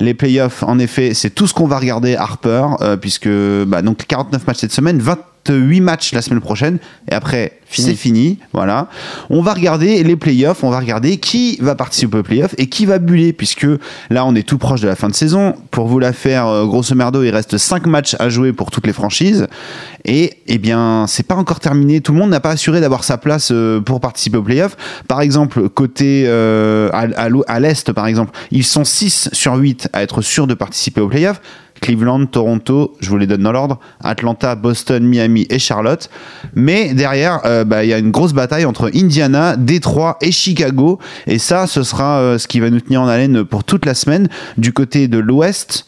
[0.00, 3.28] Les playoffs, en effet, c'est tout ce qu'on va regarder Harper, euh, puisque
[3.66, 4.98] bah, donc 49 matchs cette semaine,
[5.46, 6.78] 28 matchs la semaine prochaine,
[7.10, 8.38] et après, c'est fini.
[8.52, 8.88] Voilà.
[9.30, 12.86] On va regarder les playoffs, on va regarder qui va participer aux playoffs et qui
[12.86, 13.66] va buller, puisque
[14.10, 15.54] là, on est tout proche de la fin de saison.
[15.70, 18.86] Pour vous la faire, euh, grosso merdo, il reste 5 matchs à jouer pour toutes
[18.86, 19.46] les franchises.
[20.04, 22.00] Et eh bien, c'est pas encore terminé.
[22.00, 24.76] Tout le monde n'a pas assuré d'avoir sa place euh, pour participer aux playoffs.
[25.08, 27.06] Par exemple, côté euh, à,
[27.46, 31.08] à l'Est, par exemple, ils sont 6 sur 8 à être sûrs de participer aux
[31.08, 31.40] playoffs.
[31.82, 36.08] Cleveland, Toronto, je vous les donne dans l'ordre, Atlanta, Boston, Miami et Charlotte.
[36.54, 41.00] Mais derrière, euh, bah, il y a une grosse bataille entre Indiana, Détroit et Chicago.
[41.26, 43.94] Et ça, ce sera euh, ce qui va nous tenir en haleine pour toute la
[43.94, 44.28] semaine.
[44.56, 45.86] Du côté de l'Ouest,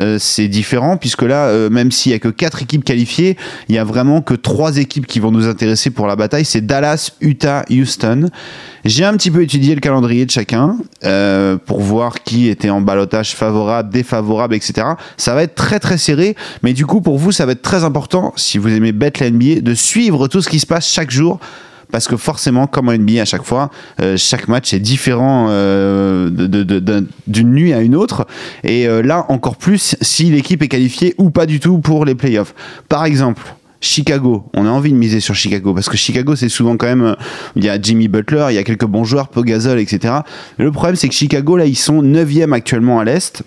[0.00, 3.36] euh, c'est différent puisque là, euh, même s'il y a que quatre équipes qualifiées,
[3.68, 6.44] il y a vraiment que trois équipes qui vont nous intéresser pour la bataille.
[6.44, 8.28] C'est Dallas, Utah, Houston.
[8.84, 12.80] J'ai un petit peu étudié le calendrier de chacun euh, pour voir qui était en
[12.80, 14.86] balotage favorable, défavorable, etc.
[15.16, 17.84] Ça va être très très serré, mais du coup pour vous ça va être très
[17.84, 21.10] important si vous aimez bet la NBA de suivre tout ce qui se passe chaque
[21.10, 21.38] jour
[21.92, 23.70] parce que forcément, comme en NBA à chaque fois,
[24.00, 26.30] euh, chaque match est différent euh,
[27.28, 28.26] d'une nuit à une autre.
[28.64, 32.14] Et euh, là, encore plus si l'équipe est qualifiée ou pas du tout pour les
[32.14, 32.54] playoffs.
[32.88, 33.42] Par exemple,
[33.80, 37.14] Chicago, on a envie de miser sur Chicago parce que Chicago, c'est souvent quand même.
[37.56, 40.14] Il y a Jimmy Butler, il y a quelques bons joueurs, Pogazol, etc.
[40.56, 43.42] Le problème, c'est que Chicago, là, ils sont 9e actuellement à l'Est.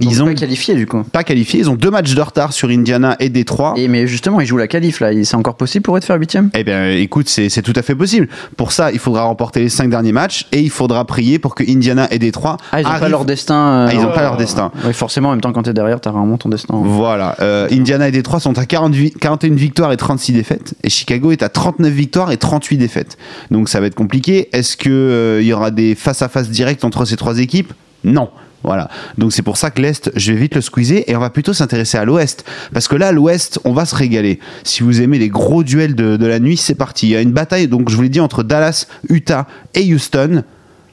[0.00, 1.02] Ils ont pas qualifié, du coup.
[1.02, 3.74] pas qualifié, ils ont deux matchs de retard sur Indiana et Détroit.
[3.76, 5.10] Et, mais justement, ils jouent la qualif, là.
[5.24, 7.94] C'est encore possible pour eux de faire 8 Eh bien, écoute, c'est tout à fait
[7.94, 8.28] possible.
[8.56, 11.64] Pour ça, il faudra remporter les cinq derniers matchs et il faudra prier pour que
[11.68, 13.54] Indiana et Détroit Ah, ils ont pas arrivent- leur destin.
[13.54, 14.70] euh, Ah, ils ont en- pas leur destin.
[14.84, 16.74] Oui, forcément, en même temps, quand t'es derrière, t'as vraiment ton destin.
[16.84, 17.36] Voilà.
[17.40, 20.74] Euh, Indiana et Détroit sont à 40 vi- 41 victoires et 36 défaites.
[20.84, 23.16] Et Chicago est à 39 victoires et 38 défaites.
[23.50, 24.48] Donc ça va être compliqué.
[24.52, 27.72] Est-ce qu'il y aura des face-à-face directs entre ces trois équipes?
[28.04, 28.28] Non.
[28.64, 28.90] Voilà.
[29.16, 31.52] Donc c'est pour ça que l'Est, je vais vite le squeezer et on va plutôt
[31.52, 32.44] s'intéresser à l'Ouest.
[32.72, 34.40] Parce que là, l'Ouest, on va se régaler.
[34.64, 37.08] Si vous aimez les gros duels de, la nuit, c'est parti.
[37.08, 40.42] Il y a une bataille, donc je vous l'ai dit, entre Dallas, Utah et Houston.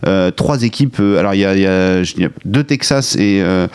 [0.05, 0.99] Euh, trois équipes.
[0.99, 2.03] euh, alors il y a,
[2.45, 3.67] deux Texas et, euh,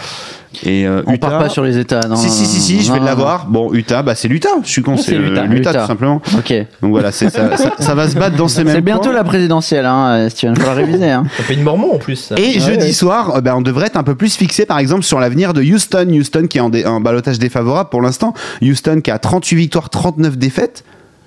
[0.65, 1.29] et euh, On Utah.
[1.31, 2.17] part pas sur les États, non.
[2.17, 3.47] si, si, si, si, je vais l'avoir.
[3.47, 4.49] Bon, Utah, bah c'est l'Utah.
[4.65, 5.45] Je suis con, c'est l'Utah.
[5.45, 5.81] l'Utah Utah.
[5.83, 6.21] tout simplement.
[6.37, 6.53] Ok.
[6.83, 9.23] Donc voilà, c'est ça, ça, ça va se battre dans ces mêmes C'est bientôt la
[9.25, 10.57] présidentielle, hein, Steven.
[10.57, 11.25] Faut la réviser, hein.
[11.39, 12.17] Un pays de mormons en plus.
[12.17, 12.35] ça.
[12.37, 12.93] Et Ouais, jeudi ouais.
[12.93, 15.63] soir, euh, ben, on devrait être un peu plus fixé, par exemple, sur l'avenir de
[15.63, 16.07] Houston.
[16.11, 18.35] Houston qui est en, dé- en balotage défavorable pour l'instant.
[18.61, 20.85] Houston qui a 38 victoires, 39 défaites.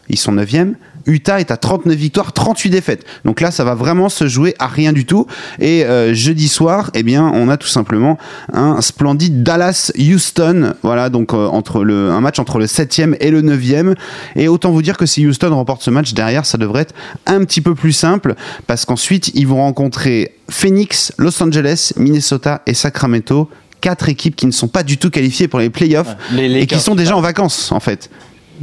[0.10, 0.74] ils sont 9e.
[1.06, 3.06] Utah est à 39 victoires, 38 défaites.
[3.26, 5.28] Donc là, ça va vraiment se jouer à rien du tout.
[5.60, 8.18] Et euh, jeudi soir, eh bien, on a tout simplement
[8.51, 10.74] un splendide Dallas-Houston.
[10.84, 13.95] Voilà, donc euh, entre le, un match entre le 7e et le 9e.
[14.36, 16.95] Et autant vous dire que si Houston remporte ce match derrière, ça devrait être
[17.26, 18.36] un petit peu plus simple
[18.68, 23.49] parce qu'ensuite, ils vont rencontrer Phoenix, Los Angeles, Minnesota et Sacramento.
[23.82, 26.80] Quatre équipes qui ne sont pas du tout qualifiées pour les playoffs Les et qui
[26.80, 28.10] sont déjà en vacances, en fait.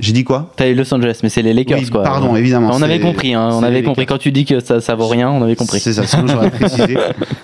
[0.01, 2.03] J'ai dit quoi T'as eu Los Angeles, mais c'est les Lakers, Oui, quoi.
[2.03, 4.07] pardon, évidemment, On avait compris, hein, on avait les compris.
[4.07, 5.81] Quand tu dis que ça, ça vaut rien, on avait compris.
[5.81, 6.97] C'est ça, sinon j'aurais précisé.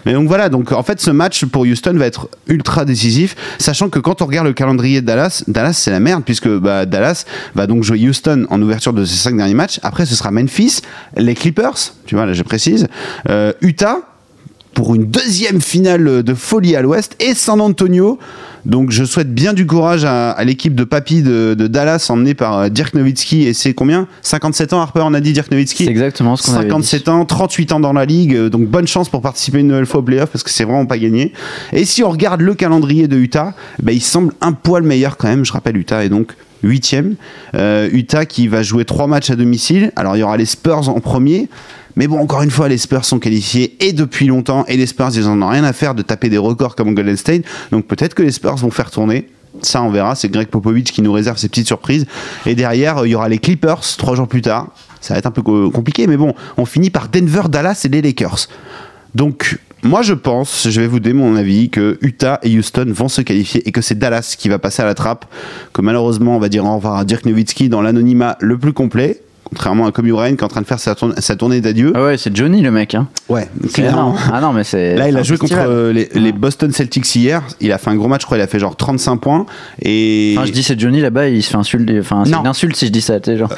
[0.04, 3.88] Mais donc voilà, donc en fait ce match pour Houston va être ultra décisif, sachant
[3.88, 7.24] que quand on regarde le calendrier de Dallas, Dallas c'est la merde puisque bah, Dallas
[7.54, 9.78] va donc jouer Houston en ouverture de ses cinq derniers matchs.
[9.82, 10.80] Après ce sera Memphis,
[11.16, 11.74] les Clippers,
[12.06, 12.86] tu vois là je précise,
[13.28, 13.98] euh, Utah
[14.76, 18.18] pour une deuxième finale de folie à l'ouest et San Antonio.
[18.66, 22.34] Donc je souhaite bien du courage à, à l'équipe de papy de, de Dallas emmenée
[22.34, 24.06] par euh, Dirk Nowitzki et c'est combien?
[24.20, 25.84] 57 ans Harper on a dit Dirk Nowitzki?
[25.84, 26.70] C'est exactement ce qu'on avait dit.
[26.70, 29.86] 57 ans, 38 ans dans la ligue, euh, donc bonne chance pour participer une nouvelle
[29.86, 31.32] fois au playoff parce que c'est vraiment pas gagné.
[31.72, 35.28] Et si on regarde le calendrier de Utah, ben, il semble un poil meilleur quand
[35.28, 35.44] même.
[35.46, 37.16] Je rappelle, Utah est donc huitième.
[37.54, 39.92] Euh, Utah qui va jouer trois matchs à domicile.
[39.96, 41.48] Alors il y aura les Spurs en premier.
[41.98, 44.66] Mais bon, encore une fois, les Spurs sont qualifiés et depuis longtemps.
[44.66, 47.16] Et les Spurs, ils en ont rien à faire de taper des records comme Golden
[47.16, 47.42] State.
[47.70, 49.28] Donc peut-être que les Spurs vont faire tourner.
[49.62, 50.14] Ça, on verra.
[50.14, 52.04] C'est Greg Popovich qui nous réserve ces petites surprises.
[52.44, 54.68] Et derrière, euh, il y aura les Clippers trois jours plus tard.
[55.00, 57.88] Ça va être un peu co- compliqué, mais bon, on finit par Denver, Dallas et
[57.88, 58.48] les Lakers.
[59.14, 63.08] Donc, moi, je pense, je vais vous donner mon avis, que Utah et Houston vont
[63.08, 65.26] se qualifier et que c'est Dallas qui va passer à la trappe.
[65.72, 69.20] Que malheureusement, on va dire au revoir à Dirk Nowitzki dans l'anonymat le plus complet.
[69.48, 71.92] Contrairement à Kobe Bryant qui est en train de faire sa, tourne- sa tournée d'adieu.
[71.94, 72.96] Ah ouais, c'est Johnny le mec.
[72.96, 73.06] Hein.
[73.28, 74.16] Ouais, clairement.
[74.32, 74.96] Ah non, mais c'est.
[74.96, 77.44] Là, il a joué contre euh, les, les Boston Celtics hier.
[77.60, 78.38] Il a fait un gros match, je crois.
[78.38, 79.46] Il a fait genre 35 points.
[79.80, 80.34] Et.
[80.36, 82.00] Enfin, je dis c'est Johnny là-bas, il se fait insulter.
[82.00, 83.18] Enfin, c'est une insulte si je dis ça.
[83.24, 83.52] Genre.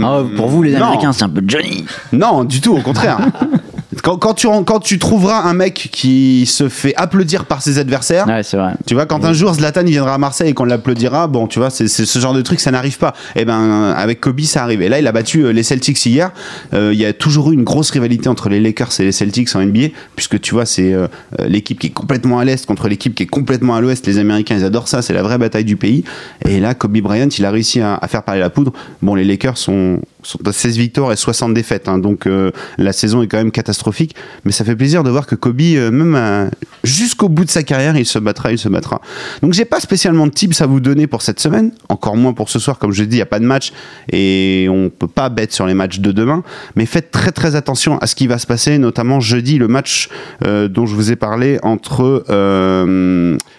[0.00, 0.86] Ah, pour vous, les non.
[0.86, 1.84] Américains, c'est un peu Johnny.
[2.14, 3.18] Non, du tout, au contraire.
[4.04, 8.26] quand, quand tu, quand tu trouveras un mec qui se fait applaudir par ses adversaires,
[8.28, 8.74] Ouais, c'est vrai.
[8.86, 11.58] tu vois, quand un jour Zlatan il viendra à Marseille et qu'on l'applaudira, bon, tu
[11.58, 13.14] vois, c'est c'est ce genre de truc, ça n'arrive pas.
[13.34, 14.82] Et ben, avec Kobe, ça arrive.
[14.82, 16.30] Et là, il a battu euh, les Celtics hier.
[16.74, 19.48] Euh, Il y a toujours eu une grosse rivalité entre les Lakers et les Celtics
[19.56, 21.06] en NBA, puisque tu vois, c'est euh,
[21.40, 24.06] euh, l'équipe qui est complètement à l'est contre l'équipe qui est complètement à l'ouest.
[24.06, 26.04] Les Américains, ils adorent ça, c'est la vraie bataille du pays.
[26.46, 28.72] Et là, Kobe Bryant, il a réussi à, à faire parler la poudre.
[29.00, 33.28] Bon, les Lakers sont, 16 victoires et 60 défaites, hein, donc euh, la saison est
[33.28, 34.14] quand même catastrophique.
[34.44, 36.50] Mais ça fait plaisir de voir que Kobe, euh, même
[36.82, 39.00] jusqu'au bout de sa carrière, il se battra, il se battra.
[39.42, 42.48] Donc j'ai pas spécialement de tips à vous donner pour cette semaine, encore moins pour
[42.48, 43.72] ce soir, comme je l'ai dit, il n'y a pas de match
[44.12, 46.42] et on peut pas bet sur les matchs de demain.
[46.76, 50.08] Mais faites très très attention à ce qui va se passer, notamment jeudi, le match
[50.44, 52.24] euh, dont je vous ai parlé entre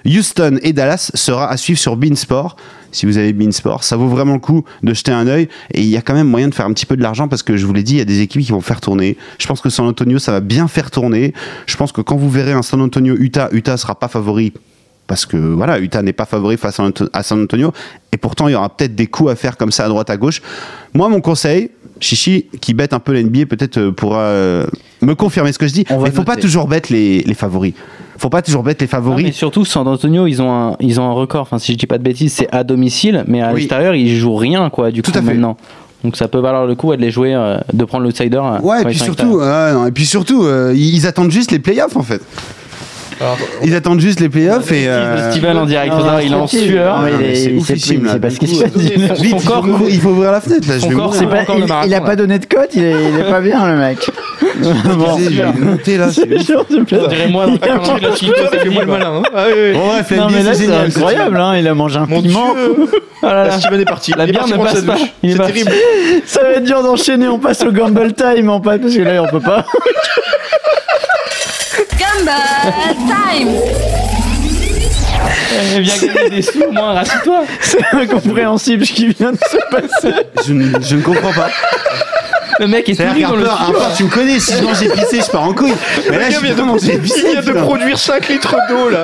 [0.06, 2.56] Houston et Dallas sera à suivre sur Beansport.
[2.96, 5.50] Si vous avez Beansport, ça vaut vraiment le coup de jeter un œil.
[5.74, 7.44] Et il y a quand même moyen de faire un petit peu de l'argent parce
[7.44, 9.18] que je vous l'ai dit, il y a des équipes qui vont faire tourner.
[9.38, 11.34] Je pense que San Antonio, ça va bien faire tourner.
[11.66, 14.54] Je pense que quand vous verrez un San Antonio-Utah, Utah sera pas favori
[15.08, 16.80] parce que voilà, Utah n'est pas favori face
[17.12, 17.74] à San Antonio.
[18.14, 20.16] Et pourtant, il y aura peut-être des coups à faire comme ça à droite à
[20.16, 20.42] gauche.
[20.94, 24.66] Moi, mon conseil, Chichi, qui bête un peu l'NBA, peut-être euh, pourra euh,
[25.02, 25.86] me confirmer ce que je dis.
[26.06, 27.74] Il faut pas toujours bête les, les favoris.
[28.18, 29.26] faut pas toujours bête les favoris.
[29.26, 31.42] mais surtout, San Antonio, ils ont un, ils ont un record.
[31.44, 33.60] Enfin, si je dis pas de bêtises, c'est à domicile, mais à Oui.
[33.62, 35.28] l'extérieur, ils jouent rien, quoi, du Tout coup, à fait.
[35.28, 35.58] maintenant.
[36.04, 38.38] Donc ça peut valoir le coup ouais, de les jouer, euh, de prendre l'outsider.
[38.62, 41.58] Ouais, et quand puis surtout, euh, non, et puis surtout, euh, ils attendent juste les
[41.60, 42.22] playoffs en fait.
[43.22, 44.86] Alors, Ils attendent juste les playoffs et.
[44.86, 46.96] Le euh, Steven en direct, Non, il est en c'est sueur.
[47.00, 48.14] Ah, il mais est- c'est il sait oufissime, plus, il là.
[48.14, 48.72] sait pas ce qui se passe.
[48.74, 50.76] Son Vite, corps il faut, ouvrir la fenêtre là.
[50.80, 53.68] Je vais c'est il, a pas donné de cote, il est, il est pas bien
[53.68, 53.98] le mec.
[54.62, 56.10] bon, Je vais monter là.
[56.12, 56.24] c'est.
[56.56, 59.22] On dirait moi dans ta connerie, là, qui ça fait moi le malin.
[59.34, 59.46] Ah.
[59.74, 62.54] Bon, bref, la mais NBA, là c'est c'est incroyable, hein, il a mangé un piment.
[62.54, 62.88] Oh.
[63.24, 64.12] La Steven est parti.
[64.16, 64.94] La Il est bière parti ne passe pas.
[64.98, 65.08] douche.
[65.24, 65.72] Il est C'est terrible.
[66.26, 69.24] Ça va être dur d'enchaîner, on passe au Gamble Time en fait, parce que là
[69.24, 69.66] on peut pas.
[72.26, 73.50] Gumball Time
[75.76, 77.44] Eh, Viens gagner des sous, au moins, rassure-toi.
[77.62, 80.16] C'est incompréhensible ce qui vient de se passer.
[80.46, 81.50] Je ne, je ne comprends pas.
[82.60, 83.48] Le mec est tout nu C'est-à-dire dans le.
[83.48, 85.74] Harper, tu me connais, si je mange épicé, je pars en couille.
[86.10, 87.62] Mais là, je Il vient de putain.
[87.62, 89.04] produire 5 litres d'eau là.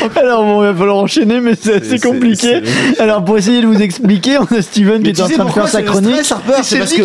[0.16, 2.60] Alors bon, il va falloir enchaîner, mais c'est assez compliqué.
[2.98, 5.68] Alors pour essayer de vous expliquer, on a Steven qui est en train de faire
[5.68, 6.16] sa chronique.
[6.62, 7.02] C'est parce que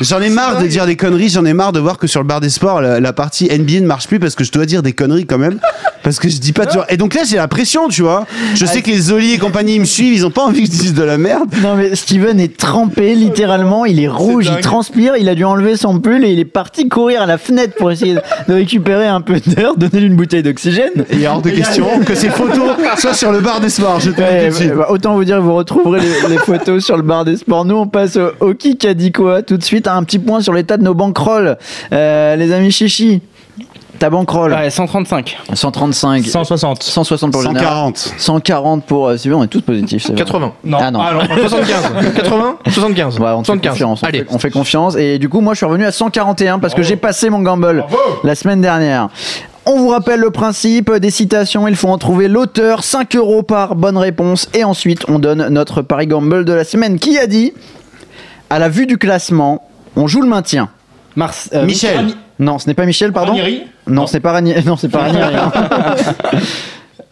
[0.00, 2.26] j'en ai marre de dire des conneries, j'en ai marre de voir que sur le
[2.26, 4.82] bar des sports, la, la partie NBA ne marche plus parce que je dois dire
[4.82, 5.58] des conneries quand même.
[6.02, 6.84] Parce que je dis pas toujours.
[6.88, 8.26] Et donc là, j'ai la pression, tu vois.
[8.54, 10.66] Je sais que les Zoli et compagnie ils me suivent, ils ont pas envie que
[10.66, 11.48] je dise de la merde.
[11.62, 15.76] Non mais Steven est trempé littéralement, il est rouge, il transpire, il a dû enlever
[15.76, 18.14] son pull et il est parti courir à la fenêtre pour essayer
[18.48, 21.04] de récupérer un peu d'air, donner lui une bouteille d'oxygène.
[21.12, 24.00] Il est hors de question que que ces photos soient sur le bar des sports.
[24.00, 27.02] Je te dis bah, autant vous dire que vous retrouverez les, les photos sur le
[27.02, 27.64] bar des sports.
[27.64, 29.88] Nous, on passe au, au qui qui a dit quoi tout de suite.
[29.88, 31.56] Un petit point sur l'état de nos bankrolls.
[31.92, 33.20] Euh, les amis chichi,
[33.98, 35.36] ta bankroll Ouais, 135.
[35.52, 36.24] 135.
[36.24, 36.82] 160.
[36.82, 37.66] 160 pour le général.
[37.68, 38.14] 140.
[38.18, 39.08] 140 pour.
[39.08, 40.02] Euh, Sylvain, on est tous positifs.
[40.02, 40.18] c'est vrai.
[40.18, 40.52] 80.
[40.64, 40.78] Non.
[40.80, 41.00] Ah non.
[41.36, 41.82] 75.
[42.16, 42.56] 80.
[42.68, 43.18] 75.
[43.20, 43.70] Ouais, on te fait 75.
[43.70, 44.02] confiance.
[44.02, 44.18] On Allez.
[44.20, 44.96] fait, on fait confiance.
[44.96, 47.84] Et du coup, moi, je suis revenu à 141 parce que j'ai passé mon gamble
[48.24, 49.08] la semaine dernière.
[49.64, 51.68] On vous rappelle le principe des citations.
[51.68, 52.82] Il faut en trouver l'auteur.
[52.82, 54.48] 5 euros par bonne réponse.
[54.54, 56.98] Et ensuite, on donne notre Paris Gamble de la semaine.
[56.98, 57.52] Qui a dit
[58.50, 60.68] À la vue du classement, on joue le maintien.
[61.14, 62.08] Mars, euh, Michel.
[62.38, 63.32] Non, ce n'est pas Michel, pardon.
[63.32, 64.64] Ranieri Non, ce n'est pas Ranieri.
[64.64, 65.36] Non, c'est pas Ranieri.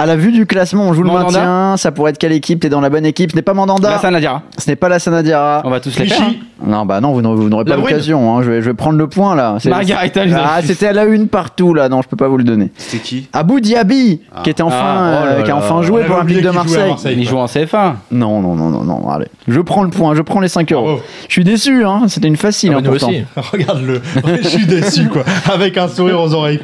[0.01, 1.77] À la vue du classement, on joue le Mandanda maintien.
[1.77, 2.61] Ça pourrait être quelle équipe?
[2.61, 3.31] T'es dans la bonne équipe.
[3.33, 3.91] Ce n'est pas Mandanda.
[3.91, 4.43] Là, ça Nadira.
[4.59, 5.63] Ce n'est pas la Sanadiara.
[5.65, 6.23] On va tous les faire.
[6.23, 6.33] hein.
[6.67, 8.37] Non, bah non, vous n'aurez, pas La l'occasion.
[8.37, 8.43] hein.
[8.43, 9.57] Je, vais, je vais prendre le point là.
[9.65, 11.89] Margarita, Ah, c'était à la une partout là.
[11.89, 12.71] Non, je peux pas vous le donner.
[12.77, 13.29] C'était qui?
[13.33, 16.17] Abou Diaby, qui était enfin, Ah, oh là euh, qui a enfin On joué pour
[16.17, 16.89] l'Olympique de Marseille.
[16.91, 17.17] Marseille.
[17.19, 17.97] Il joue en CFA.
[18.11, 19.09] Non, non, non, non, non.
[19.09, 20.15] Allez, je prends le point.
[20.15, 21.01] Je prends les 5 euros.
[21.29, 21.83] Je suis déçu.
[21.85, 22.03] Hein.
[22.09, 22.75] C'était une facile.
[22.77, 23.19] Ah, hein.
[23.53, 24.03] Regarde-le.
[24.43, 25.23] Je suis déçu, quoi.
[25.51, 26.61] Avec un sourire aux oreilles.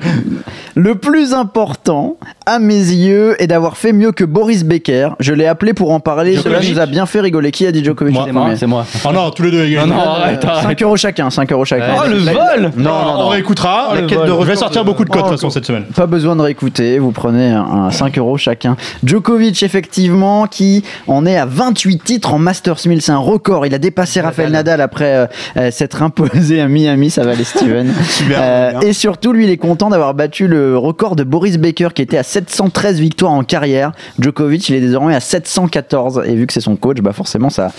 [0.74, 5.10] Le plus important, à mes yeux, est d'avoir fait mieux que Boris Becker.
[5.20, 6.36] Je l'ai appelé pour en parler.
[6.36, 7.50] Cela nous a bien fait rigoler.
[7.50, 8.24] Qui a dit Djokovic Moi.
[8.26, 8.86] C'est moi, premier c'est moi.
[9.04, 9.66] Oh non, tous les deux.
[9.76, 10.64] Non, non, arrête, arrête.
[10.64, 11.30] 5 euros chacun.
[11.30, 11.94] 5 euros chacun.
[11.98, 13.92] Oh, le vol Non, non, On réécoutera.
[13.94, 14.42] La quête de vol.
[14.42, 15.84] Je vais sortir de- beaucoup de codes de toute façon cette semaine.
[15.94, 18.76] Pas besoin de réécouter, vous prenez un, un 5 euros chacun.
[19.04, 23.66] Djokovic, effectivement, qui en est à 28 titres en Masters 1000, c'est un record.
[23.66, 27.44] Il a dépassé Rafael Nadal après euh, euh, s'être imposé à Miami, ça va les
[27.44, 27.92] Steven.
[28.08, 31.88] Super, Euh, et surtout, lui, il est content d'avoir battu le record de Boris Becker
[31.94, 33.92] qui était à 713 victoires en carrière.
[34.18, 37.72] Djokovic, il est désormais à 714 et vu que c'est son coach, bah forcément ça.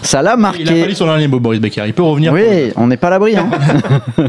[0.00, 0.62] Ça l'a marqué.
[0.62, 1.82] Il a pas dit son dernier mot, Boris Becker.
[1.86, 2.32] Il peut revenir.
[2.32, 3.36] Oui, on n'est pas à l'abri.
[3.36, 3.50] hein.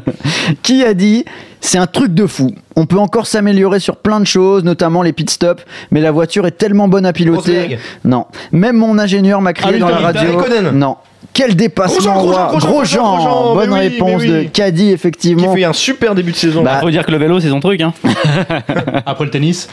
[0.63, 1.25] Qui a dit
[1.61, 2.51] c'est un truc de fou.
[2.75, 6.45] On peut encore s'améliorer sur plein de choses, notamment les pit stops, mais la voiture
[6.47, 7.61] est tellement bonne à piloter.
[7.61, 7.79] Rosberg.
[8.05, 8.25] Non.
[8.51, 10.71] Même mon ingénieur m'a crié Hamilton, dans la radio.
[10.71, 10.97] Non.
[11.33, 12.47] Quel dépassement, Grosjean, roi.
[12.51, 14.29] Grosjean, Grosjean, Grosjean, Bonne oui, réponse oui.
[14.29, 15.53] de Caddy, Qui effectivement.
[15.53, 16.63] fait un super début de saison.
[16.63, 17.81] Bah, Faut dire que le vélo, c'est son truc.
[17.81, 17.93] Hein.
[19.05, 19.69] Après le tennis.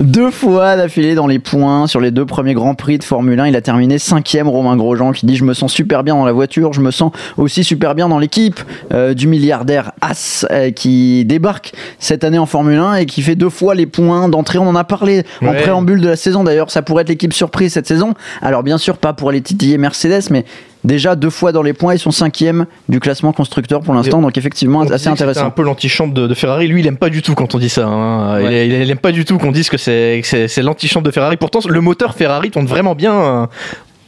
[0.00, 3.48] Deux fois d'affilée dans les points sur les deux premiers grands prix de Formule 1.
[3.48, 6.32] Il a terminé cinquième, Romain Grosjean, qui dit Je me sens super bien dans la
[6.32, 8.58] voiture, je me sens aussi super bien dans l'équipe
[8.92, 13.34] euh, du milliardaire As euh, qui débarque cette année en Formule 1 et qui fait
[13.36, 14.58] deux fois les points d'entrée.
[14.58, 16.70] On en a parlé en préambule de la saison d'ailleurs.
[16.70, 18.14] Ça pourrait être l'équipe surprise cette saison.
[18.42, 20.44] Alors, bien sûr, pas pour les titiller Mercedes, mais.
[20.84, 24.38] Déjà deux fois dans les points, ils sont cinquième du classement constructeur pour l'instant, donc
[24.38, 25.46] effectivement On assez intéressant.
[25.46, 26.68] un peu l'antichambre de, de Ferrari.
[26.68, 27.88] Lui, il aime pas du tout quand on dit ça.
[27.88, 28.38] hein.
[28.40, 31.10] Il, il- il aime pas du tout qu'on dise que c'est c'est- c'est l'antichambre de
[31.10, 31.36] Ferrari.
[31.38, 33.48] Pourtant, le moteur Ferrari tourne vraiment bien.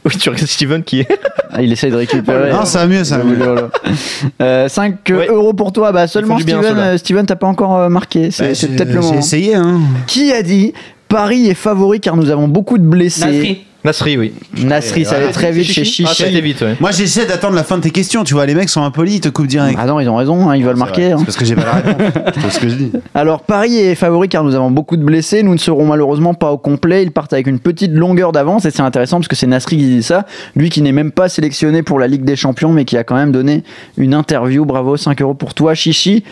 [0.05, 0.09] Euh.
[0.09, 1.07] Oui, tu regardes Steven qui est.
[1.51, 2.51] Ah, il essaye de récupérer.
[2.51, 4.67] Non, ça va mieux, ça va mieux.
[4.69, 5.27] 5 Ouais.
[5.29, 8.49] euros pour toi, bah seulement bien, Steven, euh, Steven t'as pas encore euh, marqué, c'est
[8.49, 9.17] Bah, j'ai- peut-être le J'ai moment.
[9.19, 9.79] essayé, hein.
[10.05, 10.73] Qui a dit
[11.07, 13.65] Paris est favori car nous avons beaucoup de blessés Nasri.
[13.85, 14.33] Nasri, oui.
[14.57, 16.05] Nasri, ça allait très vite chez Ah, Chichi.
[16.05, 16.75] ça a été vite, ouais.
[16.81, 18.25] Moi, j'essaie d'attendre la fin de tes questions.
[18.25, 19.77] Tu vois, les mecs sont impolis, ils te coupent direct.
[19.81, 21.11] Ah non, ils ont raison, hein, ils veulent C'est marquer.
[21.13, 21.15] hein.
[21.19, 22.33] C'est parce que j'ai pas la réponse.
[22.43, 22.91] C'est ce que je dis.
[23.13, 25.43] Alors Paris est favori car nous avons beaucoup de blessés.
[25.43, 27.03] Nous ne serons malheureusement pas au complet.
[27.03, 29.85] Ils partent avec une petite longueur d'avance et c'est intéressant parce que c'est Nasri qui
[29.87, 30.25] dit ça.
[30.57, 33.15] Lui qui n'est même pas sélectionné pour la Ligue des Champions mais qui a quand
[33.15, 33.63] même donné
[33.97, 34.65] une interview.
[34.65, 36.25] Bravo, 5 euros pour toi, Chichi.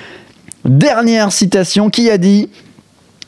[0.65, 2.49] Dernière citation qui a dit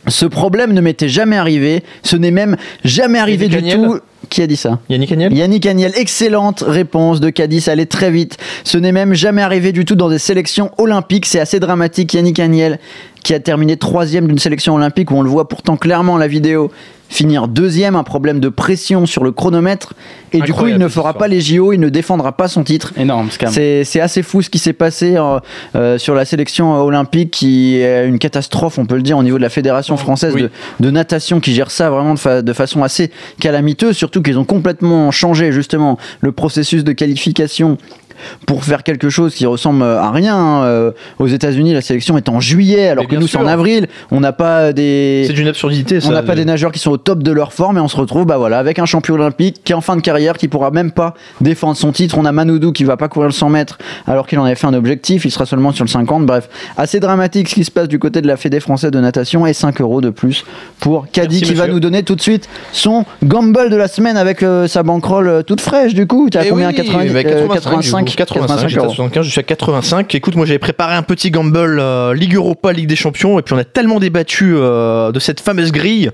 [0.07, 1.83] Ce problème ne m'était jamais arrivé.
[2.03, 3.99] Ce n'est même jamais arrivé du tout.
[4.29, 8.37] Qui a dit ça Yannick Agnel Yannick Agnel, excellente réponse de ça allait très vite.
[8.63, 12.13] Ce n'est même jamais arrivé du tout dans des sélections olympiques, c'est assez dramatique.
[12.13, 12.79] Yannick Agnel,
[13.23, 16.71] qui a terminé troisième d'une sélection olympique, où on le voit pourtant clairement la vidéo,
[17.09, 19.93] finir deuxième, un problème de pression sur le chronomètre,
[20.31, 22.93] et du coup il ne fera pas les JO, il ne défendra pas son titre.
[22.97, 23.29] Énorme.
[23.49, 25.39] C'est c'est assez fou ce qui s'est passé euh,
[25.75, 29.37] euh, sur la sélection olympique, qui est une catastrophe, on peut le dire, au niveau
[29.37, 30.43] de la fédération française Oui.
[30.43, 34.37] de, de natation, qui gère ça vraiment de, fa- de façon assez calamiteuse, surtout qu'ils
[34.37, 37.77] ont complètement changé justement le processus de qualification
[38.45, 40.35] pour faire quelque chose qui ressemble à rien.
[40.37, 40.63] hein.
[40.63, 43.87] Euh, Aux États-Unis, la sélection est en juillet, alors que nous, c'est en avril.
[44.11, 45.23] On n'a pas des.
[45.27, 46.09] C'est d'une absurdité, ça.
[46.09, 47.97] On n'a pas des nageurs qui sont au top de leur forme et on se
[47.97, 50.71] retrouve bah voilà, avec un champion olympique qui est en fin de carrière, qui pourra
[50.71, 52.17] même pas défendre son titre.
[52.17, 54.67] On a Manoudou qui va pas courir le 100 mètres alors qu'il en avait fait
[54.67, 56.25] un objectif, il sera seulement sur le 50.
[56.25, 59.45] Bref, assez dramatique ce qui se passe du côté de la Fédé française de natation
[59.45, 60.45] et 5 euros de plus
[60.79, 64.17] pour Caddy Merci, qui va nous donner tout de suite son gamble de la semaine
[64.17, 66.29] avec euh, sa banquerolle euh, toute fraîche du coup.
[66.31, 66.69] Tu as Eh combien?
[66.69, 68.93] oui, 90, bah, euh, 85, 85 85, j'étais à euros.
[68.93, 70.15] 75, je suis à 85.
[70.15, 73.53] Écoute, moi j'avais préparé un petit gamble euh, Ligue Europa, Ligue des Champions, et puis
[73.53, 76.11] on a tellement débattu euh, de cette fameuse grille.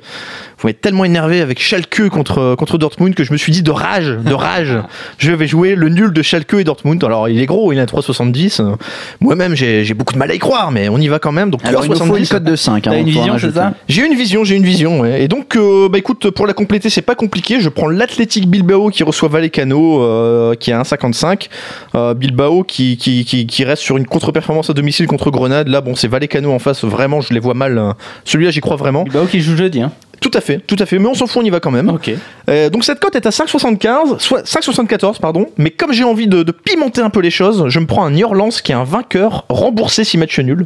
[0.65, 4.07] M'avez tellement énervé avec Schalke contre, contre Dortmund que je me suis dit de rage,
[4.07, 4.77] de rage,
[5.17, 7.03] je vais jouer le nul de Schalke et Dortmund.
[7.03, 8.61] Alors il est gros, il est à 3,70.
[8.61, 8.75] Euh,
[9.19, 11.49] Moi-même j'ai beaucoup de mal à y croire, mais on y va quand même.
[11.49, 12.29] Donc Alors il nous faut une 3,70.
[12.29, 12.83] cote de 5.
[12.83, 15.01] T'as une vision, c'est ça J'ai une vision, j'ai une vision.
[15.01, 15.23] ouais.
[15.23, 17.59] Et donc, euh, bah écoute, pour la compléter, c'est pas compliqué.
[17.59, 21.47] Je prends l'Athletic Bilbao qui reçoit Vallecano, euh, qui est à 1,55.
[21.95, 25.67] Euh, Bilbao qui, qui, qui, qui reste sur une contre-performance à domicile contre Grenade.
[25.67, 26.83] Là, bon, c'est Vallecano en face.
[26.83, 27.77] Vraiment, je les vois mal.
[27.77, 27.95] hein.
[28.25, 29.03] Celui-là, j'y crois vraiment.
[29.03, 29.81] Bilbao qui joue jeudi.
[29.81, 29.91] Hein.
[30.21, 30.99] Tout à fait, tout à fait.
[30.99, 31.89] Mais on s'en fout, on y va quand même.
[31.89, 32.11] Ok.
[32.49, 35.47] Euh, donc cette cote est à 5,75, soit 5,74 pardon.
[35.57, 38.11] Mais comme j'ai envie de, de pimenter un peu les choses, je me prends un
[38.11, 40.65] Lens qui est un vainqueur remboursé si match nul.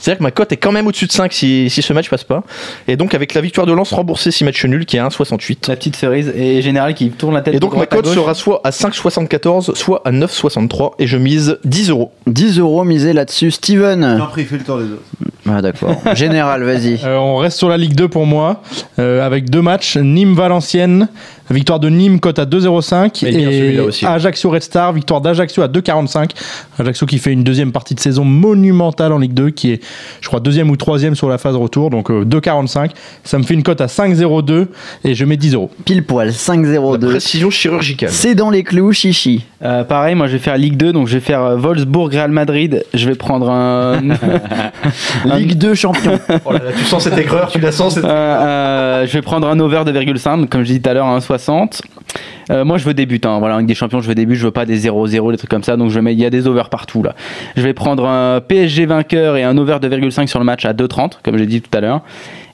[0.00, 2.24] C'est-à-dire que ma cote est quand même au-dessus de 5 si, si ce match passe
[2.24, 2.42] pas.
[2.88, 5.68] Et donc avec la victoire de Lens remboursée si match nul qui est à 1,68.
[5.68, 7.54] La petite cerise et Général qui tourne la tête.
[7.54, 11.90] Et donc ma cote sera soit à 5,74, soit à 9,63 et je mise 10
[11.90, 12.12] euros.
[12.26, 13.50] 10 euros misés là-dessus.
[13.50, 14.16] Steven.
[14.18, 15.02] J'en prie, fais le tour des autres.
[15.48, 15.96] Ah d'accord.
[16.14, 17.00] Général, vas-y.
[17.04, 18.62] Euh, on reste sur la Ligue 2 pour moi,
[18.98, 19.96] euh, avec deux matchs.
[19.96, 21.08] Nîmes-Valenciennes,
[21.54, 23.20] victoire de Nîmes, cote à 2,05.
[23.24, 24.06] Mais bien celui-là aussi.
[24.06, 26.30] Ajaccio-Red Star, victoire d'Ajaccio à 2,45.
[26.78, 29.82] Ajaccio qui fait une deuxième partie de saison monumentale en Ligue 2, qui est,
[30.20, 32.90] je crois, deuxième ou troisième sur la phase retour, donc euh, 2,45.
[33.24, 34.66] Ça me fait une cote à 5,02
[35.04, 35.70] et je mets 10 euros.
[35.84, 37.10] Pile poil, La 5-0-2.
[37.10, 38.10] précision chirurgicale.
[38.12, 39.44] C'est dans les clous, chichi.
[39.62, 42.30] Euh, pareil, moi je vais faire Ligue 2, donc je vais faire euh, Wolfsburg Real
[42.30, 42.84] Madrid.
[42.94, 44.00] Je vais prendre un.
[45.36, 46.18] Ligue 2 champion.
[46.44, 48.04] Oh là là, tu sens cette aigreur, tu la sens cette...
[48.04, 51.06] Euh, euh, je vais prendre un over de 2,5, comme je disais tout à l'heure,
[51.06, 51.39] un 60.
[52.50, 53.20] Euh, moi, je veux des buts.
[53.24, 53.38] hein.
[53.38, 54.36] Voilà, avec des champions, je veux des buts.
[54.36, 55.76] Je veux pas des 0-0, des trucs comme ça.
[55.76, 57.14] Donc, je mets, il y a des overs partout là.
[57.56, 60.72] Je vais prendre un PSG vainqueur et un over de 2,5 sur le match à
[60.72, 62.00] 2,30, comme j'ai dit tout à l'heure.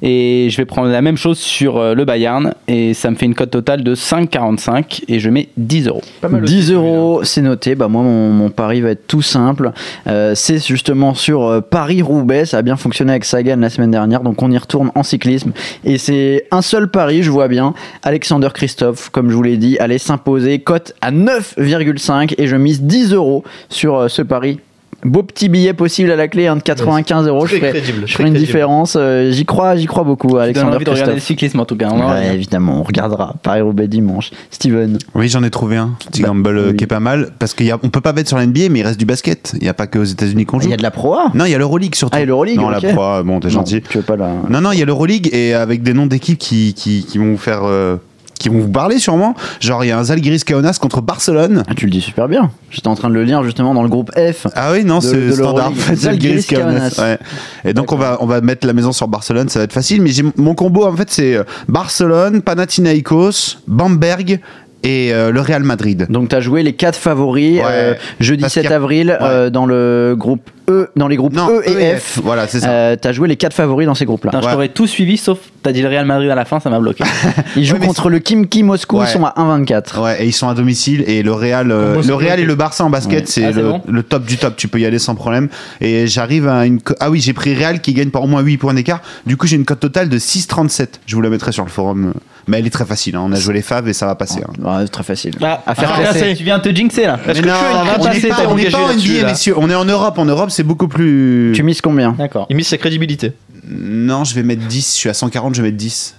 [0.02, 2.54] Et je vais prendre la même chose sur euh, le Bayern.
[2.68, 6.02] Et ça me fait une cote totale de 5,45 et je mets 10 euros.
[6.20, 7.74] Pas mal aussi, 10 euros, c'est noté.
[7.74, 9.72] Bah moi, mon, mon pari va être tout simple.
[10.06, 12.46] Euh, c'est justement sur euh, Paris-Roubaix.
[12.46, 15.52] Ça a bien fonctionné avec Sagan la semaine dernière, donc on y retourne en cyclisme.
[15.84, 17.74] Et c'est un seul pari, je vois bien.
[18.02, 20.58] Alexander Christophe, comme je vous l'ai dit, allait s'imposer.
[20.58, 24.60] Cote à 9,5 et je mise 10 euros sur ce pari.
[25.04, 27.46] Beau petit billet possible à la clé, hein, de 95 euros.
[27.46, 28.46] Je ferai, crédible, je très ferai une crédible.
[28.46, 28.96] différence.
[28.98, 31.90] Euh, j'y crois, j'y crois beaucoup, Alexander envie de regarder le cyclisme en tout cas.
[31.90, 33.34] Ouais, évidemment, on regardera.
[33.42, 34.30] Paris-Roubaix dimanche.
[34.50, 34.98] Steven.
[35.14, 35.90] Oui, j'en ai trouvé un.
[36.10, 36.76] Petit Bah, gamble euh, oui.
[36.76, 37.30] qui est pas mal.
[37.38, 39.52] Parce qu'on peut pas mettre sur la NBA, mais il reste du basket.
[39.54, 40.70] Il n'y a pas que aux États-Unis qu'on Il joue.
[40.70, 42.16] y a de la Pro A Non, il y a l'Euroleague surtout.
[42.16, 42.82] Ah, et l'Euroleague, Non, ok.
[42.82, 43.82] la Pro, A, bon, t'es Non, gentil.
[43.88, 44.30] Tu veux pas la.
[44.48, 47.32] Non, non, il y a l'Euroleague et avec des noms d'équipes qui, qui, qui vont
[47.32, 47.60] vous faire.
[47.64, 47.96] euh,
[48.38, 49.34] qui vont vous parler sûrement.
[49.60, 51.62] Genre, il y a un Zalgiris Kaunas contre Barcelone.
[51.68, 52.50] Ah, tu le dis super bien.
[52.70, 54.46] J'étais en train de le lire justement dans le groupe F.
[54.54, 55.72] Ah oui, non, c'est standard.
[55.94, 56.96] Zalgiris Kaunas.
[56.98, 57.18] Ouais.
[57.64, 60.02] Et donc, on va, on va mettre la maison sur Barcelone, ça va être facile.
[60.02, 64.40] Mais mon combo, en fait, c'est euh, Barcelone, Panathinaikos, Bamberg
[64.82, 66.06] et euh, le Real Madrid.
[66.10, 67.62] Donc tu as joué les quatre favoris Ouais.
[67.66, 71.16] euh, jeudi Parce 7 qu'il y a- avril euh, dans le groupe E, dans les
[71.16, 72.02] groupes Non, E et EF.
[72.02, 72.20] F.
[72.22, 72.68] Voilà, c'est ça.
[72.68, 74.32] Euh, t'as joué les quatre favoris dans ces groupes-là.
[74.34, 74.52] Je Ouais.
[74.52, 77.04] t'aurais tout suivi sauf t'as dit le Real Madrid à la fin, ça m'a bloqué.
[77.56, 79.06] Ils jouent Ouais, contre le Kimki Moscou, Ouais.
[79.08, 80.00] ils sont à 1,24.
[80.02, 82.84] Ouais, et ils sont à domicile et le Real, euh, le Real et le Barça
[82.84, 83.24] en basket, Ouais.
[83.26, 84.56] c'est Ah, c'est le, bon le top du top.
[84.56, 85.48] Tu peux y aller sans problème.
[85.80, 86.78] Et j'arrive à une.
[87.00, 89.00] Ah oui, j'ai pris Real qui gagne par au moins 8 points d'écart.
[89.26, 91.00] Du coup, j'ai une cote totale de 6,37.
[91.06, 92.12] Je vous la mettrai sur le forum.
[92.48, 93.16] Mais elle est très facile.
[93.16, 93.22] hein.
[93.24, 94.40] On a joué les faves et ça va passer.
[94.46, 94.52] hein.
[94.64, 95.32] Ouais, c'est très facile.
[95.42, 96.32] Ah, à faire ah, passer.
[96.36, 97.18] Tu viens te jinxer là.
[97.26, 99.54] Mais que non, on va passer, on n'est pas en NBA, messieurs.
[99.56, 100.16] On est en Europe.
[100.18, 101.52] En Europe, c'est beaucoup plus.
[101.54, 102.46] Tu mises combien D'accord.
[102.48, 103.32] Il mise sa crédibilité.
[103.68, 104.94] Non, je vais mettre 10.
[104.94, 106.16] Je suis à 140, je vais mettre 10.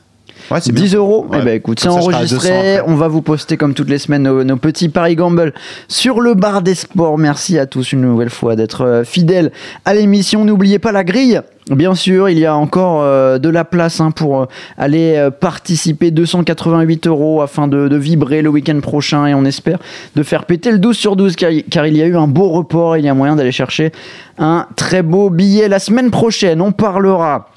[0.51, 0.83] Ouais, c'est bien.
[0.83, 1.39] 10 euros Ouais.
[1.41, 2.25] Eh ben écoute, c'est enregistré.
[2.27, 2.81] 200 après.
[2.87, 5.53] On va vous poster comme toutes les semaines nos, nos petits paris gamble
[5.87, 7.17] sur le bar des sports.
[7.17, 9.51] Merci à tous une nouvelle fois d'être euh, fidèles
[9.85, 10.45] à l'émission.
[10.45, 11.41] N'oubliez pas la grille.
[11.69, 14.45] Bien sûr, il y a encore euh, de la place hein, pour euh,
[14.77, 16.11] aller euh, participer.
[16.11, 19.77] 288 euros afin de, de vibrer le week-end prochain et on espère
[20.15, 22.49] de faire péter le 12 sur 12 car, car il y a eu un beau
[22.49, 22.97] report.
[22.97, 23.91] Il y a moyen d'aller chercher
[24.37, 25.67] un très beau billet.
[25.67, 27.49] La semaine prochaine, on parlera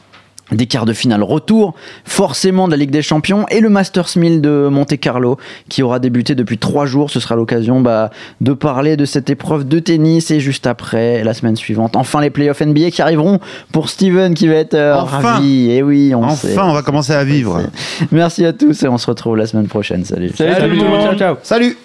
[0.53, 1.75] des quarts de finale retour,
[2.05, 5.37] forcément de la Ligue des Champions et le Masters 1000 de Monte Carlo
[5.69, 7.11] qui aura débuté depuis trois jours.
[7.11, 11.35] Ce sera l'occasion bah, de parler de cette épreuve de tennis et juste après, la
[11.35, 13.39] semaine suivante, enfin les playoffs NBA qui arriveront
[13.73, 15.21] pour Steven qui va être euh, Enfin.
[15.35, 15.71] ravi.
[15.71, 16.53] Et oui, on sait.
[16.53, 17.63] Enfin, on va commencer à vivre.
[18.11, 20.05] Merci à tous et on se retrouve la semaine prochaine.
[20.05, 20.31] Salut.
[20.37, 21.03] Salut, tout le monde.
[21.03, 21.37] Ciao, ciao.
[21.43, 21.77] Salut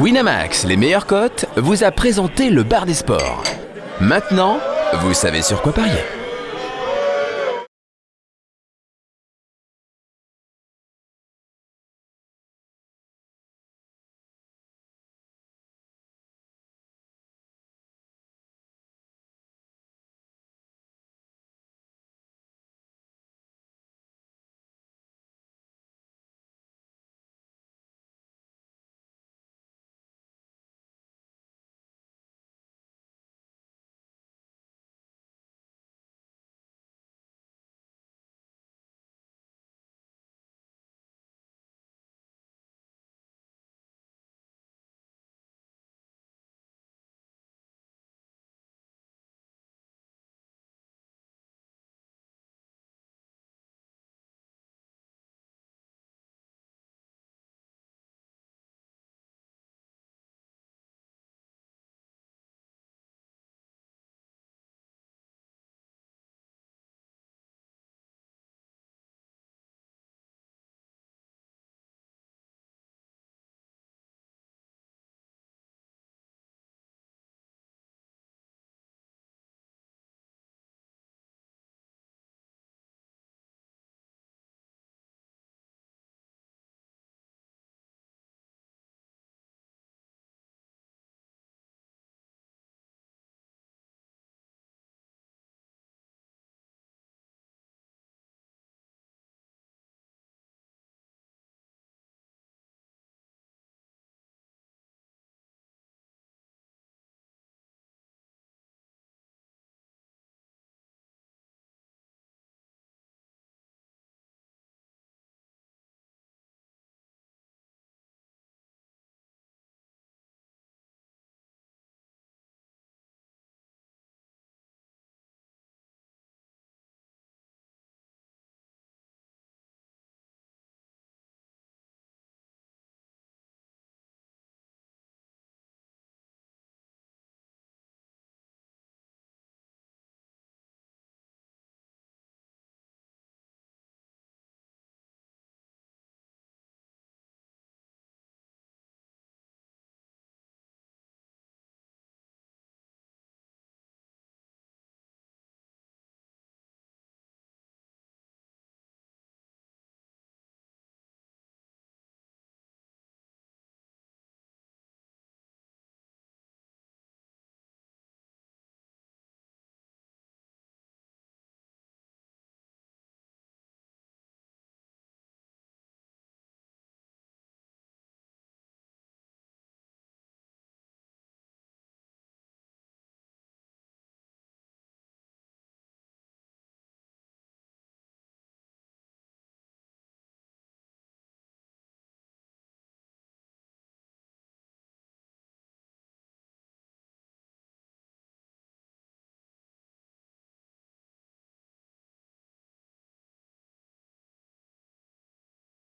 [0.00, 3.42] Winamax, les meilleures cotes, vous a présenté le bar des sports.
[4.00, 4.58] Maintenant,
[5.00, 5.92] vous savez sur quoi parier.